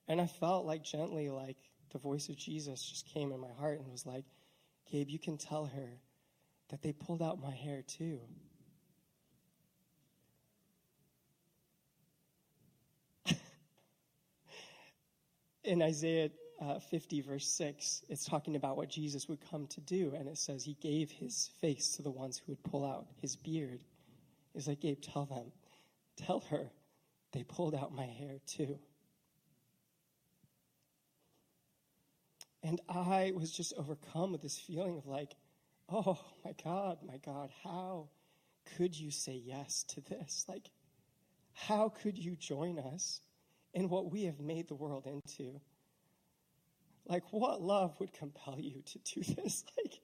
And 0.08 0.20
I 0.20 0.26
felt 0.26 0.66
like 0.66 0.82
gently, 0.82 1.28
like 1.28 1.58
the 1.92 1.98
voice 1.98 2.28
of 2.28 2.36
Jesus 2.36 2.82
just 2.82 3.06
came 3.06 3.32
in 3.32 3.40
my 3.40 3.52
heart 3.58 3.78
and 3.78 3.90
was 3.90 4.06
like, 4.06 4.24
Gabe, 4.90 5.08
you 5.08 5.18
can 5.18 5.36
tell 5.36 5.66
her 5.66 6.00
that 6.70 6.82
they 6.82 6.92
pulled 6.92 7.22
out 7.22 7.40
my 7.40 7.52
hair 7.52 7.82
too. 7.86 8.20
In 15.64 15.82
Isaiah 15.82 16.30
uh, 16.60 16.78
50, 16.78 17.22
verse 17.22 17.46
6, 17.46 18.02
it's 18.08 18.24
talking 18.24 18.56
about 18.56 18.76
what 18.76 18.88
Jesus 18.88 19.28
would 19.28 19.40
come 19.50 19.66
to 19.68 19.80
do. 19.80 20.12
And 20.16 20.28
it 20.28 20.38
says 20.38 20.64
he 20.64 20.76
gave 20.80 21.10
his 21.10 21.50
face 21.60 21.96
to 21.96 22.02
the 22.02 22.10
ones 22.10 22.38
who 22.38 22.52
would 22.52 22.62
pull 22.64 22.84
out 22.84 23.06
his 23.20 23.36
beard. 23.36 23.80
He's 24.54 24.68
like, 24.68 24.80
Gabe, 24.80 25.00
tell 25.00 25.26
them, 25.26 25.52
tell 26.16 26.40
her 26.50 26.70
they 27.32 27.44
pulled 27.44 27.74
out 27.74 27.94
my 27.94 28.06
hair 28.06 28.38
too. 28.46 28.78
And 32.62 32.80
I 32.88 33.32
was 33.34 33.50
just 33.50 33.72
overcome 33.78 34.32
with 34.32 34.42
this 34.42 34.58
feeling 34.58 34.98
of 34.98 35.06
like, 35.06 35.34
oh 35.88 36.18
my 36.44 36.54
God, 36.62 36.98
my 37.06 37.16
God, 37.24 37.50
how 37.64 38.08
could 38.76 38.98
you 38.98 39.10
say 39.10 39.40
yes 39.44 39.84
to 39.88 40.02
this? 40.02 40.44
Like, 40.48 40.70
how 41.54 41.88
could 41.88 42.18
you 42.18 42.36
join 42.36 42.78
us 42.78 43.20
in 43.74 43.88
what 43.88 44.10
we 44.10 44.24
have 44.24 44.40
made 44.40 44.68
the 44.68 44.74
world 44.74 45.06
into? 45.06 45.60
Like, 47.06 47.24
what 47.32 47.60
love 47.60 47.98
would 47.98 48.12
compel 48.12 48.56
you 48.58 48.82
to 48.86 48.98
do 48.98 49.34
this? 49.42 49.64
Like, 49.76 50.00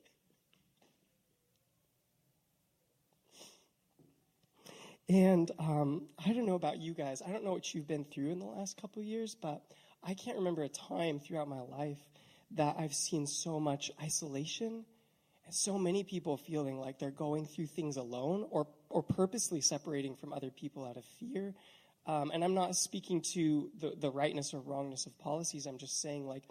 and 5.08 5.50
um, 5.58 6.08
I 6.24 6.32
don't 6.32 6.46
know 6.46 6.56
about 6.56 6.78
you 6.78 6.92
guys. 6.92 7.22
I 7.26 7.30
don't 7.30 7.44
know 7.44 7.52
what 7.52 7.74
you've 7.74 7.86
been 7.86 8.04
through 8.04 8.30
in 8.30 8.40
the 8.40 8.46
last 8.46 8.80
couple 8.80 9.02
years, 9.02 9.36
but 9.40 9.62
I 10.02 10.14
can't 10.14 10.36
remember 10.38 10.62
a 10.62 10.68
time 10.68 11.20
throughout 11.20 11.48
my 11.48 11.60
life 11.60 12.00
that 12.52 12.76
I've 12.78 12.94
seen 12.94 13.26
so 13.26 13.60
much 13.60 13.90
isolation 14.02 14.84
and 15.44 15.54
so 15.54 15.78
many 15.78 16.02
people 16.02 16.36
feeling 16.36 16.78
like 16.80 16.98
they're 16.98 17.10
going 17.10 17.46
through 17.46 17.66
things 17.66 17.96
alone 17.96 18.46
or, 18.50 18.66
or 18.88 19.02
purposely 19.02 19.60
separating 19.60 20.16
from 20.16 20.32
other 20.32 20.50
people 20.50 20.84
out 20.84 20.96
of 20.96 21.04
fear. 21.20 21.54
Um, 22.06 22.30
and 22.32 22.44
I'm 22.44 22.54
not 22.54 22.76
speaking 22.76 23.20
to 23.32 23.70
the, 23.80 23.94
the 23.98 24.10
rightness 24.10 24.54
or 24.54 24.60
wrongness 24.60 25.06
of 25.06 25.18
policies. 25.18 25.66
I'm 25.66 25.78
just 25.78 26.00
saying, 26.00 26.26
like, 26.26 26.44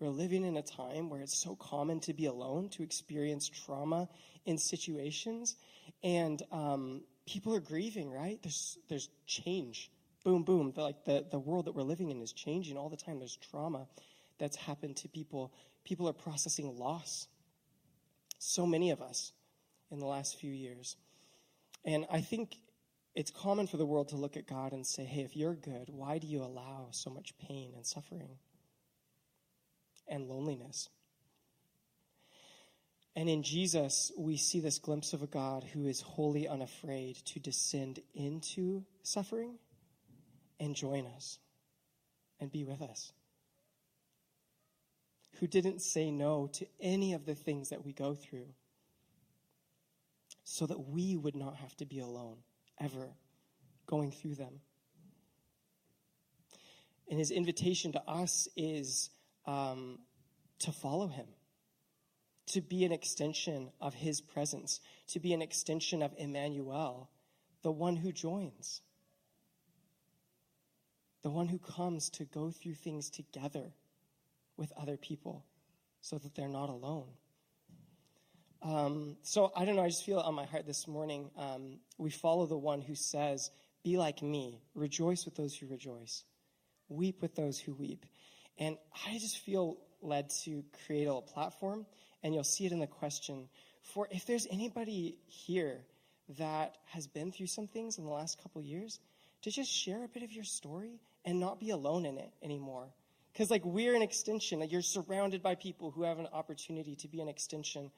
we're 0.00 0.08
living 0.08 0.44
in 0.44 0.56
a 0.56 0.62
time 0.62 1.08
where 1.08 1.20
it's 1.20 1.36
so 1.36 1.54
common 1.54 2.00
to 2.00 2.12
be 2.12 2.26
alone, 2.26 2.68
to 2.70 2.82
experience 2.82 3.48
trauma 3.48 4.08
in 4.44 4.58
situations, 4.58 5.56
and 6.02 6.42
um, 6.52 7.02
people 7.26 7.54
are 7.54 7.60
grieving. 7.60 8.10
Right? 8.10 8.38
There's 8.42 8.78
there's 8.88 9.08
change. 9.26 9.90
Boom, 10.24 10.42
boom. 10.42 10.72
The, 10.74 10.82
like 10.82 11.04
the 11.04 11.24
the 11.30 11.38
world 11.38 11.66
that 11.66 11.72
we're 11.72 11.82
living 11.82 12.10
in 12.10 12.20
is 12.20 12.32
changing 12.32 12.76
all 12.76 12.90
the 12.90 12.96
time. 12.96 13.18
There's 13.20 13.36
trauma 13.36 13.86
that's 14.38 14.56
happened 14.56 14.96
to 14.98 15.08
people. 15.08 15.52
People 15.84 16.08
are 16.08 16.12
processing 16.12 16.76
loss. 16.76 17.28
So 18.38 18.66
many 18.66 18.90
of 18.90 19.00
us 19.00 19.32
in 19.90 19.98
the 19.98 20.06
last 20.06 20.38
few 20.38 20.52
years, 20.52 20.96
and 21.84 22.06
I 22.10 22.20
think 22.20 22.58
it's 23.16 23.30
common 23.30 23.66
for 23.66 23.78
the 23.78 23.86
world 23.86 24.08
to 24.10 24.16
look 24.16 24.36
at 24.36 24.46
God 24.46 24.72
and 24.72 24.86
say, 24.86 25.04
"Hey, 25.04 25.22
if 25.22 25.34
you're 25.34 25.54
good, 25.54 25.88
why 25.88 26.18
do 26.18 26.26
you 26.26 26.44
allow 26.44 26.90
so 26.90 27.10
much 27.10 27.36
pain 27.38 27.72
and 27.74 27.84
suffering?" 27.84 28.38
and 30.06 30.28
loneliness. 30.28 30.88
And 33.16 33.28
in 33.28 33.42
Jesus, 33.42 34.12
we 34.16 34.36
see 34.36 34.60
this 34.60 34.78
glimpse 34.78 35.12
of 35.14 35.22
a 35.22 35.26
God 35.26 35.64
who 35.64 35.86
is 35.86 36.00
wholly 36.00 36.46
unafraid 36.46 37.16
to 37.24 37.40
descend 37.40 38.00
into 38.14 38.84
suffering 39.02 39.58
and 40.60 40.76
join 40.76 41.06
us 41.06 41.38
and 42.38 42.52
be 42.52 42.62
with 42.62 42.82
us. 42.82 43.12
Who 45.40 45.46
didn't 45.46 45.80
say 45.80 46.10
no 46.10 46.46
to 46.48 46.66
any 46.78 47.14
of 47.14 47.24
the 47.24 47.34
things 47.34 47.70
that 47.70 47.84
we 47.84 47.92
go 47.92 48.14
through 48.14 48.54
so 50.44 50.66
that 50.66 50.88
we 50.88 51.16
would 51.16 51.34
not 51.34 51.56
have 51.56 51.74
to 51.78 51.86
be 51.86 51.98
alone 51.98 52.44
ever 52.80 53.08
going 53.86 54.10
through 54.10 54.34
them. 54.34 54.60
And 57.08 57.18
his 57.18 57.30
invitation 57.30 57.92
to 57.92 58.02
us 58.02 58.48
is 58.56 59.10
um, 59.46 60.00
to 60.60 60.72
follow 60.72 61.06
him, 61.06 61.26
to 62.48 62.60
be 62.60 62.84
an 62.84 62.92
extension 62.92 63.70
of 63.80 63.94
his 63.94 64.20
presence, 64.20 64.80
to 65.08 65.20
be 65.20 65.32
an 65.32 65.42
extension 65.42 66.02
of 66.02 66.12
Emmanuel, 66.16 67.10
the 67.62 67.70
one 67.70 67.96
who 67.96 68.12
joins, 68.12 68.80
the 71.22 71.30
one 71.30 71.48
who 71.48 71.58
comes 71.58 72.10
to 72.10 72.24
go 72.24 72.50
through 72.50 72.74
things 72.74 73.10
together 73.10 73.72
with 74.56 74.72
other 74.76 74.96
people 74.96 75.44
so 76.00 76.18
that 76.18 76.34
they're 76.34 76.48
not 76.48 76.70
alone. 76.70 77.08
Um, 78.62 79.16
so 79.22 79.52
I 79.56 79.64
don't 79.64 79.76
know, 79.76 79.82
I 79.82 79.88
just 79.88 80.04
feel 80.04 80.18
it 80.18 80.24
on 80.24 80.34
my 80.34 80.46
heart 80.46 80.66
this 80.66 80.88
morning. 80.88 81.30
Um, 81.36 81.78
we 81.98 82.10
follow 82.10 82.46
the 82.46 82.56
one 82.56 82.80
who 82.80 82.94
says, 82.94 83.50
Be 83.84 83.98
like 83.98 84.22
me, 84.22 84.60
rejoice 84.74 85.24
with 85.24 85.36
those 85.36 85.54
who 85.56 85.66
rejoice, 85.66 86.24
weep 86.88 87.22
with 87.22 87.34
those 87.34 87.58
who 87.58 87.74
weep. 87.74 88.06
And 88.58 88.76
I 89.06 89.18
just 89.18 89.38
feel 89.38 89.76
led 90.02 90.30
to 90.44 90.64
create 90.86 91.06
a 91.06 91.20
platform, 91.20 91.86
and 92.22 92.34
you'll 92.34 92.44
see 92.44 92.66
it 92.66 92.72
in 92.72 92.80
the 92.80 92.86
question 92.86 93.48
for 93.82 94.08
if 94.10 94.26
there's 94.26 94.46
anybody 94.50 95.16
here 95.26 95.84
that 96.38 96.76
has 96.86 97.06
been 97.06 97.30
through 97.30 97.46
some 97.46 97.66
things 97.66 97.98
in 97.98 98.04
the 98.04 98.10
last 98.10 98.42
couple 98.42 98.60
years, 98.60 98.98
to 99.42 99.50
just 99.50 99.70
share 99.70 100.02
a 100.04 100.08
bit 100.08 100.22
of 100.22 100.32
your 100.32 100.44
story 100.44 100.98
and 101.24 101.38
not 101.38 101.60
be 101.60 101.70
alone 101.70 102.04
in 102.04 102.18
it 102.18 102.32
anymore. 102.42 102.88
Because, 103.32 103.50
like, 103.50 103.64
we're 103.64 103.94
an 103.94 104.02
extension. 104.02 104.60
Like, 104.60 104.72
you're 104.72 104.82
surrounded 104.82 105.42
by 105.42 105.54
people 105.54 105.90
who 105.90 106.02
have 106.02 106.18
an 106.18 106.26
opportunity 106.32 106.96
to 106.96 107.08
be 107.08 107.20
an 107.20 107.28
extension 107.28 107.90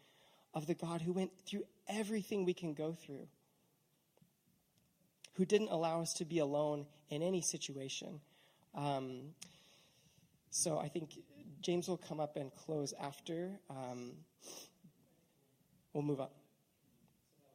of 0.59 0.67
the 0.67 0.75
God 0.75 1.01
who 1.01 1.13
went 1.13 1.31
through 1.47 1.63
everything 1.89 2.45
we 2.45 2.53
can 2.53 2.75
go 2.75 2.93
through, 2.93 3.29
who 5.35 5.45
didn't 5.45 5.69
allow 5.69 6.03
us 6.03 6.13
to 6.15 6.25
be 6.25 6.41
alone 6.41 6.85
in 7.11 7.23
any 7.23 7.41
situation. 7.41 8.21
Um, 8.75 9.35
so 10.51 10.77
I 10.77 10.89
think 10.89 11.17
James 11.61 11.87
will 11.89 11.97
come 11.97 12.19
up 12.19 12.37
and 12.37 12.53
close 12.53 12.93
after. 13.01 13.53
Um, 13.71 14.15
we'll 15.93 16.03
move 16.03 16.21
on. 16.21 16.29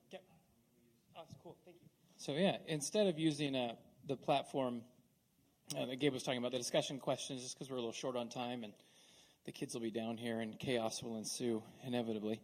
Okay. 0.08 0.24
Oh, 1.18 1.24
that's 1.28 1.36
cool. 1.44 1.58
Thank 1.66 1.76
you. 1.82 1.90
So 2.16 2.32
yeah, 2.32 2.56
instead 2.68 3.08
of 3.08 3.20
using 3.20 3.54
uh, 3.54 3.74
the 4.08 4.16
platform 4.16 4.82
uh, 5.78 5.88
that 5.88 6.00
Gabe 6.00 6.14
was 6.14 6.24
talking 6.24 6.40
about, 6.40 6.54
the 6.54 6.58
discussion 6.58 7.00
questions, 7.00 7.42
just 7.42 7.56
because 7.56 7.70
we're 7.70 7.76
a 7.76 7.80
little 7.80 7.92
short 7.92 8.16
on 8.16 8.30
time 8.30 8.64
and 8.64 8.72
the 9.46 9.52
kids 9.52 9.74
will 9.74 9.82
be 9.82 9.92
down 9.92 10.16
here 10.16 10.40
and 10.40 10.58
chaos 10.58 11.04
will 11.04 11.18
ensue 11.18 11.62
inevitably. 11.86 12.40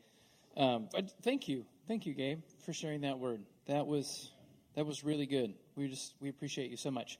Um, 0.57 0.89
but 0.91 1.11
thank 1.23 1.47
you, 1.47 1.65
thank 1.87 2.05
you, 2.05 2.13
Gabe, 2.13 2.41
for 2.65 2.73
sharing 2.73 3.01
that 3.01 3.19
word. 3.19 3.41
That 3.67 3.87
was 3.87 4.31
that 4.75 4.85
was 4.85 5.03
really 5.03 5.25
good. 5.25 5.53
We 5.75 5.87
just 5.87 6.13
we 6.19 6.29
appreciate 6.29 6.71
you 6.71 6.77
so 6.77 6.91
much. 6.91 7.19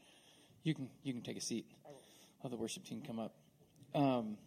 You 0.64 0.76
can 0.76 0.90
you 1.04 1.14
can 1.14 1.22
take 1.22 1.38
a 1.38 1.42
seat 1.42 1.66
have 2.42 2.52
the 2.52 2.58
worship 2.58 2.86
team 2.86 3.02
come 3.06 3.20
up. 3.20 3.34
Um, 3.94 4.38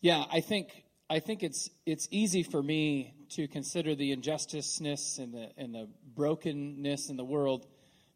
yeah, 0.00 0.24
I 0.32 0.40
think 0.40 0.84
I 1.10 1.18
think 1.18 1.42
it's 1.42 1.68
it's 1.84 2.06
easy 2.10 2.42
for 2.42 2.62
me 2.62 3.14
to 3.30 3.48
consider 3.48 3.94
the 3.94 4.14
injusticeness 4.14 5.18
and 5.18 5.34
the 5.34 5.50
and 5.56 5.74
the 5.74 5.88
brokenness 6.14 7.10
in 7.10 7.16
the 7.16 7.24
world, 7.24 7.66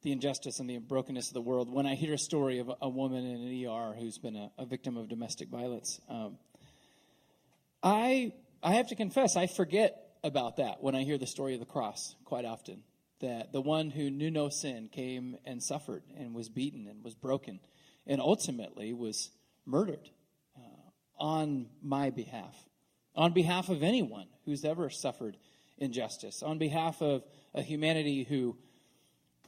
the 0.03 0.13
injustice 0.13 0.59
and 0.59 0.69
the 0.69 0.79
brokenness 0.79 1.29
of 1.29 1.35
the 1.35 1.41
world. 1.41 1.73
When 1.73 1.87
I 1.87 1.95
hear 1.95 2.15
a 2.15 2.19
story 2.19 2.59
of 2.59 2.71
a, 2.81 2.89
woman 2.89 3.25
in 3.25 3.41
an 3.41 3.67
ER 3.67 3.95
who's 3.99 4.19
been 4.19 4.37
a, 4.37 4.51
a 4.59 4.67
victim 4.67 4.97
of 4.97 5.09
domestic 5.09 5.49
violence. 5.49 6.01
Um, 6.09 6.39
I 7.83 8.33
I 8.63 8.75
have 8.75 8.89
to 8.89 8.95
confess 8.95 9.37
I 9.37 9.47
forget 9.47 9.97
about 10.23 10.59
that 10.59 10.83
when 10.83 10.95
I 10.95 11.03
hear 11.03 11.19
the 11.19 11.27
story 11.27 11.55
of 11.55 11.61
the 11.61 11.67
cross 11.67 12.15
quite 12.25 12.45
often. 12.45 12.83
That 13.21 13.53
the 13.53 13.61
one 13.61 13.91
who 13.91 14.11
knew 14.11 14.31
no 14.31 14.49
sin 14.49 14.89
came 14.91 15.37
and 15.45 15.63
suffered 15.63 16.03
and 16.17 16.35
was 16.35 16.49
beaten 16.49 16.89
and 16.89 17.05
was 17.05 17.15
broken 17.15 17.61
and 18.07 18.21
ultimately 18.21 18.93
was 18.93 19.31
murdered 19.65 20.11
uh, 20.57 20.91
on 21.19 21.67
my 21.83 22.11
behalf, 22.11 22.57
on 23.15 23.33
behalf 23.33 23.69
of 23.69 23.83
anyone 23.83 24.27
who's 24.45 24.65
ever 24.65 24.91
suffered 24.91 25.37
injustice, 25.79 26.43
on 26.43 26.59
behalf 26.59 27.01
of 27.01 27.23
a 27.55 27.63
humanity 27.63 28.25
who 28.25 28.57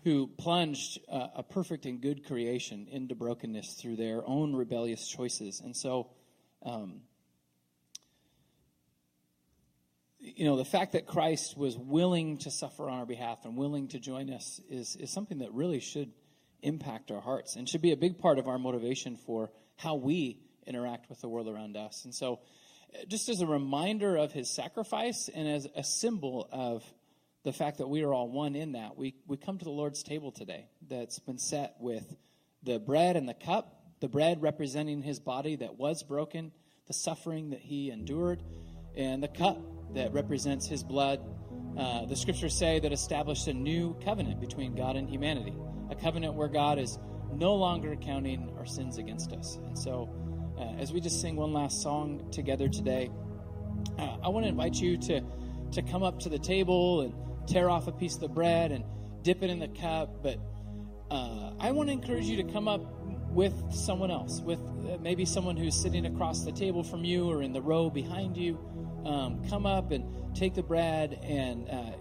who 0.05 0.27
plunged 0.27 1.01
uh, 1.11 1.29
a 1.37 1.43
perfect 1.43 1.87
and 1.87 2.01
good 2.01 2.27
creation 2.27 2.87
into 2.91 3.15
brokenness 3.15 3.75
through 3.81 3.97
their 3.97 4.23
own 4.27 4.55
rebellious 4.55 5.09
choices. 5.09 5.61
And 5.61 5.75
so, 5.75 6.11
um, 6.63 7.01
you 10.19 10.45
know, 10.45 10.57
the 10.57 10.65
fact 10.65 10.93
that 10.93 11.07
Christ 11.07 11.57
was 11.57 11.77
willing 11.79 12.37
to 12.39 12.51
suffer 12.51 12.89
on 12.89 12.99
our 12.99 13.07
behalf 13.07 13.45
and 13.45 13.57
willing 13.57 13.89
to 13.89 13.99
join 13.99 14.31
us 14.31 14.61
is, 14.69 14.95
is 14.97 15.11
something 15.11 15.39
that 15.39 15.53
really 15.53 15.81
should 15.81 16.13
impact 16.61 17.11
our 17.11 17.21
hearts 17.21 17.57
and 17.57 17.67
should 17.67 17.83
be 17.83 17.93
a 17.93 17.97
big 17.97 18.19
part 18.19 18.39
of 18.39 18.47
our 18.47 18.59
motivation 18.59 19.17
for 19.17 19.51
how 19.77 19.95
we 19.95 20.39
interact 20.67 21.09
with 21.09 21.21
the 21.23 21.29
world 21.29 21.49
around 21.49 21.77
us. 21.79 22.05
And 22.05 22.15
so, 22.15 22.41
just 23.09 23.29
as 23.29 23.41
a 23.41 23.47
reminder 23.47 24.17
of 24.17 24.33
his 24.33 24.55
sacrifice 24.55 25.29
and 25.35 25.49
as 25.49 25.67
a 25.75 25.83
symbol 25.83 26.49
of 26.53 26.85
the 27.45 27.53
fact 27.53 27.79
that 27.79 27.89
we 27.89 28.03
are 28.03 28.13
all 28.13 28.29
one 28.29 28.57
in 28.57 28.73
that, 28.73 28.97
we, 28.97 29.15
we 29.27 29.37
come 29.37 29.59
to 29.59 29.65
the 29.65 29.71
Lord's 29.71 30.03
table 30.03 30.33
today 30.33 30.67
that's 30.89 31.19
been 31.19 31.39
set 31.39 31.77
with 31.79 32.17
the 32.63 32.79
bread 32.79 33.17
and 33.17 33.29
the 33.29 33.35
cup, 33.35 33.83
the 34.01 34.09
bread 34.09 34.41
representing 34.41 35.03
his 35.03 35.21
body 35.21 35.57
that 35.57 35.79
was 35.79 36.03
broken, 36.03 36.53
the 36.87 36.95
suffering 36.95 37.51
that 37.51 37.61
he 37.61 37.91
endured, 37.91 38.43
and 38.97 39.23
the 39.23 39.29
cup 39.29 39.61
that 39.95 40.15
represents 40.15 40.67
his 40.67 40.83
blood. 40.83 41.21
Uh, 41.79 42.07
the 42.07 42.17
scriptures 42.17 42.57
say 42.57 42.81
that 42.81 42.93
established 42.93 43.47
a 43.47 43.53
new 43.53 43.95
covenant 44.03 44.41
between 44.41 44.75
God 44.75 44.97
and 44.97 45.09
humanity, 45.09 45.55
a 45.91 45.95
covenant 45.95 46.35
where 46.35 46.49
God 46.49 46.79
is 46.79 46.99
no 47.31 47.55
longer 47.55 47.95
counting 47.97 48.55
our 48.57 48.65
sins 48.65 48.97
against 48.97 49.33
us. 49.33 49.57
And 49.57 49.79
so, 49.79 50.09
uh, 50.59 50.81
as 50.81 50.93
we 50.93 51.01
just 51.01 51.21
sing 51.21 51.37
one 51.37 51.53
last 51.53 51.83
song 51.83 52.31
together 52.31 52.69
today, 52.69 53.11
uh, 53.99 54.17
I 54.23 54.29
want 54.29 54.45
to 54.45 54.49
invite 54.49 54.77
you 54.77 54.97
to 54.99 55.21
to 55.73 55.83
come 55.83 56.05
up 56.05 56.21
to 56.21 56.29
the 56.29 56.39
table 56.39 57.01
and 57.01 57.13
tear 57.47 57.71
off 57.71 57.87
a 57.87 57.93
piece 57.93 58.15
of 58.15 58.21
the 58.21 58.29
bread 58.29 58.73
and 58.73 58.85
dip 59.23 59.43
it 59.43 59.51
in 59.51 59.59
the 59.59 59.69
cup. 59.69 60.23
But 60.23 60.39
uh, 61.11 61.53
I 61.59 61.71
want 61.73 61.89
to 61.89 61.93
encourage 61.93 62.27
you 62.27 62.37
to 62.43 62.53
come 62.53 62.69
up 62.69 62.83
with 63.31 63.55
someone 63.73 64.11
else, 64.11 64.41
with 64.41 64.61
uh, 64.61 64.99
maybe 65.01 65.25
someone 65.25 65.57
who's 65.57 65.75
sitting 65.75 66.07
across 66.07 66.45
the 66.45 66.53
table 66.53 66.85
from 66.85 67.05
you 67.05 67.29
or 67.29 67.43
in 67.43 67.53
the 67.53 67.63
row 67.63 67.91
behind 67.91 68.37
you. 68.37 68.59
Um, 69.05 69.47
come 69.51 69.67
up 69.67 69.91
and 69.91 70.35
take 70.35 70.55
the 70.55 70.63
bread 70.63 71.19
and 71.23 71.69
uh, 71.69 71.93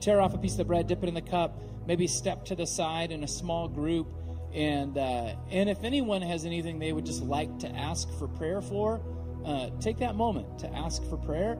tear 0.00 0.20
off 0.20 0.34
a 0.34 0.38
piece 0.38 0.52
of 0.52 0.58
the 0.58 0.64
bread, 0.64 0.86
dip 0.86 1.02
it 1.02 1.08
in 1.08 1.14
the 1.14 1.22
cup, 1.22 1.58
maybe 1.86 2.06
step 2.06 2.44
to 2.46 2.54
the 2.54 2.66
side 2.66 3.10
in 3.10 3.24
a 3.24 3.28
small 3.28 3.66
group. 3.66 4.12
And, 4.52 4.96
uh, 4.96 5.34
and 5.50 5.68
if 5.68 5.82
anyone 5.82 6.22
has 6.22 6.44
anything 6.44 6.78
they 6.78 6.92
would 6.92 7.06
just 7.06 7.22
like 7.22 7.58
to 7.60 7.68
ask 7.68 8.08
for 8.18 8.28
prayer 8.28 8.60
for, 8.60 9.02
uh, 9.44 9.70
take 9.80 9.98
that 9.98 10.14
moment 10.14 10.60
to 10.60 10.68
ask 10.72 11.02
for 11.08 11.16
prayer 11.16 11.58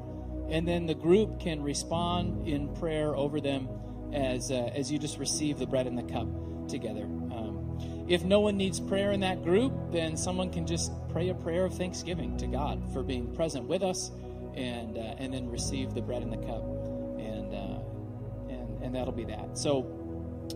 and 0.49 0.67
then 0.69 0.87
the 0.87 0.95
group 0.95 1.41
can 1.41 1.63
respond 1.63 2.47
in 2.47 2.75
prayer 2.77 3.15
over 3.17 3.41
them 3.41 3.69
as 4.13 4.51
uh, 4.51 4.71
as 4.75 4.91
you 4.91 4.99
just 4.99 5.19
receive 5.19 5.59
the 5.59 5.67
bread 5.67 5.87
and 5.87 5.97
the 5.99 6.03
cup 6.03 6.29
together. 6.69 7.05
Um, 7.05 8.07
if 8.09 8.23
no 8.23 8.41
one 8.41 8.57
needs 8.57 8.81
prayer 8.81 9.13
in 9.13 9.21
that 9.21 9.43
group, 9.43 9.73
then 9.91 10.17
someone 10.17 10.51
can 10.51 10.67
just 10.67 10.93
pray 11.09 11.31
a 11.31 11.35
prayer 11.35 11.65
of 11.65 11.75
thanksgiving 11.75 12.37
to 12.39 12.47
God 12.47 12.93
for 12.93 13.03
being 13.03 13.35
present 13.35 13.67
with 13.67 13.83
us, 13.83 14.11
and 14.55 14.97
uh, 14.97 15.15
and 15.19 15.33
then 15.33 15.49
receive 15.49 15.95
the 15.95 16.03
bread 16.03 16.23
and 16.23 16.33
the 16.33 16.39
cup, 16.39 16.63
and 17.19 17.55
uh, 17.55 18.53
and 18.53 18.83
and 18.83 18.95
that'll 18.95 19.13
be 19.13 19.25
that. 19.25 19.59
So, 19.59 19.81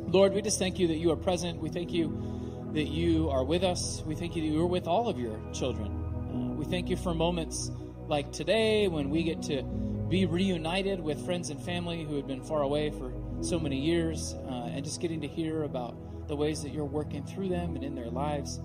Lord, 0.06 0.34
we 0.34 0.42
just 0.42 0.58
thank 0.58 0.78
you 0.78 0.88
that 0.88 0.96
you 0.98 1.10
are 1.10 1.16
present. 1.16 1.60
We 1.60 1.70
thank 1.70 1.92
you 1.92 2.70
that 2.74 2.88
you 2.88 3.30
are 3.30 3.44
with 3.44 3.64
us. 3.64 4.02
We 4.04 4.14
thank 4.14 4.36
you 4.36 4.42
that 4.42 4.48
you 4.48 4.62
are 4.62 4.66
with 4.66 4.86
all 4.86 5.08
of 5.08 5.18
your 5.18 5.40
children. 5.54 5.88
Uh, 5.88 6.54
we 6.54 6.66
thank 6.66 6.90
you 6.90 6.96
for 6.96 7.14
moments 7.14 7.70
like 8.08 8.32
today 8.32 8.88
when 8.88 9.10
we 9.10 9.22
get 9.22 9.42
to 9.42 9.62
be 10.08 10.24
reunited 10.24 10.98
with 11.00 11.24
friends 11.26 11.50
and 11.50 11.62
family 11.62 12.04
who 12.04 12.16
had 12.16 12.26
been 12.26 12.42
far 12.42 12.62
away 12.62 12.90
for 12.90 13.12
so 13.42 13.60
many 13.60 13.78
years 13.78 14.34
uh, 14.48 14.70
and 14.72 14.82
just 14.82 15.00
getting 15.00 15.20
to 15.20 15.28
hear 15.28 15.64
about 15.64 16.26
the 16.26 16.34
ways 16.34 16.62
that 16.62 16.72
you're 16.72 16.84
working 16.84 17.24
through 17.24 17.48
them 17.48 17.76
and 17.76 17.84
in 17.84 17.94
their 17.94 18.08
lives. 18.08 18.60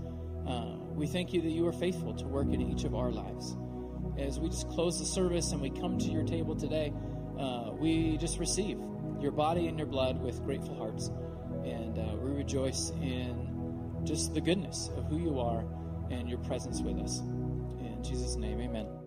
Uh, 0.47 0.75
we 0.93 1.07
thank 1.07 1.33
you 1.33 1.41
that 1.41 1.51
you 1.51 1.67
are 1.67 1.73
faithful 1.73 2.13
to 2.13 2.25
work 2.25 2.47
in 2.47 2.61
each 2.61 2.85
of 2.85 2.95
our 2.95 3.11
lives. 3.11 3.57
As 4.17 4.39
we 4.39 4.49
just 4.49 4.69
close 4.69 4.99
the 4.99 5.05
service 5.05 5.51
and 5.51 5.61
we 5.61 5.69
come 5.69 5.97
to 5.97 6.05
your 6.05 6.23
table 6.23 6.55
today, 6.55 6.93
uh, 7.37 7.71
we 7.73 8.17
just 8.17 8.39
receive 8.39 8.79
your 9.19 9.31
body 9.31 9.67
and 9.67 9.77
your 9.77 9.87
blood 9.87 10.21
with 10.21 10.41
grateful 10.43 10.75
hearts. 10.75 11.07
And 11.65 11.97
uh, 11.97 12.15
we 12.15 12.31
rejoice 12.31 12.91
in 13.01 14.01
just 14.05 14.33
the 14.33 14.41
goodness 14.41 14.89
of 14.95 15.05
who 15.05 15.17
you 15.17 15.39
are 15.39 15.65
and 16.11 16.29
your 16.29 16.39
presence 16.39 16.81
with 16.81 16.97
us. 16.99 17.19
In 17.19 17.99
Jesus' 18.03 18.35
name, 18.35 18.61
amen. 18.61 19.02